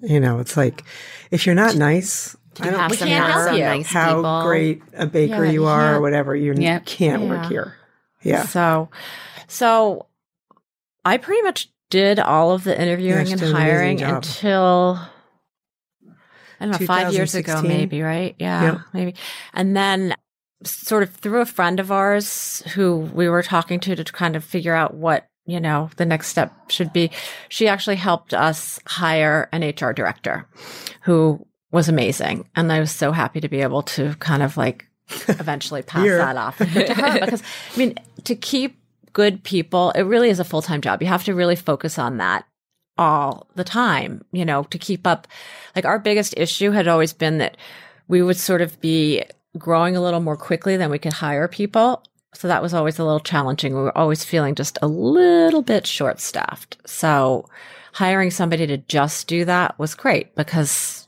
You 0.03 0.21
know, 0.21 0.39
it's 0.39 0.57
like 0.57 0.85
if 1.31 1.47
you're 1.47 1.55
not 1.55 1.77
nice, 1.77 2.37
I 2.61 2.71
don't 2.71 2.91
we 2.91 2.97
some 2.97 3.09
can't 3.09 3.33
help 3.33 3.57
you. 3.57 3.65
nice 3.65 3.87
how 3.87 4.17
people. 4.17 4.43
great 4.43 4.83
a 4.95 5.07
baker 5.07 5.45
Yeah, 5.45 5.51
you 5.51 5.63
you 5.63 5.67
are 5.67 5.97
or 5.97 6.01
whatever. 6.01 6.37
You 6.37 6.55
Yeah. 6.57 6.81
can't 6.81 7.23
work 7.23 7.47
here. 7.47 7.77
Yeah. 8.23 8.45
So, 8.45 8.91
so 9.49 10.07
I 11.05 11.17
pretty 11.19 11.43
much 11.43 11.71
did 11.91 12.19
all 12.19 12.53
of 12.53 12.65
the 12.65 12.81
interviewing 12.81 13.27
she 13.27 13.33
and 13.33 13.41
did 13.41 13.51
an 13.51 13.57
hiring 13.57 14.03
until 14.03 14.99
I 16.65 16.73
don't 16.73 16.81
know, 16.81 16.87
five 16.87 17.13
years 17.13 17.35
ago, 17.35 17.63
maybe, 17.63 18.03
right? 18.03 18.35
Yeah, 18.39 18.63
Yep. 18.65 18.81
maybe. 18.93 19.15
And 19.53 19.77
then, 19.77 20.15
sort 20.65 21.03
of 21.03 21.15
through 21.17 21.41
a 21.41 21.47
friend 21.47 21.79
of 21.79 21.93
ours 21.93 22.63
who 22.75 22.97
we 22.97 23.29
were 23.29 23.43
talking 23.43 23.81
to 23.81 23.95
to 23.97 24.05
kind 24.05 24.35
of 24.37 24.43
figure 24.45 24.75
out 24.75 24.95
what 24.95 25.27
you 25.47 25.61
know 25.61 25.91
the 25.97 26.07
next 26.07 26.29
step 26.29 26.53
should 26.71 26.93
be, 26.93 27.11
she 27.49 27.69
actually 27.69 27.97
helped 27.97 28.33
us 28.33 28.79
hire 28.87 29.49
an 29.53 29.63
HR 29.63 29.93
director 29.93 30.47
who 31.03 31.47
was 31.71 31.89
amazing, 31.89 32.49
and 32.57 32.73
I 32.73 32.81
was 32.81 32.91
so 32.91 33.13
happy 33.13 33.41
to 33.41 33.49
be 33.49 33.61
able 33.61 33.83
to 33.83 34.15
kind 34.21 34.43
of 34.43 34.57
like 34.57 34.87
eventually 35.29 35.83
pass 35.83 36.07
that 36.07 36.37
off 36.37 36.57
to 36.59 36.65
her 36.65 37.21
because 37.21 37.43
I 37.75 37.79
mean 37.79 37.95
to 38.25 38.35
keep 38.35 38.79
good 39.13 39.45
people, 39.45 39.91
it 39.93 40.03
really 40.03 40.31
is 40.31 40.41
a 40.41 40.45
full 40.45 40.63
time 40.63 40.81
job. 40.81 41.03
You 41.03 41.09
have 41.09 41.25
to 41.25 41.35
really 41.35 41.57
focus 41.57 41.99
on 41.99 42.17
that 42.19 42.47
all 42.97 43.49
the 43.55 43.65
time, 43.65 44.25
you 44.33 44.45
know, 44.45 44.65
to 44.65 44.79
keep 44.79 45.07
up. 45.07 45.27
Like 45.75 45.85
our 45.85 45.99
biggest 45.99 46.35
issue 46.37 46.71
had 46.71 46.89
always 46.89 47.13
been 47.13 47.39
that 47.39 47.57
we 48.09 48.23
would 48.23 48.37
sort 48.37 48.61
of 48.61 48.81
be 48.81 49.25
growing 49.59 49.97
a 49.97 50.03
little 50.03 50.21
more 50.21 50.37
quickly 50.37 50.77
than 50.77 50.91
we 50.91 50.99
could 50.99 51.13
hire 51.13 51.49
people. 51.49 52.03
So 52.35 52.49
that 52.49 52.63
was 52.63 52.75
always 52.75 52.99
a 52.99 53.05
little 53.05 53.21
challenging. 53.21 53.75
We 53.75 53.81
were 53.81 53.97
always 53.97 54.25
feeling 54.25 54.55
just 54.55 54.79
a 54.83 54.89
little 54.89 55.63
bit 55.63 55.87
short 55.87 56.21
staffed. 56.21 56.77
So 56.85 57.49
hiring 57.93 58.31
somebody 58.31 58.67
to 58.67 58.79
just 58.79 59.29
do 59.29 59.45
that 59.45 59.79
was 59.79 59.95
great 59.95 60.35
because 60.35 61.07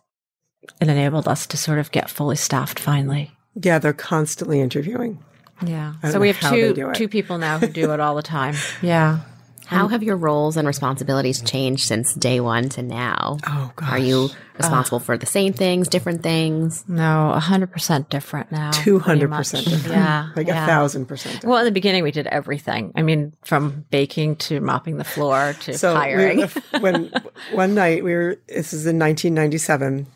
it 0.80 0.88
enabled 0.88 1.26
us 1.28 1.46
to 1.48 1.56
sort 1.56 1.78
of 1.78 1.90
get 1.90 2.10
fully 2.10 2.36
staffed 2.36 2.78
finally. 2.78 3.32
Yeah, 3.60 3.78
they're 3.78 3.92
constantly 3.92 4.60
interviewing. 4.60 5.18
Yeah. 5.64 5.94
So 6.10 6.20
we 6.20 6.28
have 6.28 6.52
two 6.52 6.92
two 6.94 7.08
people 7.08 7.38
now 7.38 7.58
who 7.58 7.68
do 7.68 7.92
it 7.92 8.00
all 8.00 8.14
the 8.14 8.22
time. 8.22 8.54
Yeah. 8.82 9.20
How 9.66 9.86
um, 9.86 9.90
have 9.90 10.02
your 10.02 10.16
roles 10.16 10.56
and 10.56 10.66
responsibilities 10.66 11.40
changed 11.42 11.84
since 11.86 12.14
day 12.14 12.38
one 12.40 12.68
to 12.70 12.82
now? 12.82 13.38
Oh 13.46 13.72
gosh. 13.74 13.90
Are 13.90 13.98
you 13.98 14.28
uh, 14.30 14.58
responsible 14.58 15.00
for 15.00 15.18
the 15.18 15.26
same 15.26 15.52
things, 15.52 15.88
different 15.88 16.22
things? 16.22 16.84
No, 16.88 17.32
hundred 17.32 17.72
percent 17.72 18.08
different 18.08 18.52
now. 18.52 18.70
two 18.70 18.98
pretty 19.00 19.04
hundred 19.04 19.30
much. 19.30 19.38
percent 19.38 19.66
different? 19.66 19.94
Yeah. 19.96 20.30
Like 20.36 20.46
yeah. 20.46 20.64
a 20.64 20.66
thousand 20.66 21.06
percent. 21.06 21.34
different. 21.36 21.50
Well, 21.50 21.58
in 21.60 21.64
the 21.64 21.72
beginning, 21.72 22.02
we 22.04 22.10
did 22.12 22.26
everything. 22.28 22.92
I 22.94 23.02
mean, 23.02 23.32
from 23.44 23.84
baking 23.90 24.36
to 24.36 24.60
mopping 24.60 24.98
the 24.98 25.04
floor 25.04 25.54
to 25.62 25.76
So 25.76 25.94
we- 25.94 25.98
hiring. 26.00 26.40
when 26.80 27.10
one 27.52 27.74
night 27.74 28.04
we 28.04 28.14
were, 28.14 28.36
this 28.48 28.72
is 28.72 28.86
in 28.86 28.98
1997. 28.98 30.06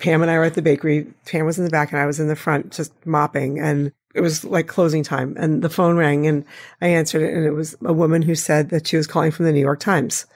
Pam 0.00 0.22
and 0.22 0.30
I 0.30 0.36
were 0.38 0.44
at 0.44 0.54
the 0.54 0.62
bakery. 0.62 1.06
Pam 1.24 1.46
was 1.46 1.56
in 1.58 1.64
the 1.64 1.70
back 1.70 1.92
and 1.92 2.00
I 2.00 2.06
was 2.06 2.18
in 2.18 2.26
the 2.26 2.34
front, 2.36 2.72
just 2.72 2.92
mopping. 3.06 3.60
And 3.60 3.92
it 4.14 4.20
was 4.20 4.44
like 4.44 4.66
closing 4.66 5.02
time. 5.02 5.34
And 5.38 5.62
the 5.62 5.68
phone 5.68 5.96
rang, 5.96 6.26
and 6.26 6.44
I 6.80 6.88
answered 6.88 7.22
it, 7.22 7.34
and 7.34 7.44
it 7.44 7.52
was 7.52 7.76
a 7.84 7.92
woman 7.92 8.22
who 8.22 8.34
said 8.34 8.70
that 8.70 8.86
she 8.86 8.96
was 8.96 9.06
calling 9.06 9.30
from 9.30 9.46
the 9.46 9.52
New 9.52 9.60
York 9.60 9.80
Times. 9.80 10.26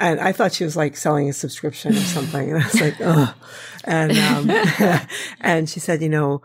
And 0.00 0.20
I 0.20 0.32
thought 0.32 0.52
she 0.52 0.64
was 0.64 0.76
like 0.76 0.96
selling 0.96 1.28
a 1.28 1.32
subscription 1.32 1.92
or 1.92 2.00
something. 2.00 2.50
And 2.52 2.62
I 2.62 2.64
was 2.64 2.80
like, 2.80 2.96
oh. 3.00 3.34
And 3.84 4.12
um, 4.16 4.50
and 5.40 5.68
she 5.68 5.80
said, 5.80 6.02
you 6.02 6.08
know, 6.08 6.42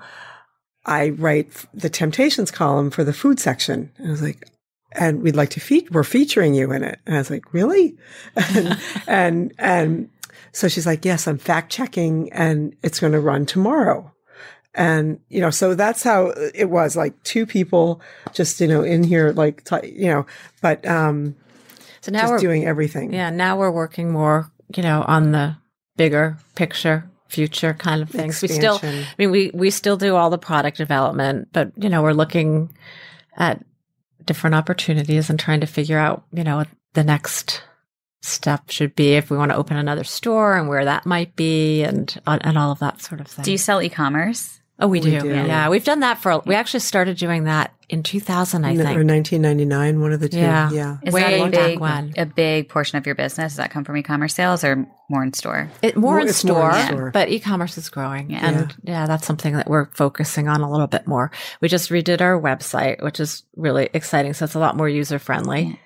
I 0.86 1.10
write 1.10 1.66
the 1.74 1.90
Temptations 1.90 2.52
column 2.52 2.90
for 2.90 3.04
the 3.04 3.14
food 3.14 3.40
section. 3.40 3.92
And 3.98 4.08
I 4.08 4.12
was 4.12 4.24
like, 4.24 4.50
and 4.94 5.22
we'd 5.22 5.36
like 5.36 5.52
to 5.52 5.60
feature, 5.60 5.90
we're 5.92 6.04
featuring 6.04 6.54
you 6.54 6.72
in 6.72 6.84
it. 6.84 7.00
And 7.06 7.16
I 7.16 7.20
was 7.20 7.30
like, 7.30 7.54
really? 7.54 7.98
And, 8.36 8.80
and, 9.08 9.54
and 9.58 10.10
so 10.52 10.68
she's 10.68 10.86
like, 10.86 11.06
yes, 11.06 11.28
I'm 11.28 11.38
fact 11.38 11.72
checking 11.72 12.32
and 12.32 12.76
it's 12.84 13.00
going 13.00 13.14
to 13.14 13.20
run 13.20 13.46
tomorrow. 13.46 14.12
And, 14.76 15.20
you 15.30 15.40
know, 15.40 15.52
so 15.52 15.76
that's 15.76 16.02
how 16.02 16.34
it 16.56 16.70
was 16.70 16.96
like 16.96 17.22
two 17.24 17.46
people 17.46 18.02
just, 18.34 18.60
you 18.60 18.68
know, 18.68 18.82
in 18.82 19.04
here, 19.04 19.32
like, 19.32 19.64
t- 19.64 19.94
you 19.96 20.08
know, 20.08 20.26
but, 20.62 20.86
um, 20.88 21.36
so 22.02 22.12
now 22.12 22.22
just 22.22 22.32
we're 22.32 22.40
doing 22.40 22.66
everything. 22.66 23.14
yeah. 23.14 23.30
Now 23.30 23.58
we're 23.58 23.72
working 23.72 24.12
more, 24.12 24.52
you 24.76 24.82
know, 24.84 25.06
on 25.08 25.32
the 25.32 25.56
bigger 25.96 26.38
picture 26.56 27.10
future 27.30 27.74
kind 27.74 28.02
of 28.02 28.10
things. 28.10 28.42
We 28.42 28.48
still, 28.48 28.80
I 28.84 29.06
mean, 29.18 29.32
we, 29.32 29.52
we 29.54 29.70
still 29.70 29.98
do 29.98 30.16
all 30.16 30.30
the 30.30 30.38
product 30.38 30.78
development, 30.78 31.50
but 31.52 31.72
you 31.78 31.90
know, 31.90 32.04
we're 32.04 32.14
looking 32.14 32.76
at 33.38 33.64
different 34.26 34.56
opportunities 34.56 35.30
and 35.30 35.40
trying 35.40 35.62
to 35.62 35.68
figure 35.68 35.98
out, 35.98 36.26
you 36.32 36.44
know, 36.44 36.58
what 36.58 36.68
the 36.94 37.04
next 37.04 37.64
step 38.22 38.70
should 38.70 38.96
be 38.96 39.14
if 39.14 39.30
we 39.30 39.38
want 39.38 39.52
to 39.52 39.58
open 39.58 39.78
another 39.78 40.04
store 40.04 40.56
and 40.58 40.70
where 40.70 40.86
that 40.86 41.06
might 41.06 41.36
be 41.36 41.84
and, 41.84 42.22
and 42.26 42.58
all 42.58 42.72
of 42.72 42.80
that 42.80 43.02
sort 43.02 43.20
of 43.20 43.28
thing. 43.28 43.44
Do 43.44 43.52
you 43.52 43.58
sell 43.58 43.82
e-commerce? 43.82 44.62
Oh, 44.84 44.88
we, 44.88 45.00
do. 45.00 45.20
do. 45.20 45.28
Yeah. 45.30 45.70
We've 45.70 45.84
done 45.84 46.02
that 46.02 46.22
for, 46.22 46.32
A, 46.32 46.38
we 46.46 46.56
actually 46.56 46.82
started 46.82 47.18
doing 47.18 47.46
that 47.46 47.74
in 47.90 48.04
2000, 48.04 48.66
I 48.66 48.70
N- 48.72 48.78
think. 48.78 48.90
or 48.90 49.04
1999, 49.04 50.02
one 50.02 50.14
of 50.14 50.20
the 50.20 50.30
two. 50.30 50.38
Yeah. 50.38 50.70
Yeah. 50.72 50.98
Is 51.04 51.14
Way 51.14 51.22
that 51.22 51.34
a 51.48 51.52
back 51.52 51.52
big, 51.52 51.80
when. 51.80 52.14
a 52.18 52.26
big 52.26 52.70
portion 52.70 52.98
of 52.98 53.06
your 53.06 53.16
business? 53.16 53.54
Does 53.54 53.58
that 53.58 53.72
come 53.72 53.84
from 53.84 53.98
e-commerce 53.98 54.34
sales 54.34 54.64
or 54.64 54.86
more 55.10 55.24
in 55.24 55.34
store? 55.34 55.70
It, 55.82 55.96
more, 55.96 56.14
More- 56.14 56.20
in 56.22 56.28
it's 56.28 56.44
more 56.44 56.72
store, 56.72 56.80
in 56.80 56.88
store. 56.88 57.12
but 57.12 57.30
e-commerce 57.30 57.78
is 57.78 57.90
growing. 57.90 58.32
Yeah. 58.32 58.48
And 58.48 58.76
yeah. 58.84 59.06
that's 59.06 59.26
something 59.26 59.56
that 59.56 59.70
we're 59.70 59.86
focusing 59.94 60.48
on 60.48 60.62
a 60.62 60.72
little 60.72 60.88
bit 60.88 61.08
more. 61.08 61.32
We 61.62 61.68
just 61.70 61.90
redid 61.90 62.22
our 62.22 62.40
website, 62.40 63.02
which 63.04 63.20
is 63.20 63.44
really 63.56 63.90
exciting. 63.94 64.34
So 64.34 64.46
it's 64.46 64.56
a 64.56 64.60
lot 64.60 64.76
more 64.78 64.90
user 64.90 65.20
friendly. 65.20 65.80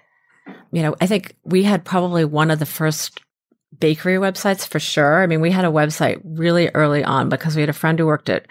You 0.72 0.82
know, 0.82 0.96
I 1.02 1.08
think 1.08 1.36
we 1.44 1.64
had 1.64 1.84
probably 1.84 2.26
one 2.26 2.52
of 2.52 2.60
the 2.60 2.66
first 2.66 3.20
bakery 3.80 4.16
websites 4.16 4.66
for 4.66 4.80
sure. 4.80 5.22
I 5.22 5.28
mean, 5.28 5.42
we 5.42 5.52
had 5.52 5.66
a 5.66 5.70
website 5.70 6.22
really 6.24 6.70
early 6.74 7.04
on 7.04 7.30
because 7.30 7.56
we 7.56 7.62
had 7.62 7.70
a 7.70 7.74
friend 7.74 8.00
who 8.00 8.06
worked 8.06 8.30
at 8.30 8.46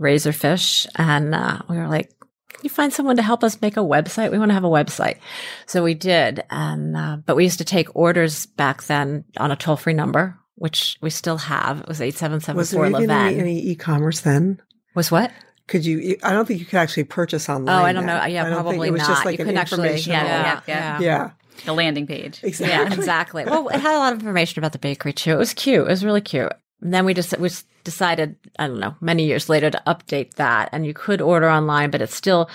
Razorfish 0.00 0.86
and 0.96 1.34
uh, 1.34 1.58
we 1.68 1.76
were 1.76 1.88
like, 1.88 2.10
can 2.48 2.60
you 2.64 2.70
find 2.70 2.92
someone 2.92 3.16
to 3.16 3.22
help 3.22 3.44
us 3.44 3.60
make 3.62 3.76
a 3.76 3.80
website? 3.80 4.30
We 4.32 4.38
want 4.38 4.50
to 4.50 4.54
have 4.54 4.64
a 4.64 4.68
website. 4.68 5.18
So 5.66 5.82
we 5.84 5.94
did. 5.94 6.42
And, 6.50 6.96
uh, 6.96 7.18
but 7.24 7.36
we 7.36 7.44
used 7.44 7.58
to 7.58 7.64
take 7.64 7.94
orders 7.94 8.46
back 8.46 8.82
then 8.84 9.24
on 9.36 9.50
a 9.52 9.56
toll 9.56 9.76
free 9.76 9.92
number, 9.94 10.36
which 10.56 10.96
we 11.00 11.10
still 11.10 11.38
have. 11.38 11.80
It 11.80 11.88
was 11.88 12.00
Was 12.00 12.02
8774 12.02 12.90
there 12.90 13.00
even 13.02 13.10
any, 13.10 13.38
any 13.38 13.60
e-commerce 13.70 14.20
then? 14.20 14.60
was 14.94 15.10
what? 15.10 15.30
Could 15.68 15.86
you? 15.86 16.16
I 16.24 16.32
don't 16.32 16.46
think 16.48 16.58
you 16.58 16.66
could 16.66 16.78
actually 16.80 17.04
purchase 17.04 17.48
online. 17.48 17.80
Oh, 17.80 17.84
I 17.84 17.92
don't 17.92 18.04
then. 18.04 18.18
know. 18.18 18.26
Yeah, 18.26 18.44
I 18.44 18.50
don't 18.50 18.62
probably 18.64 18.88
It 18.88 18.90
was 18.90 18.98
not. 19.02 19.08
just 19.08 19.24
like 19.24 19.38
you 19.38 19.44
an 19.44 19.50
can 19.50 19.56
actually, 19.56 19.90
informational. 19.90 20.26
yeah, 20.26 20.60
yeah, 20.66 20.98
yeah. 20.98 21.00
yeah. 21.00 21.30
The 21.64 21.72
landing 21.74 22.08
page. 22.08 22.40
Exactly. 22.42 22.68
Yeah, 22.76 22.92
exactly. 22.92 23.44
Well, 23.44 23.68
it 23.68 23.78
had 23.80 23.94
a 23.94 23.98
lot 23.98 24.12
of 24.12 24.18
information 24.18 24.58
about 24.58 24.72
the 24.72 24.78
bakery 24.80 25.12
too. 25.12 25.30
It 25.32 25.36
was 25.38 25.54
cute. 25.54 25.82
It 25.86 25.88
was 25.88 26.04
really 26.04 26.20
cute. 26.22 26.52
And 26.82 26.92
then 26.92 27.04
we 27.04 27.14
just 27.14 27.38
we 27.38 27.46
s- 27.50 27.62
decided, 27.84 28.36
I 28.58 28.66
don't 28.66 28.80
know, 28.80 28.94
many 29.00 29.24
years 29.24 29.48
later 29.48 29.70
to 29.70 29.82
update 29.86 30.34
that. 30.34 30.68
And 30.72 30.86
you 30.86 30.94
could 30.94 31.20
order 31.20 31.48
online, 31.48 31.90
but 31.90 32.02
it 32.02 32.10
still 32.10 32.50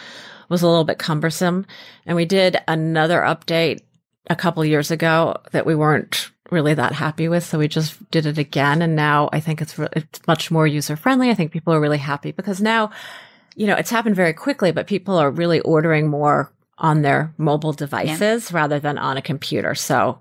was 0.50 0.62
a 0.62 0.68
little 0.68 0.84
bit 0.84 1.00
cumbersome. 1.00 1.66
And 2.06 2.16
we 2.16 2.26
did 2.26 2.58
another 2.68 3.22
update 3.22 3.82
a 4.30 4.36
couple 4.36 4.64
years 4.66 4.92
ago 4.92 5.36
that 5.52 5.66
we 5.66 5.76
weren't 5.76 6.32
really 6.52 6.74
that 6.74 6.92
happy 6.92 7.28
with. 7.28 7.44
So 7.44 7.58
we 7.58 7.68
just 7.68 8.10
did 8.12 8.26
it 8.26 8.38
again. 8.38 8.82
And 8.82 8.96
now 8.96 9.30
I 9.34 9.40
think 9.40 9.62
it's, 9.62 9.78
re- 9.78 9.88
it's 9.94 10.20
much 10.28 10.52
more 10.52 10.68
user 10.68 10.96
friendly. 10.96 11.30
I 11.30 11.34
think 11.34 11.52
people 11.52 11.74
are 11.74 11.80
really 11.80 11.98
happy 11.98 12.32
because 12.32 12.62
now, 12.62 12.92
you 13.56 13.68
know, 13.68 13.76
it's 13.76 13.90
happened 13.90 14.16
very 14.16 14.34
quickly, 14.34 14.72
but 14.72 14.88
people 14.88 15.18
are 15.18 15.32
really 15.32 15.60
ordering 15.62 16.08
more 16.08 16.52
on 16.78 17.02
their 17.02 17.34
mobile 17.38 17.74
devices 17.74 18.52
rather 18.52 18.80
than 18.80 18.98
on 18.98 19.18
a 19.18 19.22
computer. 19.22 19.74
So 19.76 20.20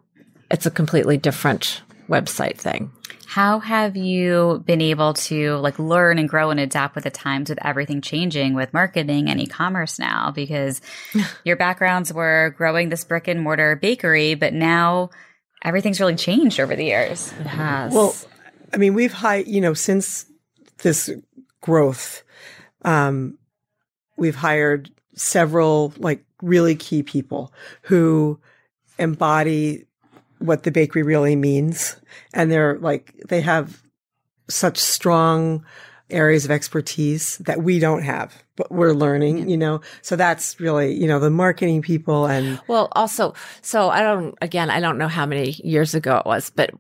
it's 0.51 0.67
a 0.67 0.71
completely 0.71 1.17
different 1.17 1.83
website 2.09 2.59
thing. 2.59 2.91
How 3.35 3.59
have 3.59 3.97
you 3.97 4.63
been 4.65 4.81
able 4.81 5.15
to 5.15 5.57
like 5.57 5.77
learn 5.81 6.21
and 6.21 6.29
grow 6.29 6.51
and 6.51 6.61
adapt 6.61 6.95
with 6.95 7.03
the 7.03 7.11
times 7.11 7.51
with 7.51 7.59
everything 7.67 8.01
changing 8.01 8.55
with 8.55 8.73
marketing 8.73 9.29
and 9.29 9.41
e-commerce 9.41 9.99
now? 9.99 10.31
Because 10.31 10.81
your 11.45 11.57
backgrounds 11.57 12.13
were 12.13 12.55
growing 12.57 12.91
this 12.91 13.03
brick 13.03 13.27
and 13.27 13.43
mortar 13.43 13.75
bakery, 13.75 14.37
but 14.37 14.53
now 14.55 15.11
everything's 15.65 15.99
really 15.99 16.15
changed 16.15 16.61
over 16.61 16.77
the 16.77 16.85
years. 16.85 17.33
It 17.41 17.49
has. 17.49 17.93
Well, 17.93 18.15
I 18.73 18.77
mean, 18.77 18.95
we've 18.95 19.13
high, 19.13 19.39
you 19.39 19.61
know, 19.61 19.75
since 19.75 20.27
this 20.85 21.11
growth, 21.61 22.23
um, 22.83 23.37
we've 24.17 24.37
hired 24.37 24.93
several 25.17 25.93
like 25.97 26.25
really 26.41 26.77
key 26.77 27.03
people 27.03 27.53
who 27.83 28.39
embody 28.97 29.87
what 30.39 30.63
the 30.63 30.71
bakery 30.71 31.03
really 31.03 31.35
means. 31.35 31.97
And 32.33 32.51
they're 32.51 32.79
like, 32.79 33.15
they 33.29 33.41
have 33.41 33.83
such 34.49 34.79
strong 34.79 35.65
areas 36.11 36.45
of 36.45 36.51
expertise 36.51 37.39
that 37.39 37.63
we 37.63 37.79
don't 37.79 38.03
have, 38.03 38.45
but 38.57 38.71
we're 38.71 38.93
learning, 38.93 39.49
you 39.49 39.57
know? 39.57 39.81
So 40.03 40.17
that's 40.17 40.61
really, 40.61 40.93
you 40.95 41.07
know, 41.07 41.19
the 41.19 41.31
marketing 41.31 41.83
people 41.83 42.27
and 42.27 42.61
Well, 42.69 42.89
also, 42.93 43.35
so 43.63 43.89
I 43.89 44.03
don't, 44.03 44.35
again, 44.43 44.71
I 44.71 44.81
don't 44.81 44.99
know 44.99 45.09
how 45.09 45.27
many 45.27 45.53
years 45.65 45.95
ago 45.95 46.19
it 46.19 46.27
was, 46.27 46.51
but 46.51 46.71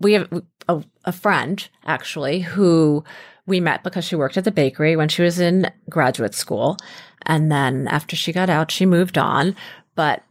we 0.00 0.12
have 0.12 0.42
a, 0.68 0.84
a 1.04 1.12
friend 1.12 1.66
actually 1.86 2.40
who 2.40 3.04
we 3.46 3.60
met 3.60 3.82
because 3.82 4.04
she 4.04 4.16
worked 4.16 4.36
at 4.36 4.44
the 4.44 4.50
bakery 4.50 4.96
when 4.96 5.08
she 5.08 5.22
was 5.22 5.38
in 5.38 5.70
graduate 5.88 6.34
school. 6.34 6.76
And 7.22 7.50
then 7.50 7.88
after 7.88 8.16
she 8.16 8.32
got 8.32 8.50
out, 8.50 8.70
she 8.70 8.86
moved 8.86 9.18
on. 9.18 9.56
But 9.94 10.22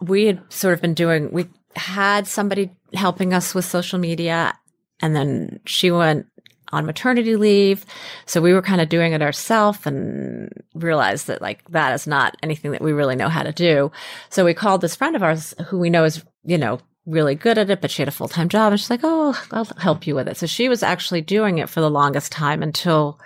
we 0.00 0.26
had 0.26 0.52
sort 0.52 0.74
of 0.74 0.80
been 0.80 0.94
doing, 0.94 1.30
we 1.32 1.48
had 1.76 2.26
somebody 2.26 2.70
helping 2.94 3.32
us 3.32 3.54
with 3.54 3.64
social 3.64 3.98
media. 3.98 4.56
And 5.00 5.16
then 5.16 5.60
she 5.66 5.90
went 5.90 6.26
on 6.72 6.86
maternity 6.86 7.36
leave. 7.36 7.84
So 8.26 8.40
we 8.40 8.52
were 8.52 8.62
kind 8.62 8.80
of 8.80 8.88
doing 8.88 9.12
it 9.12 9.22
ourselves 9.22 9.86
and 9.86 10.50
realized 10.74 11.26
that 11.26 11.42
like 11.42 11.62
that 11.70 11.92
is 11.92 12.06
not 12.06 12.36
anything 12.42 12.72
that 12.72 12.80
we 12.80 12.92
really 12.92 13.16
know 13.16 13.28
how 13.28 13.42
to 13.42 13.52
do. 13.52 13.92
So 14.30 14.44
we 14.44 14.54
called 14.54 14.80
this 14.80 14.96
friend 14.96 15.14
of 15.14 15.22
ours 15.22 15.54
who 15.66 15.78
we 15.78 15.90
know 15.90 16.04
is, 16.04 16.24
you 16.44 16.58
know, 16.58 16.80
really 17.04 17.34
good 17.34 17.58
at 17.58 17.68
it, 17.68 17.80
but 17.80 17.90
she 17.90 18.00
had 18.00 18.08
a 18.08 18.12
full 18.12 18.28
time 18.28 18.48
job 18.48 18.72
and 18.72 18.80
she's 18.80 18.90
like, 18.90 19.00
Oh, 19.02 19.38
I'll 19.50 19.68
help 19.76 20.06
you 20.06 20.14
with 20.14 20.28
it. 20.28 20.36
So 20.36 20.46
she 20.46 20.68
was 20.68 20.82
actually 20.82 21.20
doing 21.20 21.58
it 21.58 21.68
for 21.68 21.80
the 21.80 21.90
longest 21.90 22.32
time 22.32 22.62
until 22.62 23.20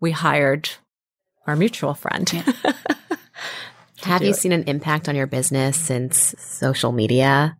we 0.00 0.10
hired 0.10 0.70
our 1.46 1.56
mutual 1.56 1.94
friend. 1.94 2.28
Have 4.02 4.22
you 4.22 4.34
seen 4.34 4.52
an 4.52 4.64
impact 4.64 5.08
on 5.08 5.16
your 5.16 5.26
business 5.26 5.76
since 5.76 6.34
social 6.38 6.92
media? 6.92 7.58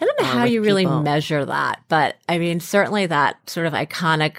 I 0.00 0.04
don't 0.04 0.20
know 0.20 0.26
uh, 0.26 0.32
how 0.32 0.42
with 0.44 0.52
you 0.52 0.62
really 0.62 0.86
measure 0.86 1.44
that, 1.44 1.82
but 1.88 2.16
I 2.28 2.38
mean, 2.38 2.60
certainly 2.60 3.06
that 3.06 3.36
sort 3.48 3.66
of 3.66 3.72
iconic 3.72 4.36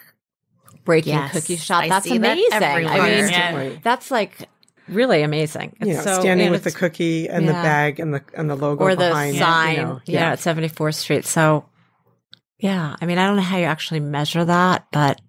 breaking 0.83 1.13
Yes, 1.13 1.31
cookie 1.31 1.55
shot. 1.57 1.83
I 1.83 1.89
that's 1.89 2.05
see 2.05 2.17
that 2.17 2.33
amazing. 2.33 2.87
I 2.87 3.09
mean, 3.09 3.29
Yeah. 3.29 3.69
That's 3.83 4.11
like 4.11 4.49
really 4.87 5.21
amazing. 5.21 5.75
you 5.81 5.93
know, 5.93 6.01
so- 6.01 6.19
standing 6.21 6.47
and 6.47 6.51
with 6.51 6.63
the 6.63 6.71
cookie 6.71 7.29
and 7.29 7.47
the 7.47 7.53
bag 7.53 7.99
and 7.99 8.13
the 8.13 8.23
and 8.33 8.49
the 8.49 8.55
logo 8.55 8.83
or 8.83 8.95
the 8.95 9.09
behind, 9.09 9.37
sign, 9.37 9.75
You 9.75 9.81
know, 9.83 10.01
yeah, 10.05 10.31
at 10.31 10.39
74th 10.39 10.95
Street. 10.95 11.25
So, 11.25 11.65
yeah, 12.59 12.95
I 13.01 13.05
mean, 13.05 13.17
I 13.17 13.27
don't 13.27 13.35
know 13.35 13.41
how 13.41 13.57
you 13.57 13.65
actually 13.65 13.99
measure 13.99 14.43
that, 14.45 14.85
but 14.91 15.21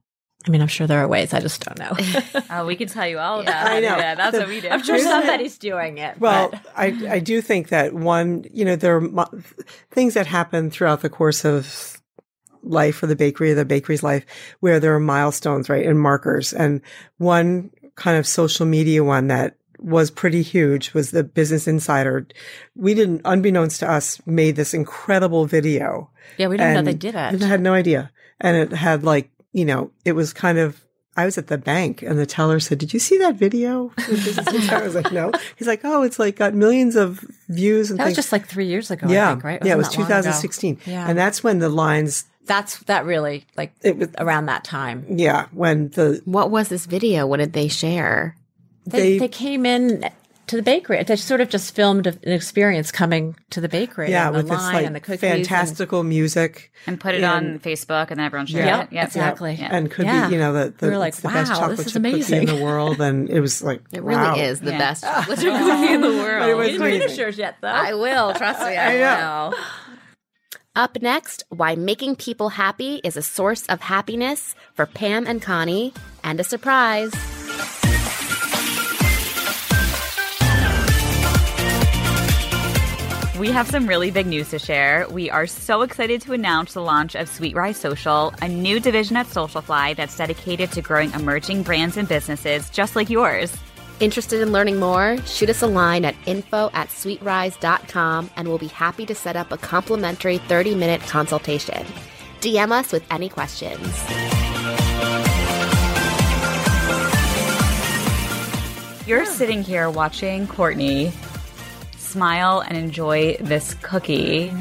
I 0.46 0.50
mean, 0.50 0.60
I'm 0.60 0.68
sure 0.68 0.86
there 0.86 0.98
are 1.00 1.08
ways. 1.08 1.32
I 1.32 1.40
just 1.40 1.64
don't 1.64 1.78
know. 1.78 2.42
Oh, 2.50 2.66
we 2.66 2.76
can 2.76 2.88
tell 2.88 3.06
you 3.06 3.18
all 3.18 3.40
about 3.40 3.54
I 3.54 3.68
how 3.68 3.74
to 3.76 3.80
know. 3.82 3.96
that. 3.96 4.16
That's 4.16 4.32
The- 4.32 4.38
what 4.40 4.48
we 4.48 4.60
do. 4.60 4.68
I'm 4.68 4.82
sure 4.82 4.96
Isn't 4.96 5.08
it- 5.08 5.10
somebody's 5.10 5.58
doing 5.58 5.98
it. 5.98 6.18
Well, 6.20 6.50
but- 6.50 6.66
I 6.76 6.86
I 7.08 7.18
do 7.20 7.40
think 7.40 7.68
that 7.68 7.92
one, 7.94 8.44
you 8.52 8.64
know, 8.64 8.74
there 8.76 8.96
are 8.96 9.00
mo- 9.00 9.30
things 9.90 10.14
that 10.14 10.26
happen 10.26 10.70
throughout 10.70 11.00
the 11.02 11.08
course 11.10 11.44
of 11.44 12.00
life 12.62 12.96
for 12.96 13.06
the 13.06 13.16
bakery, 13.16 13.52
the 13.54 13.64
bakery's 13.64 14.02
life, 14.02 14.24
where 14.60 14.78
there 14.80 14.94
are 14.94 15.00
milestones, 15.00 15.68
right, 15.68 15.86
and 15.86 15.98
markers. 16.00 16.52
And 16.52 16.80
one 17.18 17.70
kind 17.96 18.16
of 18.16 18.26
social 18.26 18.66
media 18.66 19.02
one 19.04 19.28
that 19.28 19.56
was 19.78 20.10
pretty 20.12 20.42
huge 20.42 20.94
was 20.94 21.10
the 21.10 21.24
Business 21.24 21.66
Insider. 21.66 22.26
We 22.76 22.94
didn't, 22.94 23.22
unbeknownst 23.24 23.80
to 23.80 23.90
us, 23.90 24.20
made 24.26 24.54
this 24.56 24.74
incredible 24.74 25.44
video. 25.46 26.08
yeah, 26.38 26.46
we 26.46 26.56
didn't 26.56 26.74
know 26.74 26.82
they 26.82 26.94
did 26.94 27.16
I 27.16 27.30
it. 27.32 27.42
had 27.42 27.60
no 27.60 27.74
idea. 27.74 28.12
And 28.40 28.56
it 28.56 28.72
had 28.72 29.02
like, 29.02 29.30
you 29.52 29.64
know, 29.64 29.90
it 30.04 30.12
was 30.12 30.32
kind 30.32 30.58
of, 30.58 30.80
I 31.16 31.24
was 31.26 31.36
at 31.36 31.48
the 31.48 31.58
bank 31.58 32.00
and 32.02 32.18
the 32.18 32.24
teller 32.26 32.58
said, 32.58 32.78
Did 32.78 32.94
you 32.94 32.98
see 32.98 33.18
that 33.18 33.34
video? 33.36 33.92
The 33.96 34.12
Business 34.24 34.46
Insider? 34.54 34.76
I 34.76 34.82
was 34.82 34.94
like, 34.94 35.12
No. 35.12 35.30
He's 35.56 35.68
like, 35.68 35.80
Oh, 35.84 36.02
it's 36.02 36.18
like 36.18 36.36
got 36.36 36.54
millions 36.54 36.96
of 36.96 37.20
views 37.48 37.90
and 37.90 38.00
That 38.00 38.06
was 38.06 38.14
just 38.16 38.32
like 38.32 38.46
three 38.46 38.66
years 38.66 38.90
ago, 38.90 39.06
yeah. 39.08 39.28
I 39.28 39.30
think, 39.32 39.44
right? 39.44 39.60
yeah, 39.64 39.74
it 39.74 39.76
was 39.76 39.88
Wasn't 39.88 40.08
that 40.08 40.14
long 40.14 40.20
ago? 40.20 40.30
2016. 40.30 40.78
Yeah. 40.86 41.06
And 41.08 41.18
that's 41.18 41.44
when 41.44 41.58
the 41.58 41.68
lines, 41.68 42.24
That's 42.46 42.78
that 42.84 43.04
really 43.04 43.44
like 43.58 43.74
it 43.82 43.98
was, 43.98 44.08
around 44.18 44.46
that 44.46 44.64
time. 44.64 45.04
yeah, 45.10 45.48
when 45.52 45.90
the, 45.90 46.22
What 46.24 46.50
was 46.50 46.68
this 46.68 46.86
video? 46.86 47.26
What 47.26 47.36
did 47.38 47.52
they 47.52 47.68
share? 47.68 48.34
They, 48.86 48.98
They- 49.12 49.18
they 49.18 49.28
came 49.28 49.66
in 49.66 50.08
to 50.52 50.56
the 50.56 50.62
bakery. 50.62 51.02
They 51.02 51.16
sort 51.16 51.40
of 51.40 51.48
just 51.50 51.74
filmed 51.74 52.06
an 52.06 52.18
experience 52.24 52.92
coming 52.92 53.34
to 53.50 53.60
the 53.60 53.68
bakery. 53.68 54.10
yeah, 54.10 54.26
and 54.28 54.34
the 54.34 54.38
with 54.38 54.48
this 54.48 54.58
line 54.60 54.74
like 54.74 54.86
and 54.86 54.94
the 54.94 55.00
cookies. 55.00 55.22
and- 55.24 55.46
fantastical 55.46 56.02
music. 56.04 56.70
and 56.86 57.00
put 57.00 57.14
it 57.14 57.24
on 57.24 57.58
Facebook, 57.58 58.10
and 58.10 58.18
then 58.20 58.26
everyone 58.26 58.46
shared 58.46 58.66
Yep, 58.66 58.84
it. 58.92 58.94
Yep. 58.94 59.06
exactly. 59.06 59.54
Yeah. 59.54 59.68
And 59.74 59.90
could 59.90 60.04
Yeah. 60.06 60.28
be, 60.28 60.34
you 60.34 60.38
know, 60.40 60.52
the, 60.52 60.74
the, 60.76 60.86
We 60.86 60.92
were 60.92 60.98
like, 60.98 61.14
it's 61.14 61.20
the 61.20 61.28
best 61.28 61.50
wow, 61.50 61.58
chocolate 61.58 61.76
this 61.78 61.86
is 61.86 61.92
chip 61.94 62.02
cookie 62.02 62.36
in 62.36 62.46
the 62.46 62.62
world. 62.62 63.00
And 63.00 63.28
it 63.30 63.40
was 63.40 63.62
like, 63.62 63.80
It 63.92 64.02
really 64.02 64.20
wow. 64.20 64.36
is 64.36 64.60
the 64.60 64.70
Yeah. 64.72 64.78
best 64.78 65.02
chocolate 65.04 65.38
chip 65.40 65.52
cookie 65.54 65.92
in 65.94 66.00
the 66.02 66.08
world. 66.08 66.40
But 66.40 66.48
it 66.50 66.54
was 66.56 66.66
You 66.66 66.72
didn't 66.72 66.86
amazing. 66.86 67.00
finish 67.02 67.18
yours 67.18 67.38
yet, 67.38 67.56
though. 67.60 67.68
I 67.68 67.94
will. 67.94 68.34
Trust 68.34 68.60
me, 68.60 68.76
I, 68.76 68.96
I 68.96 68.98
know. 68.98 69.50
will. 69.56 69.58
Up 70.74 71.00
next, 71.02 71.44
why 71.50 71.74
making 71.74 72.16
people 72.16 72.48
happy 72.50 73.00
is 73.04 73.16
a 73.16 73.22
source 73.22 73.66
of 73.66 73.80
happiness 73.80 74.54
for 74.74 74.86
Pam 74.86 75.26
and 75.26 75.40
Connie, 75.42 75.92
and 76.24 76.40
a 76.40 76.44
surprise. 76.44 77.12
We 83.42 83.50
have 83.50 83.68
some 83.68 83.88
really 83.88 84.12
big 84.12 84.28
news 84.28 84.50
to 84.50 84.58
share. 84.60 85.04
We 85.10 85.28
are 85.28 85.48
so 85.48 85.82
excited 85.82 86.22
to 86.22 86.32
announce 86.32 86.74
the 86.74 86.80
launch 86.80 87.16
of 87.16 87.28
Sweet 87.28 87.56
Rise 87.56 87.76
Social, 87.76 88.32
a 88.40 88.46
new 88.46 88.78
division 88.78 89.16
at 89.16 89.26
Socialfly 89.26 89.96
that's 89.96 90.16
dedicated 90.16 90.70
to 90.70 90.80
growing 90.80 91.10
emerging 91.10 91.64
brands 91.64 91.96
and 91.96 92.06
businesses 92.06 92.70
just 92.70 92.94
like 92.94 93.10
yours. 93.10 93.52
Interested 93.98 94.42
in 94.42 94.52
learning 94.52 94.78
more? 94.78 95.16
Shoot 95.26 95.50
us 95.50 95.60
a 95.60 95.66
line 95.66 96.04
at 96.04 96.14
info 96.24 96.70
at 96.72 96.90
sweetrise.com 96.90 98.30
and 98.36 98.46
we'll 98.46 98.58
be 98.58 98.68
happy 98.68 99.04
to 99.06 99.14
set 99.16 99.34
up 99.34 99.50
a 99.50 99.58
complimentary 99.58 100.38
30 100.38 100.76
minute 100.76 101.00
consultation. 101.00 101.84
DM 102.42 102.70
us 102.70 102.92
with 102.92 103.02
any 103.10 103.28
questions. 103.28 103.80
You're 109.04 109.26
sitting 109.26 109.64
here 109.64 109.90
watching 109.90 110.46
Courtney 110.46 111.12
smile 112.12 112.60
and 112.60 112.76
enjoy 112.76 113.36
this 113.40 113.74
cookie 113.82 114.52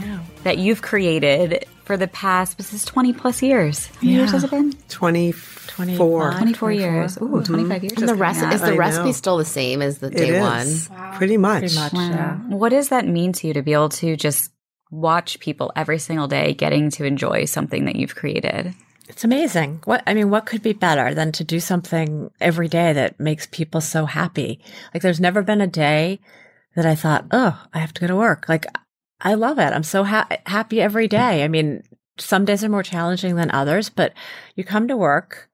that 0.43 0.57
you've 0.57 0.81
created 0.81 1.65
for 1.83 1.97
the 1.97 2.07
past, 2.07 2.57
this 2.57 2.73
is 2.73 2.85
20 2.85 3.13
plus 3.13 3.41
years. 3.41 3.87
How 3.87 3.93
many 4.01 4.13
years 4.13 4.31
has 4.31 4.43
it 4.43 4.49
been? 4.49 4.73
24. 4.87 6.33
24 6.37 6.71
years. 6.71 7.17
Ooh, 7.17 7.43
25 7.43 7.45
mm-hmm. 7.45 7.83
years. 7.83 7.93
And 7.97 8.07
the 8.07 8.13
is 8.13 8.19
rest 8.19 8.53
is 8.53 8.61
the 8.61 8.67
I 8.67 8.75
recipe 8.77 9.05
know. 9.07 9.11
still 9.11 9.37
the 9.37 9.45
same 9.45 9.81
as 9.81 9.97
the 9.97 10.09
day 10.09 10.37
is. 10.37 10.89
one? 10.89 11.13
Pretty 11.15 11.37
much. 11.37 11.61
Pretty 11.61 11.75
much. 11.75 11.93
Yeah. 11.93 12.37
What 12.47 12.69
does 12.69 12.89
that 12.89 13.07
mean 13.07 13.33
to 13.33 13.47
you 13.47 13.53
to 13.53 13.61
be 13.61 13.73
able 13.73 13.89
to 13.89 14.15
just 14.15 14.51
watch 14.89 15.39
people 15.39 15.71
every 15.75 15.99
single 15.99 16.27
day 16.27 16.53
getting 16.53 16.89
to 16.91 17.05
enjoy 17.05 17.45
something 17.45 17.85
that 17.85 17.95
you've 17.95 18.15
created? 18.15 18.73
It's 19.09 19.25
amazing. 19.25 19.81
What 19.83 20.03
I 20.07 20.13
mean, 20.13 20.29
what 20.29 20.45
could 20.45 20.63
be 20.63 20.71
better 20.71 21.13
than 21.13 21.33
to 21.33 21.43
do 21.43 21.59
something 21.59 22.31
every 22.39 22.69
day 22.69 22.93
that 22.93 23.19
makes 23.19 23.47
people 23.47 23.81
so 23.81 24.05
happy? 24.05 24.61
Like 24.93 25.03
there's 25.03 25.19
never 25.19 25.41
been 25.41 25.59
a 25.59 25.67
day 25.67 26.21
that 26.75 26.85
I 26.85 26.95
thought, 26.95 27.25
"Oh, 27.31 27.63
I 27.73 27.79
have 27.79 27.93
to 27.93 28.01
go 28.01 28.07
to 28.07 28.15
work." 28.15 28.47
Like 28.47 28.65
I 29.19 29.33
love 29.33 29.59
it. 29.59 29.73
I'm 29.73 29.83
so 29.83 30.03
ha- 30.03 30.27
happy 30.45 30.81
every 30.81 31.07
mm. 31.07 31.11
day. 31.11 31.43
I 31.43 31.47
mean, 31.47 31.83
some 32.17 32.45
days 32.45 32.63
are 32.63 32.69
more 32.69 32.83
challenging 32.83 33.35
than 33.35 33.51
others, 33.51 33.89
but 33.89 34.13
you 34.55 34.63
come 34.63 34.87
to 34.87 34.97
work, 34.97 35.49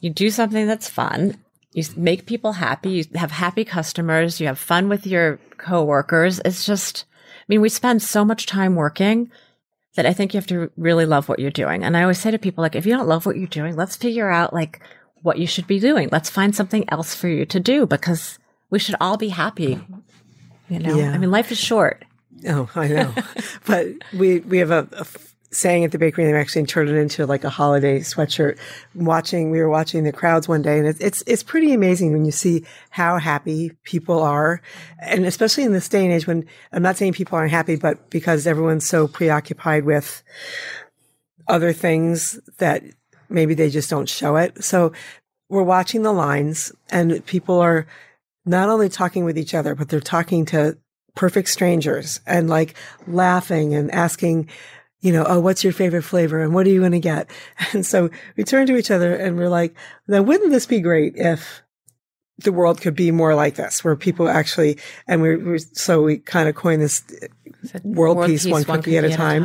you 0.00 0.10
do 0.10 0.30
something 0.30 0.66
that's 0.66 0.88
fun, 0.88 1.36
you 1.72 1.84
make 1.96 2.26
people 2.26 2.52
happy, 2.52 2.90
you 2.90 3.04
have 3.14 3.30
happy 3.30 3.64
customers, 3.64 4.40
you 4.40 4.46
have 4.46 4.58
fun 4.58 4.88
with 4.88 5.06
your 5.06 5.38
coworkers. 5.56 6.40
It's 6.44 6.66
just 6.66 7.04
I 7.44 7.46
mean, 7.48 7.60
we 7.60 7.68
spend 7.68 8.02
so 8.02 8.24
much 8.24 8.46
time 8.46 8.74
working 8.74 9.30
that 9.96 10.06
I 10.06 10.14
think 10.14 10.32
you 10.32 10.38
have 10.38 10.46
to 10.46 10.70
really 10.76 11.04
love 11.04 11.28
what 11.28 11.38
you're 11.38 11.50
doing. 11.50 11.84
And 11.84 11.96
I 11.96 12.02
always 12.02 12.18
say 12.18 12.30
to 12.30 12.38
people, 12.38 12.62
like, 12.62 12.74
if 12.74 12.86
you 12.86 12.92
don't 12.92 13.06
love 13.06 13.26
what 13.26 13.36
you're 13.36 13.46
doing, 13.46 13.76
let's 13.76 13.96
figure 13.96 14.30
out 14.30 14.54
like 14.54 14.80
what 15.22 15.38
you 15.38 15.46
should 15.46 15.66
be 15.66 15.78
doing. 15.78 16.08
Let's 16.10 16.30
find 16.30 16.54
something 16.54 16.84
else 16.88 17.14
for 17.14 17.28
you 17.28 17.44
to 17.46 17.60
do 17.60 17.86
because 17.86 18.38
we 18.70 18.78
should 18.78 18.96
all 19.00 19.18
be 19.18 19.28
happy. 19.28 19.76
Mm. 19.76 20.02
You 20.68 20.78
know, 20.78 20.96
Yeah. 20.96 21.12
I 21.12 21.18
mean, 21.18 21.30
life 21.30 21.52
is 21.52 21.58
short. 21.58 22.04
Oh, 22.46 22.68
I 22.74 22.88
know. 22.88 23.14
but 23.66 23.88
we 24.12 24.40
we 24.40 24.58
have 24.58 24.70
a, 24.70 24.86
saying 25.54 25.84
at 25.84 25.92
the 25.92 25.98
bakery, 25.98 26.24
and 26.24 26.34
they 26.34 26.38
actually 26.38 26.66
turned 26.66 26.90
it 26.90 26.96
into 26.96 27.26
like 27.26 27.44
a 27.44 27.50
holiday 27.50 28.00
sweatshirt. 28.00 28.58
Watching, 28.94 29.50
we 29.50 29.60
were 29.60 29.68
watching 29.68 30.04
the 30.04 30.12
crowds 30.12 30.48
one 30.48 30.62
day, 30.62 30.78
and 30.78 30.86
it's 30.86 31.00
it's 31.00 31.22
it's 31.26 31.42
pretty 31.42 31.72
amazing 31.72 32.12
when 32.12 32.24
you 32.24 32.32
see 32.32 32.64
how 32.90 33.18
happy 33.18 33.72
people 33.84 34.20
are, 34.20 34.60
and 35.00 35.24
especially 35.24 35.64
in 35.64 35.72
this 35.72 35.88
day 35.88 36.04
and 36.04 36.12
age 36.12 36.26
when 36.26 36.46
I'm 36.72 36.82
not 36.82 36.96
saying 36.96 37.12
people 37.12 37.38
aren't 37.38 37.52
happy, 37.52 37.76
but 37.76 38.10
because 38.10 38.46
everyone's 38.46 38.86
so 38.86 39.08
preoccupied 39.08 39.84
with 39.84 40.22
other 41.48 41.72
things 41.72 42.40
that 42.58 42.82
maybe 43.28 43.54
they 43.54 43.70
just 43.70 43.90
don't 43.90 44.08
show 44.08 44.36
it. 44.36 44.62
So 44.64 44.92
we're 45.48 45.62
watching 45.62 46.02
the 46.02 46.12
lines, 46.12 46.72
and 46.90 47.24
people 47.26 47.60
are 47.60 47.86
not 48.44 48.68
only 48.68 48.88
talking 48.88 49.24
with 49.24 49.38
each 49.38 49.54
other, 49.54 49.74
but 49.74 49.88
they're 49.88 50.00
talking 50.00 50.44
to 50.46 50.76
perfect 51.14 51.48
strangers 51.48 52.20
and 52.26 52.48
like 52.48 52.74
laughing 53.06 53.74
and 53.74 53.90
asking, 53.92 54.48
you 55.00 55.12
know, 55.12 55.24
oh, 55.26 55.40
what's 55.40 55.62
your 55.62 55.72
favorite 55.72 56.02
flavor 56.02 56.42
and 56.42 56.54
what 56.54 56.66
are 56.66 56.70
you 56.70 56.80
going 56.80 56.92
to 56.92 57.00
get? 57.00 57.30
And 57.72 57.84
so 57.86 58.10
we 58.36 58.44
turn 58.44 58.66
to 58.66 58.76
each 58.76 58.90
other 58.90 59.14
and 59.14 59.36
we're 59.36 59.48
like, 59.48 59.74
then 60.06 60.26
wouldn't 60.26 60.50
this 60.50 60.66
be 60.66 60.80
great 60.80 61.14
if 61.16 61.62
the 62.38 62.52
world 62.52 62.80
could 62.80 62.96
be 62.96 63.12
more 63.12 63.34
like 63.36 63.54
this, 63.54 63.84
where 63.84 63.94
people 63.94 64.28
actually, 64.28 64.78
and 65.06 65.22
we're, 65.22 65.38
we're 65.38 65.58
so 65.58 66.02
we 66.02 66.18
kind 66.18 66.48
of 66.48 66.56
coined 66.56 66.82
this 66.82 67.02
world, 67.84 68.16
peace, 68.26 68.44
one 68.46 68.64
cookie, 68.64 68.98
at 68.98 69.04
a 69.04 69.08
time. 69.16 69.42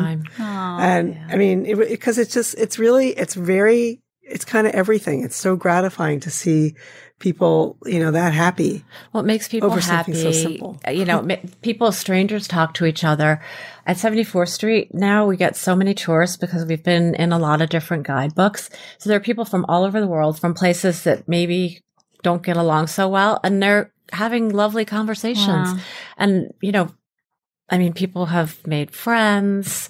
And 0.82 1.20
I 1.32 1.36
mean, 1.38 1.78
because 1.78 2.18
it's 2.18 2.34
just, 2.34 2.56
it's 2.56 2.80
really, 2.80 3.10
it's 3.10 3.36
very, 3.36 4.02
it's 4.30 4.46
kind 4.46 4.68
of 4.68 4.74
everything. 4.74 5.24
It's 5.24 5.36
so 5.36 5.56
gratifying 5.56 6.20
to 6.22 6.30
see 6.30 6.76
people, 7.20 7.78
you 7.86 8.00
know, 8.00 8.12
that 8.12 8.34
happy. 8.34 8.84
What 9.12 9.26
makes 9.26 9.48
people 9.48 9.70
Over 9.70 9.82
happy? 9.82 10.14
something 10.14 10.34
so 10.34 10.50
simple. 10.50 10.80
Uh, 10.88 10.92
you 10.92 11.06
know, 11.06 11.28
people, 11.62 11.92
strangers 11.92 12.48
talk 12.48 12.74
to 12.76 12.86
each 12.86 13.04
other. 13.04 13.42
At 13.86 13.98
74th 13.98 14.50
Street, 14.50 14.94
now 14.94 15.26
we 15.26 15.36
get 15.36 15.56
so 15.56 15.76
many 15.76 15.94
tourists 15.94 16.38
because 16.38 16.66
we've 16.66 16.84
been 16.84 17.16
in 17.16 17.32
a 17.34 17.40
lot 17.40 17.62
of 17.62 17.70
different 17.70 18.04
guidebooks. 18.08 18.70
So 19.00 19.10
there 19.10 19.18
are 19.18 19.22
people 19.22 19.46
from 19.46 19.66
all 19.68 19.84
over 19.84 20.00
the 20.00 20.08
world, 20.08 20.40
from 20.40 20.54
places 20.54 21.04
that 21.04 21.28
maybe 21.28 21.82
don't 22.24 22.44
get 22.44 22.58
along 22.58 22.88
so 22.88 23.10
well, 23.10 23.40
and 23.44 23.62
they're 23.62 23.92
having 24.12 24.50
lovely 24.50 24.86
conversations. 24.86 25.74
Wow. 25.74 25.80
And, 26.18 26.54
you 26.62 26.72
know, 26.72 26.92
I 27.70 27.78
mean, 27.78 27.94
people 27.94 28.28
have 28.28 28.66
made 28.66 28.92
friends. 28.92 29.90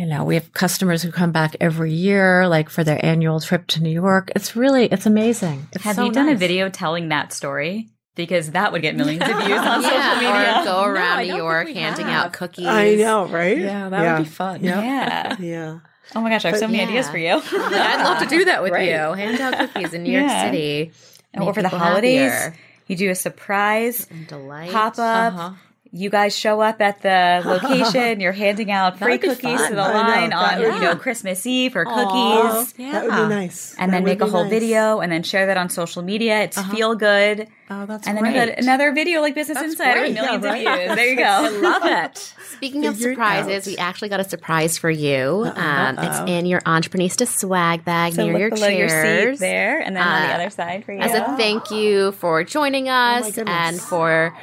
You 0.00 0.06
know, 0.06 0.24
we 0.24 0.34
have 0.36 0.54
customers 0.54 1.02
who 1.02 1.12
come 1.12 1.30
back 1.30 1.56
every 1.60 1.92
year, 1.92 2.48
like 2.48 2.70
for 2.70 2.82
their 2.82 2.98
annual 3.04 3.38
trip 3.38 3.66
to 3.66 3.82
New 3.82 3.90
York. 3.90 4.30
It's 4.34 4.56
really, 4.56 4.86
it's 4.86 5.04
amazing. 5.04 5.68
It's 5.74 5.84
Have 5.84 5.96
so 5.96 6.04
you 6.06 6.10
done 6.10 6.30
a 6.30 6.34
video 6.34 6.70
telling 6.70 7.10
that 7.10 7.34
story? 7.34 7.90
Because 8.14 8.52
that 8.52 8.72
would 8.72 8.80
get 8.80 8.96
millions 8.96 9.20
of 9.20 9.28
views 9.44 9.58
on 9.58 9.82
social 9.82 10.14
media. 10.14 10.60
or 10.62 10.64
go 10.64 10.84
around 10.84 11.18
I 11.18 11.24
New 11.24 11.36
York 11.36 11.68
handing 11.68 12.06
have. 12.06 12.28
out 12.28 12.32
cookies. 12.32 12.64
I 12.66 12.94
know, 12.94 13.26
right? 13.26 13.58
Yeah, 13.58 13.90
that 13.90 14.16
would 14.16 14.24
be 14.24 14.30
fun. 14.30 14.64
Yeah. 14.64 14.80
Yeah. 14.82 15.36
Yeah. 15.38 15.78
Oh 16.14 16.22
my 16.22 16.30
gosh, 16.30 16.46
I 16.46 16.48
have 16.48 16.58
so 16.58 16.66
many 16.66 16.78
yeah. 16.78 16.88
ideas 16.88 17.10
for 17.10 17.18
you. 17.18 17.34
I'd 17.52 18.02
love 18.02 18.20
to 18.20 18.26
do 18.26 18.46
that 18.46 18.62
with 18.62 18.72
Great. 18.72 18.88
you. 18.88 18.96
Hand 18.96 19.38
out 19.38 19.58
cookies 19.58 19.92
in 19.92 20.04
New 20.04 20.12
Yeah. 20.12 20.20
York 20.44 20.54
City. 20.54 20.92
or 21.38 21.52
for 21.52 21.60
the 21.60 21.68
holidays, 21.68 22.32
happier. 22.32 22.58
you 22.86 22.96
do 22.96 23.10
a 23.10 23.14
surprise 23.14 24.06
And 24.10 24.26
delight. 24.26 24.72
pop 24.72 24.98
up. 24.98 25.34
Uh-huh. 25.34 25.50
You 25.92 26.08
guys 26.08 26.36
show 26.36 26.60
up 26.60 26.80
at 26.80 27.02
the 27.02 27.42
location. 27.48 28.20
You're 28.20 28.30
handing 28.32 28.70
out 28.70 28.98
free 28.98 29.18
cookies 29.18 29.66
to 29.66 29.74
the 29.74 29.80
I 29.82 29.92
know, 29.92 29.98
line 29.98 30.32
on, 30.32 30.58
would 30.60 30.74
you 30.74 30.80
know, 30.82 30.94
Christmas 30.94 31.44
Eve 31.46 31.72
for 31.72 31.84
Aw. 31.86 32.52
cookies. 32.54 32.74
Yeah. 32.78 32.92
That 32.92 33.04
would 33.06 33.28
be 33.28 33.34
nice. 33.34 33.74
And 33.76 33.92
That 33.92 33.96
then 33.96 34.04
make 34.04 34.20
a 34.20 34.26
whole 34.28 34.44
nice. 34.44 34.50
video 34.52 35.00
and 35.00 35.10
then 35.10 35.24
share 35.24 35.46
that 35.46 35.56
on 35.56 35.68
social 35.68 36.02
media. 36.02 36.42
It's 36.44 36.62
feel 36.68 36.94
good. 36.94 37.48
Oh, 37.68 37.86
that's 37.86 38.06
and 38.06 38.16
then 38.16 38.22
great. 38.24 38.36
another, 38.36 38.52
another 38.52 38.92
video 38.92 39.20
like 39.20 39.34
Business 39.34 39.58
That's 39.58 39.72
Insider 39.72 40.02
with 40.02 40.14
great. 40.16 40.22
millions 40.40 40.44
Yeah, 40.44 40.74
of 40.74 40.78
views. 40.78 40.96
There 40.96 41.06
you 41.08 41.16
go. 41.16 41.24
I 41.24 41.50
go. 41.50 41.58
love 41.60 41.82
it. 41.84 42.18
Speaking 42.56 42.86
of 42.86 42.96
surprises, 42.96 43.66
out. 43.66 43.70
we 43.70 43.76
actually 43.76 44.08
got 44.10 44.20
a 44.20 44.28
surprise 44.28 44.78
for 44.78 44.90
you. 44.90 45.50
Um, 45.56 45.98
it's 45.98 46.18
in 46.30 46.46
your 46.46 46.60
Entreprenista 46.60 47.26
swag 47.26 47.84
bag 47.84 48.12
So 48.14 48.22
near 48.24 48.32
look 48.34 48.40
your 48.40 48.50
below 48.50 48.68
your 48.68 48.88
chairs. 48.88 49.38
seat 49.38 49.44
there, 49.44 49.80
and 49.80 49.96
then 49.96 50.06
on 50.06 50.22
the 50.22 50.28
Uh, 50.34 50.36
other 50.36 50.50
side 50.50 50.84
for 50.84 50.92
you. 50.92 51.00
As 51.00 51.12
a 51.14 51.36
thank 51.36 51.70
you 51.72 52.12
for 52.12 52.44
joining 52.44 52.88
us 52.88 53.26
goodness. 53.34 53.48
and 53.48 53.80
for 53.80 54.36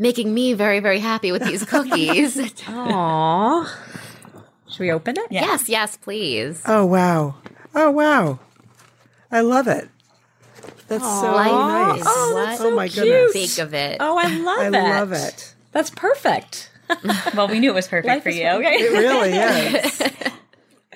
making 0.00 0.32
me 0.34 0.54
very, 0.54 0.80
very 0.80 0.98
happy 0.98 1.30
with 1.30 1.44
these 1.44 1.64
cookies. 1.64 2.36
Aw. 2.68 3.78
Should 4.68 4.80
we 4.80 4.90
open 4.90 5.16
it? 5.18 5.26
Yeah. 5.30 5.42
Yes, 5.42 5.68
yes, 5.68 5.96
please. 5.96 6.62
Oh 6.66 6.86
wow! 6.86 7.36
Oh 7.74 7.90
wow! 7.90 8.40
I 9.30 9.42
love 9.42 9.68
it. 9.68 9.88
That's 10.88 11.04
so 11.04 11.30
nice. 11.32 12.00
is 12.00 12.06
Oh, 12.08 12.32
what 12.34 12.46
that's 12.46 12.60
Oh 12.60 12.70
my 12.74 12.88
so 12.88 13.02
goodness. 13.04 13.32
think 13.32 13.58
of 13.58 13.74
it. 13.74 13.98
Oh, 14.00 14.16
I 14.16 14.26
love 14.38 14.58
I 14.58 14.66
it. 14.66 14.74
I 14.74 14.98
love 14.98 15.12
it. 15.12 15.54
That's 15.72 15.90
perfect. 15.90 16.70
well, 17.36 17.46
we 17.46 17.60
knew 17.60 17.70
it 17.70 17.74
was 17.74 17.86
perfect 17.86 18.08
Life 18.08 18.22
for 18.24 18.30
you. 18.30 18.46
Okay. 18.48 18.74
It 18.74 18.92
really 18.92 19.78
is. 19.78 20.02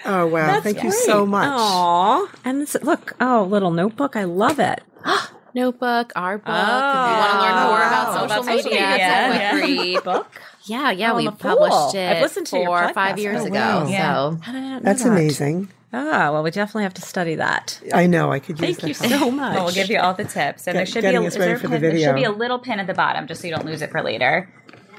Oh 0.06 0.26
wow! 0.26 0.60
Thank 0.60 0.82
you 0.84 0.92
so 0.92 1.24
much. 1.24 1.48
Aw. 1.50 2.30
And 2.44 2.60
this, 2.60 2.76
look, 2.82 3.16
oh, 3.22 3.48
little 3.48 3.70
notebook. 3.70 4.16
I 4.16 4.24
love 4.24 4.58
it. 4.60 4.82
Notebook, 5.54 6.12
our 6.16 6.38
book. 6.38 6.46
if 6.48 6.52
you 6.52 7.16
want 7.16 7.32
to 7.32 7.38
learn 7.38 7.68
more 7.68 7.82
about 7.82 8.06
wow. 8.08 8.12
social 8.14 8.24
About 8.24 8.44
social 8.44 8.70
media, 8.70 8.86
media, 8.88 8.94
it's 8.94 9.04
a 9.04 9.38
yeah. 9.38 9.54
read. 9.94 10.02
Book. 10.04 10.40
Yeah, 10.64 10.90
yeah, 10.90 11.12
Oh, 11.12 11.16
we 11.16 11.26
I'm 11.28 11.36
published 11.36 11.94
it 11.94 12.16
I've 12.16 12.22
listened 12.22 12.46
to 12.48 12.56
your 12.56 12.66
four 12.66 12.84
or 12.84 12.92
five 12.94 13.18
years 13.18 13.42
Oh, 13.42 13.46
ago. 13.46 13.86
Yeah. 13.88 14.14
So 14.30 14.38
How 14.42 14.52
did 14.52 14.58
I 14.58 14.60
not 14.62 14.72
know 14.76 14.80
That's 14.80 15.02
that? 15.04 15.12
amazing. 15.12 15.68
Ah, 15.92 16.32
well, 16.32 16.42
we 16.42 16.50
definitely 16.50 16.82
have 16.82 16.94
to 16.94 17.02
study 17.02 17.36
that. 17.36 17.80
I 17.92 18.06
know. 18.08 18.32
I 18.32 18.40
could 18.40 18.58
use 18.60 18.78
Thank 18.78 18.88
you 18.88 18.94
that. 18.94 19.10
help. 19.10 19.20
so 19.20 19.30
much. 19.36 19.54
Well, 19.54 19.64
we'll 19.66 19.74
give 19.74 19.90
you 19.90 20.00
all 20.00 20.12
the 20.14 20.24
tips, 20.24 20.66
and 20.66 20.76
there 20.76 20.86
should 20.86 21.02
be 21.02 21.06
a, 21.08 21.12
getting 21.12 21.24
is 21.26 21.34
us 21.34 21.38
ready 21.38 21.52
there 21.52 21.68
the 21.70 21.78
there 21.78 21.98
should 21.98 22.14
be 22.16 22.24
a 22.24 22.32
little 22.32 22.58
pin 22.58 22.80
at 22.80 22.88
the 22.88 22.94
bottom, 22.94 23.28
just 23.28 23.40
so 23.42 23.46
you 23.46 23.54
don't 23.54 23.64
lose 23.64 23.80
it 23.80 23.90
for 23.92 24.02
later. 24.02 24.48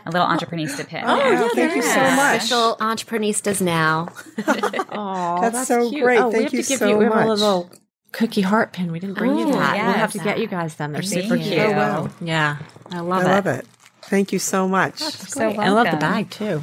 A 0.06 0.12
little 0.12 0.26
Entreprenista 0.28 0.88
pin. 0.88 1.04
Oh, 1.06 1.18
there. 1.18 1.34
yeah, 1.34 1.50
thank 1.54 1.76
you 1.76 1.82
so 1.82 2.00
much. 2.00 2.38
official 2.38 2.78
Entreprenistas 2.80 3.60
now. 3.60 4.08
Aw, 4.92 5.42
That's 5.50 5.68
so 5.68 5.90
cute. 5.90 6.04
great. 6.04 6.20
Oh, 6.20 6.28
we 6.28 6.32
Thank 6.34 6.44
have 6.46 6.54
you 6.54 6.64
to 6.64 6.70
give 6.70 6.80
so 6.80 6.88
you 6.88 6.98
we 7.00 7.06
have 7.06 7.14
a 7.14 7.26
much. 7.28 7.40
Little 8.16 8.28
cookie 8.28 8.42
heart 8.42 8.74
pin. 8.74 8.92
We 8.92 9.00
didn't 9.00 9.16
bring 9.18 9.38
you 9.38 9.46
Oh, 9.48 9.52
that. 9.52 9.74
We'll 9.76 9.86
yes. 9.86 9.96
have 9.98 10.12
to 10.14 10.20
get 10.20 10.40
you 10.40 10.48
guys 10.48 10.76
them. 10.76 10.94
They're 10.94 11.02
Thank 11.02 11.24
super 11.24 11.36
you. 11.36 11.44
cute. 11.44 11.60
Oh 11.60 11.72
wow! 11.72 12.10
Yeah, 12.22 12.58
I 12.92 13.00
love 13.00 13.24
I 13.24 13.26
it. 13.26 13.30
I 13.30 13.36
love 13.36 13.48
it. 13.48 13.68
Thank 14.04 14.32
you 14.34 14.40
so 14.40 14.68
much. 14.68 14.98
So 15.00 15.50
I 15.50 15.70
love 15.70 15.90
the 15.92 15.98
bag 15.98 16.30
too. 16.30 16.62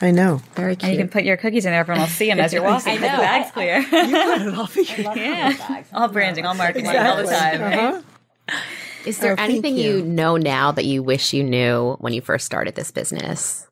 I 0.00 0.10
know. 0.10 0.42
Very 0.54 0.76
cute. 0.76 0.84
And 0.84 0.92
you 0.92 0.98
can 0.98 1.08
put 1.08 1.24
your 1.24 1.36
cookies 1.36 1.64
in 1.64 1.70
there, 1.72 1.80
everyone 1.80 2.02
will 2.02 2.08
see 2.08 2.28
them 2.28 2.38
as 2.40 2.52
you're 2.52 2.62
walking. 2.62 2.92
I 2.92 2.96
know. 2.96 3.00
The 3.16 3.22
bag's 3.22 3.50
clear. 3.52 3.78
You 3.78 3.90
got 3.90 4.40
it 4.42 4.54
all 4.54 4.66
figured 4.66 5.06
out. 5.06 5.16
yeah. 5.16 5.82
All 5.92 6.08
branding, 6.08 6.44
all 6.46 6.54
marketing, 6.54 6.86
all 6.88 7.16
the 7.16 7.24
time. 7.24 7.62
Uh-huh. 7.62 8.58
Is 9.06 9.18
there 9.18 9.32
Oh, 9.38 9.42
anything 9.42 9.76
you. 9.76 9.98
you 9.98 10.02
know 10.04 10.36
now 10.36 10.72
that 10.72 10.84
you 10.84 11.02
wish 11.02 11.32
you 11.32 11.42
knew 11.44 11.96
when 12.00 12.12
you 12.12 12.20
first 12.20 12.44
started 12.46 12.74
this 12.74 12.90
business? 12.90 13.66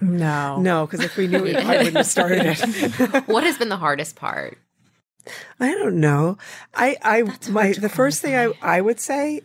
No. 0.00 0.60
No, 0.60 0.86
because 0.86 1.00
if 1.00 1.16
we 1.16 1.26
knew 1.26 1.44
it, 1.46 1.56
I 1.56 1.78
wouldn't 1.78 1.96
have 1.96 2.06
started 2.06 2.42
it. 2.44 3.26
what 3.28 3.44
has 3.44 3.56
been 3.58 3.68
the 3.70 3.76
hardest 3.78 4.16
part? 4.16 4.58
I 5.60 5.72
don't 5.72 6.00
know. 6.00 6.38
I, 6.74 6.96
I, 7.02 7.50
my, 7.50 7.72
the 7.72 7.88
first 7.88 8.22
thing 8.22 8.34
I, 8.34 8.52
I 8.62 8.80
would 8.80 9.00
say, 9.00 9.42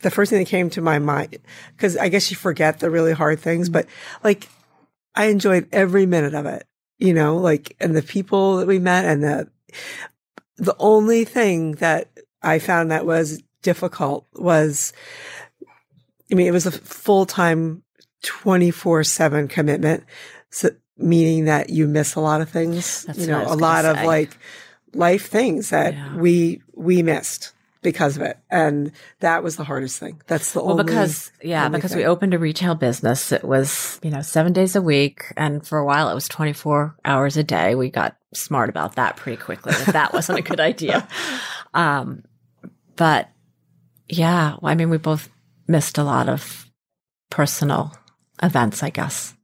the 0.00 0.10
first 0.10 0.30
thing 0.30 0.38
that 0.40 0.48
came 0.48 0.70
to 0.70 0.80
my 0.80 0.98
mind, 0.98 1.38
because 1.76 1.96
I 1.96 2.08
guess 2.08 2.30
you 2.30 2.36
forget 2.36 2.80
the 2.80 2.90
really 2.90 3.12
hard 3.12 3.40
things, 3.40 3.68
but 3.68 3.86
like, 4.22 4.48
I 5.14 5.26
enjoyed 5.26 5.68
every 5.72 6.06
minute 6.06 6.34
of 6.34 6.46
it, 6.46 6.64
you 6.98 7.12
know, 7.12 7.36
like, 7.36 7.76
and 7.80 7.96
the 7.96 8.02
people 8.02 8.58
that 8.58 8.66
we 8.66 8.78
met 8.78 9.04
and 9.04 9.22
the, 9.22 9.48
the 10.56 10.76
only 10.78 11.24
thing 11.24 11.72
that 11.72 12.08
I 12.42 12.58
found 12.58 12.90
that 12.90 13.06
was 13.06 13.42
difficult 13.62 14.26
was, 14.34 14.92
I 16.30 16.34
mean, 16.34 16.46
it 16.46 16.52
was 16.52 16.66
a 16.66 16.70
full 16.70 17.26
time 17.26 17.82
24 18.22 19.04
seven 19.04 19.48
commitment. 19.48 20.04
So, 20.50 20.70
meaning 20.96 21.44
that 21.44 21.70
you 21.70 21.86
miss 21.86 22.14
a 22.14 22.20
lot 22.20 22.40
of 22.40 22.50
things, 22.50 23.04
That's 23.04 23.18
you 23.18 23.26
know, 23.26 23.44
a 23.46 23.54
lot 23.54 23.84
of 23.84 24.02
like 24.04 24.36
life 24.98 25.28
things 25.28 25.70
that 25.70 25.94
Yeah. 25.94 26.16
we, 26.16 26.60
we 26.74 27.02
missed 27.02 27.52
because 27.80 28.16
of 28.16 28.22
it. 28.22 28.36
And 28.50 28.90
that 29.20 29.42
was 29.44 29.56
the 29.56 29.62
hardest 29.64 29.98
thing. 30.00 30.20
That's 30.26 30.52
the 30.52 30.60
Well, 30.60 30.72
only, 30.72 30.84
because 30.84 31.30
yeah, 31.42 31.64
only 31.66 31.78
because 31.78 31.92
thing. 31.92 32.00
we 32.00 32.06
opened 32.06 32.34
a 32.34 32.38
retail 32.38 32.74
business. 32.74 33.30
It 33.30 33.44
was 33.44 34.00
you 34.02 34.10
know 34.10 34.20
seven 34.20 34.52
days 34.52 34.74
a 34.74 34.82
week, 34.82 35.32
and 35.36 35.64
for 35.64 35.78
a 35.78 35.84
while 35.84 36.10
it 36.10 36.14
was 36.14 36.26
twenty 36.28 36.52
four 36.52 36.96
hours 37.04 37.36
a 37.36 37.44
day. 37.44 37.76
We 37.76 37.88
got 37.88 38.16
smart 38.34 38.68
about 38.68 38.96
that 38.96 39.16
pretty 39.16 39.40
quickly. 39.40 39.72
That 39.72 39.92
that 39.92 40.12
wasn't 40.12 40.40
a 40.40 40.42
good 40.42 40.60
idea. 40.60 41.06
Um, 41.74 42.24
but 42.96 43.28
yeah, 44.08 44.56
well, 44.60 44.72
I 44.72 44.74
mean, 44.74 44.88
we 44.90 44.96
both 44.96 45.28
missed 45.68 45.98
a 45.98 46.02
lot 46.02 46.28
of 46.30 46.66
personal 47.30 47.92
events, 48.42 48.82
I 48.82 48.88
guess. 48.90 49.34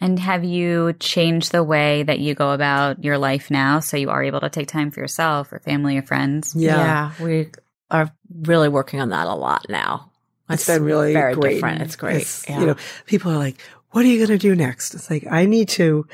And 0.00 0.18
have 0.18 0.44
you 0.44 0.92
changed 1.00 1.52
the 1.52 1.64
way 1.64 2.02
that 2.02 2.18
you 2.18 2.34
go 2.34 2.52
about 2.52 3.02
your 3.02 3.16
life 3.18 3.50
now 3.50 3.80
so 3.80 3.96
you 3.96 4.10
are 4.10 4.22
able 4.22 4.40
to 4.40 4.50
take 4.50 4.68
time 4.68 4.90
for 4.90 5.00
yourself 5.00 5.52
or 5.52 5.58
family 5.60 5.96
or 5.96 6.02
friends? 6.02 6.54
yeah. 6.54 7.12
we 7.20 7.50
are 7.90 8.10
really 8.42 8.68
working 8.68 9.00
on 9.00 9.10
that 9.10 9.26
a 9.26 9.34
lot 9.34 9.66
now. 9.68 10.10
It's 10.50 10.66
been 10.66 10.84
really 10.84 11.12
very 11.12 11.34
great. 11.34 11.54
different. 11.54 11.82
It's 11.82 11.96
great. 11.96 12.22
It's, 12.22 12.48
yeah. 12.48 12.60
You 12.60 12.66
know, 12.66 12.76
people 13.06 13.32
are 13.32 13.38
like, 13.38 13.56
what 13.90 14.04
are 14.04 14.08
you 14.08 14.18
going 14.18 14.38
to 14.38 14.42
do 14.48 14.54
next? 14.54 14.94
It's 14.94 15.08
like, 15.10 15.26
I 15.30 15.46
need 15.46 15.68
to 15.70 16.06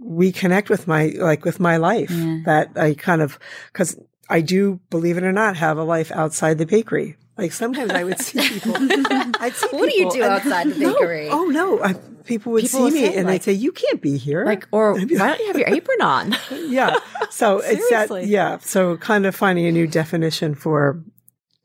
reconnect 0.00 0.68
with 0.68 0.86
my, 0.86 1.12
like 1.18 1.44
with 1.44 1.60
my 1.60 1.76
life 1.78 2.10
Yeah. 2.10 2.40
that 2.44 2.70
I 2.76 2.94
kind 2.94 3.22
of, 3.22 3.38
cause 3.72 3.98
I 4.28 4.40
do, 4.40 4.80
believe 4.90 5.16
it 5.16 5.24
or 5.24 5.32
not, 5.32 5.56
have 5.56 5.78
a 5.78 5.84
life 5.84 6.10
outside 6.12 6.58
the 6.58 6.66
bakery. 6.66 7.16
Like 7.38 7.52
sometimes 7.52 7.90
I 7.92 8.04
would 8.04 8.18
see 8.20 8.40
people. 8.48 8.74
I'd 8.78 9.52
see 9.54 9.68
What 9.68 9.88
do 9.90 9.96
you 9.98 10.10
do 10.10 10.22
and- 10.22 10.32
outside 10.32 10.68
the 10.70 10.78
No. 10.78 10.92
bakery? 10.94 11.28
oh 11.30 11.44
no! 11.46 11.82
I, 11.82 11.94
people 12.24 12.52
would 12.52 12.62
People 12.64 12.88
see 12.90 12.94
me 12.94 13.06
say, 13.08 13.16
and 13.16 13.26
like- 13.26 13.42
they'd 13.42 13.52
say, 13.52 13.58
"You 13.58 13.72
can't 13.72 14.02
be 14.02 14.16
here." 14.18 14.44
like, 14.44 14.68
or 14.70 14.92
why 14.94 15.00
don't 15.06 15.40
you 15.40 15.46
have 15.46 15.58
your 15.58 15.68
apron 15.68 16.00
on? 16.02 16.36
yeah. 16.68 16.98
So 17.30 17.58
it's 17.64 17.88
that. 17.90 18.26
Yeah. 18.26 18.58
So 18.58 18.96
kind 18.98 19.24
of 19.26 19.34
finding 19.34 19.66
a 19.66 19.72
new 19.72 19.86
definition 19.86 20.54
for 20.54 21.02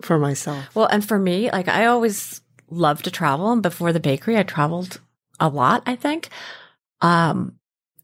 for 0.01 0.17
myself. 0.17 0.73
Well, 0.73 0.85
and 0.87 1.05
for 1.05 1.19
me, 1.19 1.51
like 1.51 1.67
I 1.67 1.85
always 1.87 2.41
loved 2.69 3.03
to 3.05 3.11
travel, 3.11 3.51
and 3.51 3.61
before 3.61 3.91
the 3.91 3.99
bakery, 3.99 4.37
I 4.37 4.43
traveled 4.43 4.99
a 5.39 5.49
lot. 5.49 5.83
I 5.85 5.95
think, 5.97 6.29
um, 7.01 7.55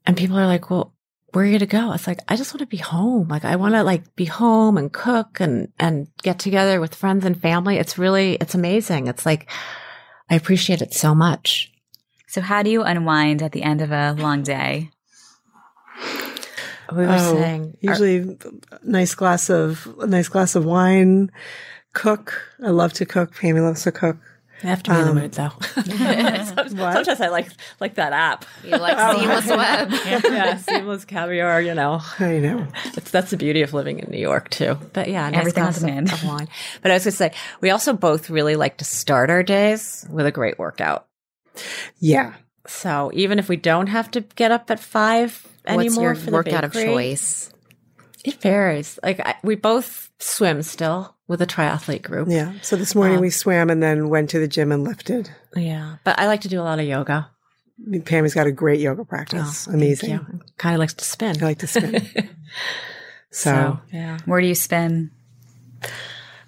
and 0.06 0.18
people 0.18 0.38
are 0.38 0.48
like, 0.48 0.70
"Well, 0.70 0.93
where 1.34 1.44
are 1.44 1.48
you 1.48 1.60
to 1.60 1.66
go?" 1.66 1.92
It's 1.94 2.08
like 2.08 2.20
I 2.28 2.36
just 2.36 2.54
want 2.54 2.62
to 2.62 2.66
be 2.68 2.78
home. 2.78 3.28
Like 3.28 3.44
I 3.46 3.56
want 3.58 3.74
to 3.76 3.84
like 3.84 4.16
be 4.16 4.26
home 4.26 4.78
and 4.78 4.92
cook 4.94 5.40
and 5.40 5.68
and 5.78 6.08
get 6.24 6.40
together 6.40 6.80
with 6.80 6.96
friends 6.96 7.26
and 7.26 7.40
family. 7.40 7.78
It's 7.78 7.98
really 7.98 8.36
it's 8.36 8.56
amazing. 8.56 9.08
It's 9.08 9.26
like 9.26 9.50
I 10.30 10.36
appreciate 10.36 10.82
it 10.82 10.94
so 10.94 11.14
much. 11.14 11.72
So, 12.28 12.42
how 12.42 12.64
do 12.64 12.70
you 12.72 12.82
unwind 12.82 13.44
at 13.44 13.52
the 13.52 13.62
end 13.62 13.82
of 13.82 13.92
a 13.92 14.14
long 14.14 14.42
day? 14.42 14.90
We 16.92 17.06
were 17.06 17.16
Oh, 17.18 17.34
saying 17.34 17.78
usually 17.82 18.38
a 18.72 18.80
nice 18.84 19.16
glass 19.16 19.50
of 19.50 19.88
a 20.00 20.08
nice 20.08 20.30
glass 20.30 20.56
of 20.56 20.66
wine. 20.66 21.32
Cook. 21.94 22.42
I 22.64 22.70
love 22.70 22.94
to 22.94 23.06
cook. 23.06 23.36
Pammy 23.36 23.62
loves 23.62 23.84
to 23.84 23.92
cook. 23.92 24.18
I 24.62 24.68
have 24.68 24.84
to 24.84 24.92
be 24.92 24.98
in 24.98 25.04
the 25.04 25.10
um, 25.10 25.16
mood 25.18 25.32
though. 25.34 25.50
sometimes, 25.76 26.72
sometimes 26.72 27.22
I 27.22 27.28
like 27.30 27.50
like 27.80 27.96
that 27.96 28.14
app. 28.14 28.46
You 28.64 28.78
like 28.78 29.18
seamless 29.18 29.48
web. 29.48 29.92
yeah, 29.92 30.58
seamless 30.58 31.06
caviar. 31.06 31.62
You 31.62 31.74
know. 31.74 32.02
I 32.20 32.40
know. 32.40 32.68
It's, 32.96 33.12
that's 33.12 33.32
the 33.32 33.38
beauty 33.38 33.62
of 33.62 33.74
living 33.74 34.00
in 34.00 34.10
New 34.12 34.20
York 34.20 34.50
too. 34.50 34.78
But 34.94 35.10
yeah, 35.10 35.28
a 35.28 35.32
nice 35.32 35.40
Everything 35.42 35.64
on 35.64 35.74
glass 35.74 36.14
of- 36.14 36.24
Of, 36.24 36.28
wine. 36.28 36.48
But 36.82 36.92
I 36.92 36.94
was 36.94 37.04
going 37.04 37.12
to 37.12 37.18
say, 37.18 37.34
we 37.62 37.72
also 37.72 37.94
both 37.94 38.30
really 38.30 38.56
like 38.56 38.78
to 38.78 38.86
start 38.86 39.30
our 39.30 39.44
days 39.44 40.06
with 40.10 40.26
a 40.26 40.32
great 40.32 40.58
workout. 40.58 41.08
Yeah. 42.00 42.34
So 42.68 43.12
even 43.14 43.40
if 43.40 43.50
we 43.50 43.58
don't 43.58 43.88
have 43.88 44.12
to 44.12 44.22
get 44.22 44.52
up 44.52 44.72
at 44.72 44.80
five 44.80 45.46
What's 45.66 45.88
anymore 45.88 46.04
your 46.04 46.16
for 46.16 46.26
the 46.28 46.32
workout 46.32 46.64
of 46.64 46.74
choice? 46.74 47.52
It 48.24 48.36
varies. 48.36 48.98
Like 49.04 49.20
I, 49.20 49.36
we 49.44 49.56
both 49.56 50.03
swim 50.20 50.62
still 50.62 51.16
with 51.28 51.42
a 51.42 51.48
triathlete 51.48 52.02
group. 52.04 52.28
Yeah. 52.30 52.54
So 52.62 52.76
this 52.76 52.96
morning 52.96 53.20
we 53.20 53.30
swam 53.30 53.70
and 53.70 53.82
then 53.82 54.10
went 54.10 54.30
to 54.32 54.40
the 54.40 54.48
gym 54.48 54.72
and 54.72 54.84
lifted. 54.84 55.30
Yeah. 55.56 55.98
But 56.04 56.20
I 56.20 56.28
like 56.28 56.42
to 56.42 56.48
do 56.50 56.60
a 56.60 56.64
lot 56.64 56.80
of 56.80 56.86
yoga. 56.86 57.30
Pammy's 58.06 58.34
got 58.34 58.48
a 58.48 58.52
great 58.52 58.80
yoga 58.80 59.04
practice. 59.04 59.68
Amazing. 59.68 60.42
Kind 60.58 60.76
of 60.76 60.80
likes 60.80 60.94
to 60.96 61.04
spin. 61.06 61.42
I 61.42 61.46
like 61.46 61.60
to 61.60 61.68
spin. 61.68 62.02
so, 63.32 63.52
so 63.52 63.80
yeah. 63.92 64.20
Where 64.26 64.40
do 64.42 64.48
you 64.48 64.56
spin? 64.56 65.12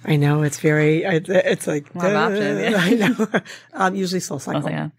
I 0.05 0.17
know 0.17 0.43
it's 0.43 0.59
very. 0.59 1.03
It's 1.03 1.65
like 1.67 1.93
Lot 1.95 2.05
of 2.11 2.15
options, 2.15 2.61
yeah. 2.61 2.77
I 2.79 2.93
know. 2.93 3.41
um, 3.73 3.95
usually 3.95 4.19
Soul 4.19 4.35
Oh, 4.35 4.39
Cycle. 4.39 4.69
yeah. 4.69 4.89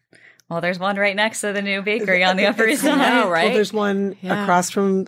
Well, 0.50 0.60
there's 0.60 0.78
one 0.80 0.96
right 0.96 1.14
next 1.16 1.40
to 1.42 1.52
the 1.52 1.62
new 1.62 1.80
bakery 1.82 2.24
on 2.24 2.36
the 2.36 2.46
Upper 2.48 2.66
East 2.66 2.82
Side. 2.82 2.98
know, 2.98 3.30
right? 3.30 3.46
Well, 3.46 3.54
there's 3.54 3.72
one 3.72 4.16
Yeah. 4.20 4.42
across 4.42 4.70
from 4.70 5.06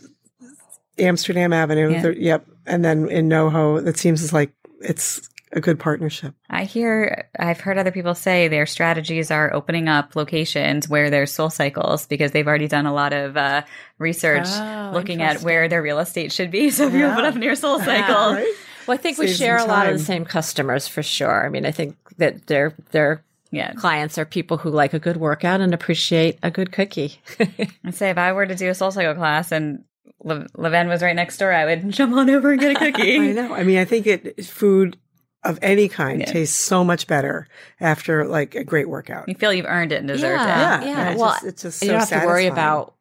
Amsterdam 0.99 1.53
Avenue. 1.53 1.91
Yeah. 1.93 2.03
There- 2.03 2.13
yep. 2.13 2.47
And 2.69 2.85
then 2.85 3.09
in 3.09 3.29
NoHo, 3.29 3.87
it 3.87 3.99
seems 3.99 4.33
like 4.33 4.53
it's 4.81 5.29
a 5.53 5.61
good 5.61 5.81
partnership. 5.81 6.35
I 6.51 6.64
hear, 6.64 7.29
I've 7.39 7.61
heard 7.61 7.79
other 7.79 7.91
people 7.91 8.14
say 8.14 8.49
their 8.49 8.66
strategies 8.66 9.31
are 9.31 9.53
opening 9.55 9.89
up 9.89 10.14
locations 10.14 10.89
where 10.89 11.09
there's 11.09 11.33
soul 11.33 11.51
cycles 11.51 12.07
because 12.07 12.33
they've 12.33 12.47
already 12.47 12.69
done 12.69 12.87
a 12.87 12.93
lot 12.93 13.12
of 13.12 13.37
uh, 13.37 13.62
research 13.99 14.47
Oh, 14.47 14.91
looking 14.93 15.23
at 15.23 15.41
where 15.43 15.69
their 15.69 15.83
real 15.83 15.99
estate 15.99 16.33
should 16.33 16.51
be. 16.51 16.71
So 16.79 16.87
if 16.87 16.93
you 16.93 17.07
open 17.07 17.25
up 17.25 17.35
near 17.35 17.55
soul 17.55 17.81
cycle, 17.81 18.35
Right? 18.35 18.55
Well, 18.87 18.95
I 18.95 18.99
think 18.99 19.19
we 19.19 19.29
share 19.29 19.59
a 19.59 19.64
lot 19.64 19.87
of 19.87 19.99
the 19.99 20.05
same 20.05 20.25
customers 20.25 20.89
for 20.89 21.03
sure. 21.03 21.45
I 21.45 21.51
mean, 21.51 21.66
I 21.66 21.71
think 21.71 21.97
that 22.16 22.47
their 22.47 22.75
their 22.91 23.23
yeah. 23.51 23.73
clients 23.73 24.16
are 24.16 24.25
people 24.25 24.57
who 24.57 24.71
like 24.71 24.95
a 24.95 24.99
good 24.99 25.19
workout 25.19 25.61
and 25.61 25.75
appreciate 25.75 26.39
a 26.43 26.51
good 26.51 26.73
cookie. 26.73 27.21
I'd 27.85 27.95
say 27.95 28.09
if 28.09 28.16
I 28.16 28.33
were 28.33 28.47
to 28.47 28.55
do 28.55 28.71
a 28.71 28.75
soul 28.75 28.91
cycle 28.91 29.14
class 29.14 29.53
and 29.53 29.85
Le- 30.25 30.47
Levain 30.57 30.89
was 30.89 31.03
right 31.03 31.15
next 31.17 31.39
door, 31.39 31.53
I 31.53 31.65
would 31.65 31.91
jump 31.93 32.15
on 32.17 32.29
over 32.31 32.53
and 32.53 32.61
get 32.61 32.73
a 32.73 32.75
cookie. 32.93 33.17
I 33.19 33.33
know. 33.33 33.55
I 33.55 33.63
mean, 33.63 33.79
I 33.79 33.85
think 33.85 34.07
it 34.07 34.45
food 34.45 34.97
of 35.45 35.59
any 35.63 35.89
kind 35.89 36.21
Yeah. 36.21 36.27
tastes 36.27 36.57
so 36.57 36.83
much 36.83 37.07
better 37.07 37.47
after 37.81 38.27
like 38.27 38.55
a 38.57 38.65
great 38.65 38.89
workout. 38.89 39.29
you 39.29 39.35
feel 39.37 39.53
you've 39.53 39.67
earned 39.67 39.93
it 39.93 39.97
and 40.01 40.09
deserved 40.09 40.41
Yeah. 40.41 40.81
it. 40.83 40.87
yeah. 40.87 41.11
It's 41.11 41.21
Well, 41.21 41.31
just- 41.33 41.45
it's 41.45 41.63
just 41.63 41.83
you 41.83 41.91
don't 41.93 42.01
so 42.07 42.15
have 42.15 42.23
to 42.23 42.27
worry 42.27 42.47
about 42.47 42.95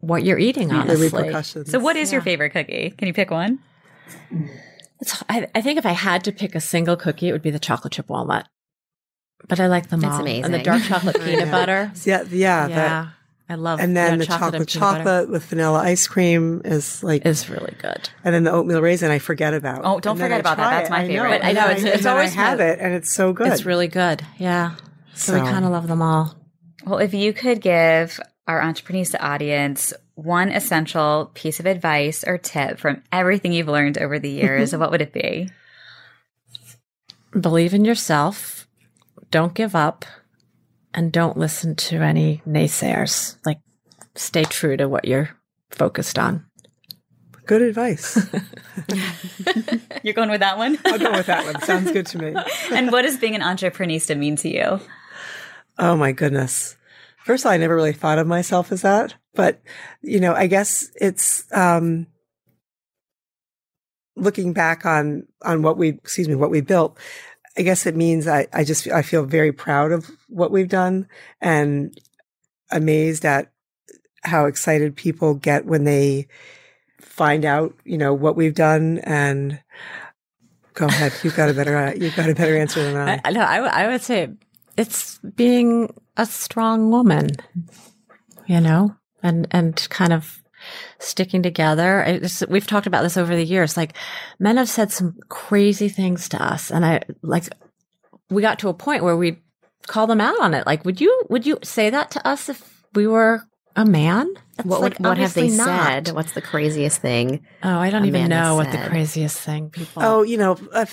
what 0.00 0.24
you're 0.24 0.38
eating. 0.38 0.68
The 0.68 0.74
Honestly, 0.76 1.08
repercussions. 1.08 1.70
So, 1.70 1.78
what 1.78 1.96
is 1.96 2.10
your 2.12 2.22
favorite 2.22 2.50
cookie? 2.50 2.90
Can 2.96 3.06
you 3.08 3.14
pick 3.14 3.30
one? 3.30 3.58
It's, 5.00 5.22
I, 5.28 5.48
I 5.54 5.60
think 5.60 5.78
if 5.78 5.86
I 5.86 5.92
had 5.92 6.24
to 6.24 6.32
pick 6.32 6.54
a 6.54 6.60
single 6.60 6.96
cookie, 6.96 7.28
it 7.28 7.32
would 7.32 7.42
be 7.42 7.50
the 7.50 7.58
chocolate 7.58 7.92
chip 7.92 8.08
walnut. 8.08 8.48
But 9.48 9.58
I 9.60 9.66
like 9.66 9.88
them 9.88 10.00
That's 10.00 10.14
all. 10.18 10.26
And 10.26 10.54
the 10.54 10.62
dark 10.62 10.82
chocolate 10.82 11.20
peanut 11.24 11.50
butter. 11.50 11.90
Yeah, 12.04 12.22
yeah, 12.30 12.66
Yeah, 12.68 12.68
that. 12.68 13.08
I 13.48 13.56
love. 13.56 13.80
And 13.80 13.94
then 13.96 14.12
yeah, 14.12 14.16
the 14.18 14.26
chocolate, 14.26 14.38
chocolate 14.40 14.60
and 14.60 14.68
peanut 14.68 14.80
butter 14.80 15.02
chocolate 15.04 15.30
with 15.30 15.44
vanilla 15.46 15.78
ice 15.80 16.06
cream 16.06 16.62
is 16.64 17.02
like, 17.02 17.26
is 17.26 17.50
really 17.50 17.74
good. 17.78 18.08
and 18.24 18.34
then 18.34 18.44
the 18.44 18.52
oatmeal 18.52 18.80
raisin 18.80 19.10
I 19.10 19.18
forget 19.18 19.52
about. 19.52 19.82
Oh, 19.84 20.00
don't 20.00 20.12
And 20.12 20.20
forget 20.20 20.40
about 20.40 20.56
that. 20.56 20.70
That's 20.70 20.88
it. 20.88 20.90
my 20.90 20.98
I 20.98 21.02
know. 21.02 21.08
favorite. 21.08 21.40
But 21.40 21.44
I 21.46 21.52
know, 21.52 21.60
And 21.62 21.70
it's- 21.72 21.82
then 21.84 21.92
it's 21.94 22.06
I 22.06 22.10
always 22.12 22.34
have 22.34 22.58
my- 22.58 22.64
it, 22.64 22.78
and 22.80 22.94
it's 22.94 23.12
so 23.12 23.32
good. 23.32 23.48
It's 23.48 23.64
really 23.66 23.88
good. 23.88 24.24
Yeah. 24.38 24.76
So, 25.14 25.34
we 25.34 25.40
kind 25.40 25.64
of 25.64 25.70
love 25.72 25.88
them 25.88 26.00
all. 26.00 26.34
Well, 26.86 26.98
if 26.98 27.12
you 27.12 27.32
could 27.34 27.60
give 27.60 28.18
our 28.48 28.62
entrepreneurs 28.62 29.14
audience 29.20 29.92
one 30.14 30.48
essential 30.50 31.30
piece 31.34 31.60
of 31.60 31.66
advice 31.66 32.24
or 32.26 32.38
tip 32.38 32.78
from 32.78 33.02
everything 33.12 33.52
you've 33.52 33.68
learned 33.68 33.98
over 33.98 34.18
the 34.18 34.30
years, 34.30 34.74
what 34.76 34.90
would 34.90 35.02
it 35.02 35.12
be? 35.12 35.48
Believe 37.38 37.74
in 37.74 37.84
yourself. 37.84 38.66
Don't 39.30 39.54
give 39.54 39.74
up, 39.74 40.04
and 40.94 41.12
don't 41.12 41.36
listen 41.36 41.74
to 41.76 41.96
any 42.02 42.42
naysayers. 42.46 43.36
Like, 43.44 43.58
stay 44.14 44.44
true 44.44 44.76
to 44.76 44.88
what 44.88 45.04
you're 45.04 45.30
focused 45.70 46.18
on. 46.18 46.44
good 47.46 47.62
advice. 47.62 48.16
You're 50.02 50.14
going 50.14 50.30
with 50.30 50.40
that 50.40 50.58
one? 50.58 50.78
I'll 50.84 50.98
go 50.98 51.12
with 51.12 51.26
that 51.26 51.44
one. 51.44 51.60
Sounds 51.62 51.90
good 51.92 52.06
to 52.06 52.18
me. 52.18 52.34
and 52.72 52.90
what 52.90 53.02
does 53.02 53.16
being 53.16 53.34
an 53.34 53.40
Entreprenista 53.40 54.16
mean 54.16 54.36
to 54.36 54.48
you? 54.48 54.80
Oh 55.78 55.96
my 55.96 56.12
goodness. 56.12 56.76
First 57.24 57.44
of 57.44 57.46
all, 57.48 57.52
I 57.52 57.56
never 57.56 57.74
really 57.74 57.92
thought 57.92 58.18
of 58.18 58.26
myself 58.26 58.72
as 58.72 58.82
that, 58.82 59.14
but 59.34 59.60
you 60.02 60.20
know, 60.20 60.34
I 60.34 60.46
guess 60.46 60.90
it's 61.00 61.44
um 61.52 62.06
looking 64.16 64.52
back 64.52 64.84
on 64.84 65.26
on 65.42 65.62
what 65.62 65.78
we 65.78 65.90
excuse 65.90 66.28
me, 66.28 66.34
what 66.34 66.50
we 66.50 66.60
built. 66.60 66.98
I 67.56 67.62
guess 67.62 67.86
it 67.86 67.96
means 67.96 68.26
I 68.26 68.46
I 68.52 68.64
just 68.64 68.88
I 68.88 69.02
feel 69.02 69.24
very 69.24 69.52
proud 69.52 69.92
of 69.92 70.10
what 70.28 70.50
we've 70.50 70.68
done 70.68 71.06
and 71.40 71.98
amazed 72.70 73.24
at 73.24 73.52
how 74.24 74.46
excited 74.46 74.96
people 74.96 75.34
get 75.34 75.66
when 75.66 75.84
they 75.84 76.26
find 77.00 77.44
out, 77.44 77.74
you 77.84 77.98
know, 77.98 78.14
what 78.14 78.36
we've 78.36 78.54
done 78.54 78.98
and 79.00 79.60
go 80.74 80.86
ahead. 80.86 81.12
You've 81.22 81.36
got 81.36 81.50
a 81.50 81.54
better, 81.54 81.94
you've 81.96 82.16
got 82.16 82.30
a 82.30 82.34
better 82.34 82.56
answer 82.56 82.82
than 82.82 82.96
I. 82.96 83.20
I, 83.24 83.30
no, 83.30 83.40
I, 83.40 83.84
I 83.84 83.88
would 83.88 84.02
say 84.02 84.30
it's 84.76 85.18
being 85.18 85.92
a 86.16 86.26
strong 86.26 86.90
woman, 86.90 87.30
you 88.46 88.60
know, 88.60 88.96
and, 89.22 89.46
and 89.50 89.86
kind 89.90 90.12
of 90.12 90.41
sticking 91.02 91.42
together. 91.42 92.02
It's, 92.02 92.46
we've 92.48 92.66
talked 92.66 92.86
about 92.86 93.02
this 93.02 93.16
over 93.16 93.34
the 93.34 93.44
years. 93.44 93.76
Like 93.76 93.94
men 94.38 94.56
have 94.56 94.68
said 94.68 94.92
some 94.92 95.16
crazy 95.28 95.88
things 95.88 96.28
to 96.30 96.42
us. 96.42 96.70
And 96.70 96.84
I 96.84 97.02
like, 97.22 97.48
we 98.30 98.42
got 98.42 98.58
to 98.60 98.68
a 98.68 98.74
point 98.74 99.02
where 99.02 99.16
we 99.16 99.42
call 99.86 100.06
them 100.06 100.20
out 100.20 100.40
on 100.40 100.54
it. 100.54 100.66
Like, 100.66 100.84
would 100.84 101.00
you, 101.00 101.22
would 101.28 101.44
you 101.46 101.58
say 101.62 101.90
that 101.90 102.10
to 102.12 102.26
us 102.26 102.48
if 102.48 102.84
we 102.94 103.06
were 103.06 103.42
a 103.76 103.84
man? 103.84 104.32
That's 104.56 104.68
what 104.68 104.80
like, 104.80 104.98
what 104.98 105.18
have 105.18 105.34
they 105.34 105.48
not. 105.48 105.66
said? 106.06 106.14
What's 106.14 106.32
the 106.32 106.42
craziest 106.42 107.00
thing? 107.00 107.44
Oh, 107.62 107.78
I 107.78 107.90
don't 107.90 108.04
a 108.04 108.06
even 108.06 108.28
know 108.28 108.54
what 108.54 108.70
the 108.70 108.78
craziest 108.78 109.40
thing 109.40 109.70
people. 109.70 110.02
Oh, 110.02 110.22
you 110.22 110.36
know, 110.36 110.56
a- 110.72 110.86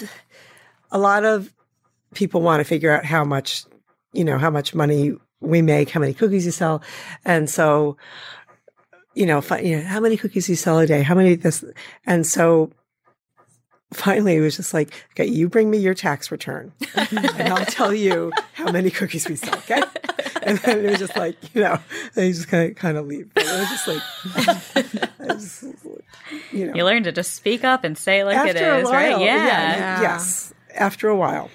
a 0.91 0.97
lot 0.97 1.24
of 1.24 1.53
people 2.16 2.41
want 2.41 2.62
to 2.62 2.64
figure 2.64 2.91
out 2.91 3.05
how 3.05 3.24
much, 3.24 3.64
you 4.14 4.24
know, 4.24 4.39
how 4.39 4.49
much 4.49 4.74
money 4.74 5.14
we 5.39 5.62
make, 5.62 5.89
how 5.89 5.99
many 5.99 6.14
cookies 6.14 6.45
you 6.45 6.51
sell. 6.51 6.82
And 7.24 7.49
so, 7.49 7.97
you 9.16 9.26
know, 9.26 9.41
fi- 9.41 9.60
you 9.60 9.78
know, 9.78 9.84
how 9.84 9.99
many 9.99 10.18
cookies 10.18 10.47
you 10.49 10.55
sell 10.55 10.80
a 10.80 10.88
day, 10.88 11.01
how 11.01 11.16
many 11.16 11.36
this, 11.36 11.64
and 12.05 12.26
so 12.26 12.72
finally 13.91 14.36
it 14.36 14.41
was 14.41 14.55
just 14.55 14.74
like, 14.74 14.93
okay, 15.14 15.26
you 15.26 15.49
bring 15.49 15.72
me 15.72 15.78
your 15.78 15.95
tax 15.95 16.30
return 16.32 16.72
and 16.95 17.51
I'll 17.51 17.66
tell 17.66 17.91
you 17.93 18.32
how 18.53 18.72
many 18.72 18.91
cookies 18.91 19.28
we 19.28 19.36
sell. 19.36 19.55
Okay. 19.55 19.82
And 20.43 20.57
then 20.60 20.86
it 20.86 20.89
was 20.91 20.99
just 20.99 21.18
like, 21.18 21.36
you 21.55 21.62
know, 21.64 21.80
they 22.14 22.32
just 22.32 22.47
kind 22.47 22.70
of, 22.70 22.78
kind 22.78 22.97
of 22.97 23.07
leave. 23.07 23.34
But 23.34 23.45
it 23.45 23.60
was 23.60 23.70
just 23.70 23.88
like, 23.88 24.01
you 26.51 26.68
know, 26.68 26.76
You 26.76 26.84
learn 26.86 27.03
to 27.03 27.12
just 27.12 27.34
speak 27.34 27.64
up 27.64 27.84
and 27.84 27.97
say 27.97 28.24
like 28.24 28.38
it 28.47 28.55
after 28.55 28.72
a 28.80 28.84
while, 28.84 28.93
right? 28.93 29.20
Yeah. 29.20 29.45
Yeah. 29.45 30.01
Yes. 30.01 30.53
After 30.76 31.10
a 31.10 31.16
while. 31.16 31.49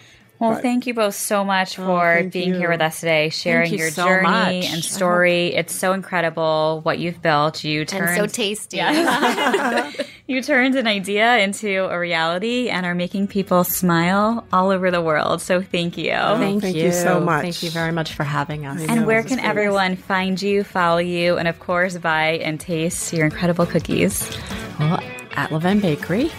Well, 0.44 0.54
But- 0.54 0.62
thank 0.62 0.86
you 0.86 0.92
both 0.94 1.14
so 1.14 1.42
much 1.44 1.78
oh, 1.78 1.86
for 1.86 2.14
thank 2.16 2.32
being 2.32 2.50
you. 2.50 2.58
here 2.58 2.70
with 2.70 2.80
us 2.82 3.00
today, 3.00 3.30
sharing 3.30 3.72
you 3.72 3.78
your 3.78 3.90
so 3.90 4.04
journey 4.04 4.22
much. 4.60 4.72
and 4.72 4.84
story. 4.84 5.54
It's 5.54 5.74
so 5.74 5.92
incredible 5.92 6.80
what 6.82 6.98
you've 6.98 7.22
built. 7.22 7.64
You 7.64 7.84
turned 7.84 8.10
And 8.10 8.16
so 8.18 8.26
tasty. 8.26 8.76
you 10.26 10.42
turned 10.42 10.74
an 10.74 10.86
idea 10.86 11.38
into 11.38 11.86
a 11.90 11.98
reality 11.98 12.68
and 12.68 12.84
are 12.84 12.94
making 12.94 13.28
people 13.28 13.64
smile 13.64 14.46
all 14.52 14.70
over 14.70 14.90
the 14.90 15.00
world. 15.00 15.40
So 15.40 15.62
thank 15.62 15.96
you. 15.96 16.12
Oh, 16.12 16.36
thank, 16.38 16.60
thank 16.62 16.76
you 16.76 16.92
so 16.92 17.20
much. 17.20 17.42
Thank 17.42 17.62
you 17.62 17.70
very 17.70 17.92
much 17.92 18.12
for 18.12 18.24
having 18.24 18.66
us. 18.66 18.82
and 18.82 19.00
know, 19.00 19.06
where 19.06 19.22
can 19.22 19.38
is 19.38 19.44
everyone 19.44 19.96
find 19.96 20.40
you, 20.40 20.62
follow 20.64 20.98
you, 20.98 21.38
and 21.38 21.48
of 21.48 21.58
course 21.58 21.96
buy 21.96 22.32
and 22.42 22.60
taste 22.60 23.12
your 23.12 23.24
incredible 23.24 23.64
cookies? 23.66 24.30
Well, 24.78 25.00
at 25.36 25.50
Levain 25.50 25.80
Bakery, 25.80 26.30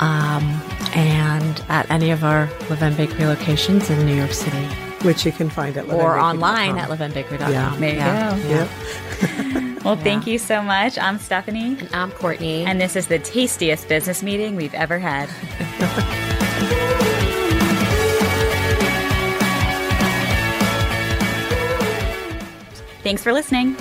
um, 0.00 0.42
and 0.94 1.62
at 1.68 1.90
any 1.90 2.10
of 2.10 2.24
our 2.24 2.46
Levain 2.68 2.96
Bakery 2.96 3.26
locations 3.26 3.90
in 3.90 4.04
New 4.06 4.14
York 4.14 4.32
City, 4.32 4.64
which 5.02 5.24
you 5.26 5.32
can 5.32 5.48
find 5.50 5.76
at 5.76 5.88
or 5.90 6.18
online 6.18 6.76
levainbakery.com. 6.76 6.78
at 6.78 6.98
levainbakery.com. 7.14 7.52
Yeah. 7.52 7.76
There 7.76 8.38
you 8.38 8.42
go. 8.42 8.48
Yep. 8.48 9.70
Well, 9.84 9.96
thank 9.96 10.26
you 10.26 10.38
so 10.38 10.62
much. 10.62 10.96
I'm 10.96 11.18
Stephanie, 11.18 11.76
And 11.78 11.94
I'm 11.94 12.10
Courtney. 12.12 12.64
and 12.64 12.80
this 12.80 12.96
is 12.96 13.06
the 13.08 13.18
tastiest 13.18 13.86
business 13.86 14.22
meeting 14.22 14.56
we've 14.56 14.72
ever 14.72 14.98
had. 14.98 15.28
Thanks 23.02 23.22
for 23.22 23.32
listening. 23.34 23.76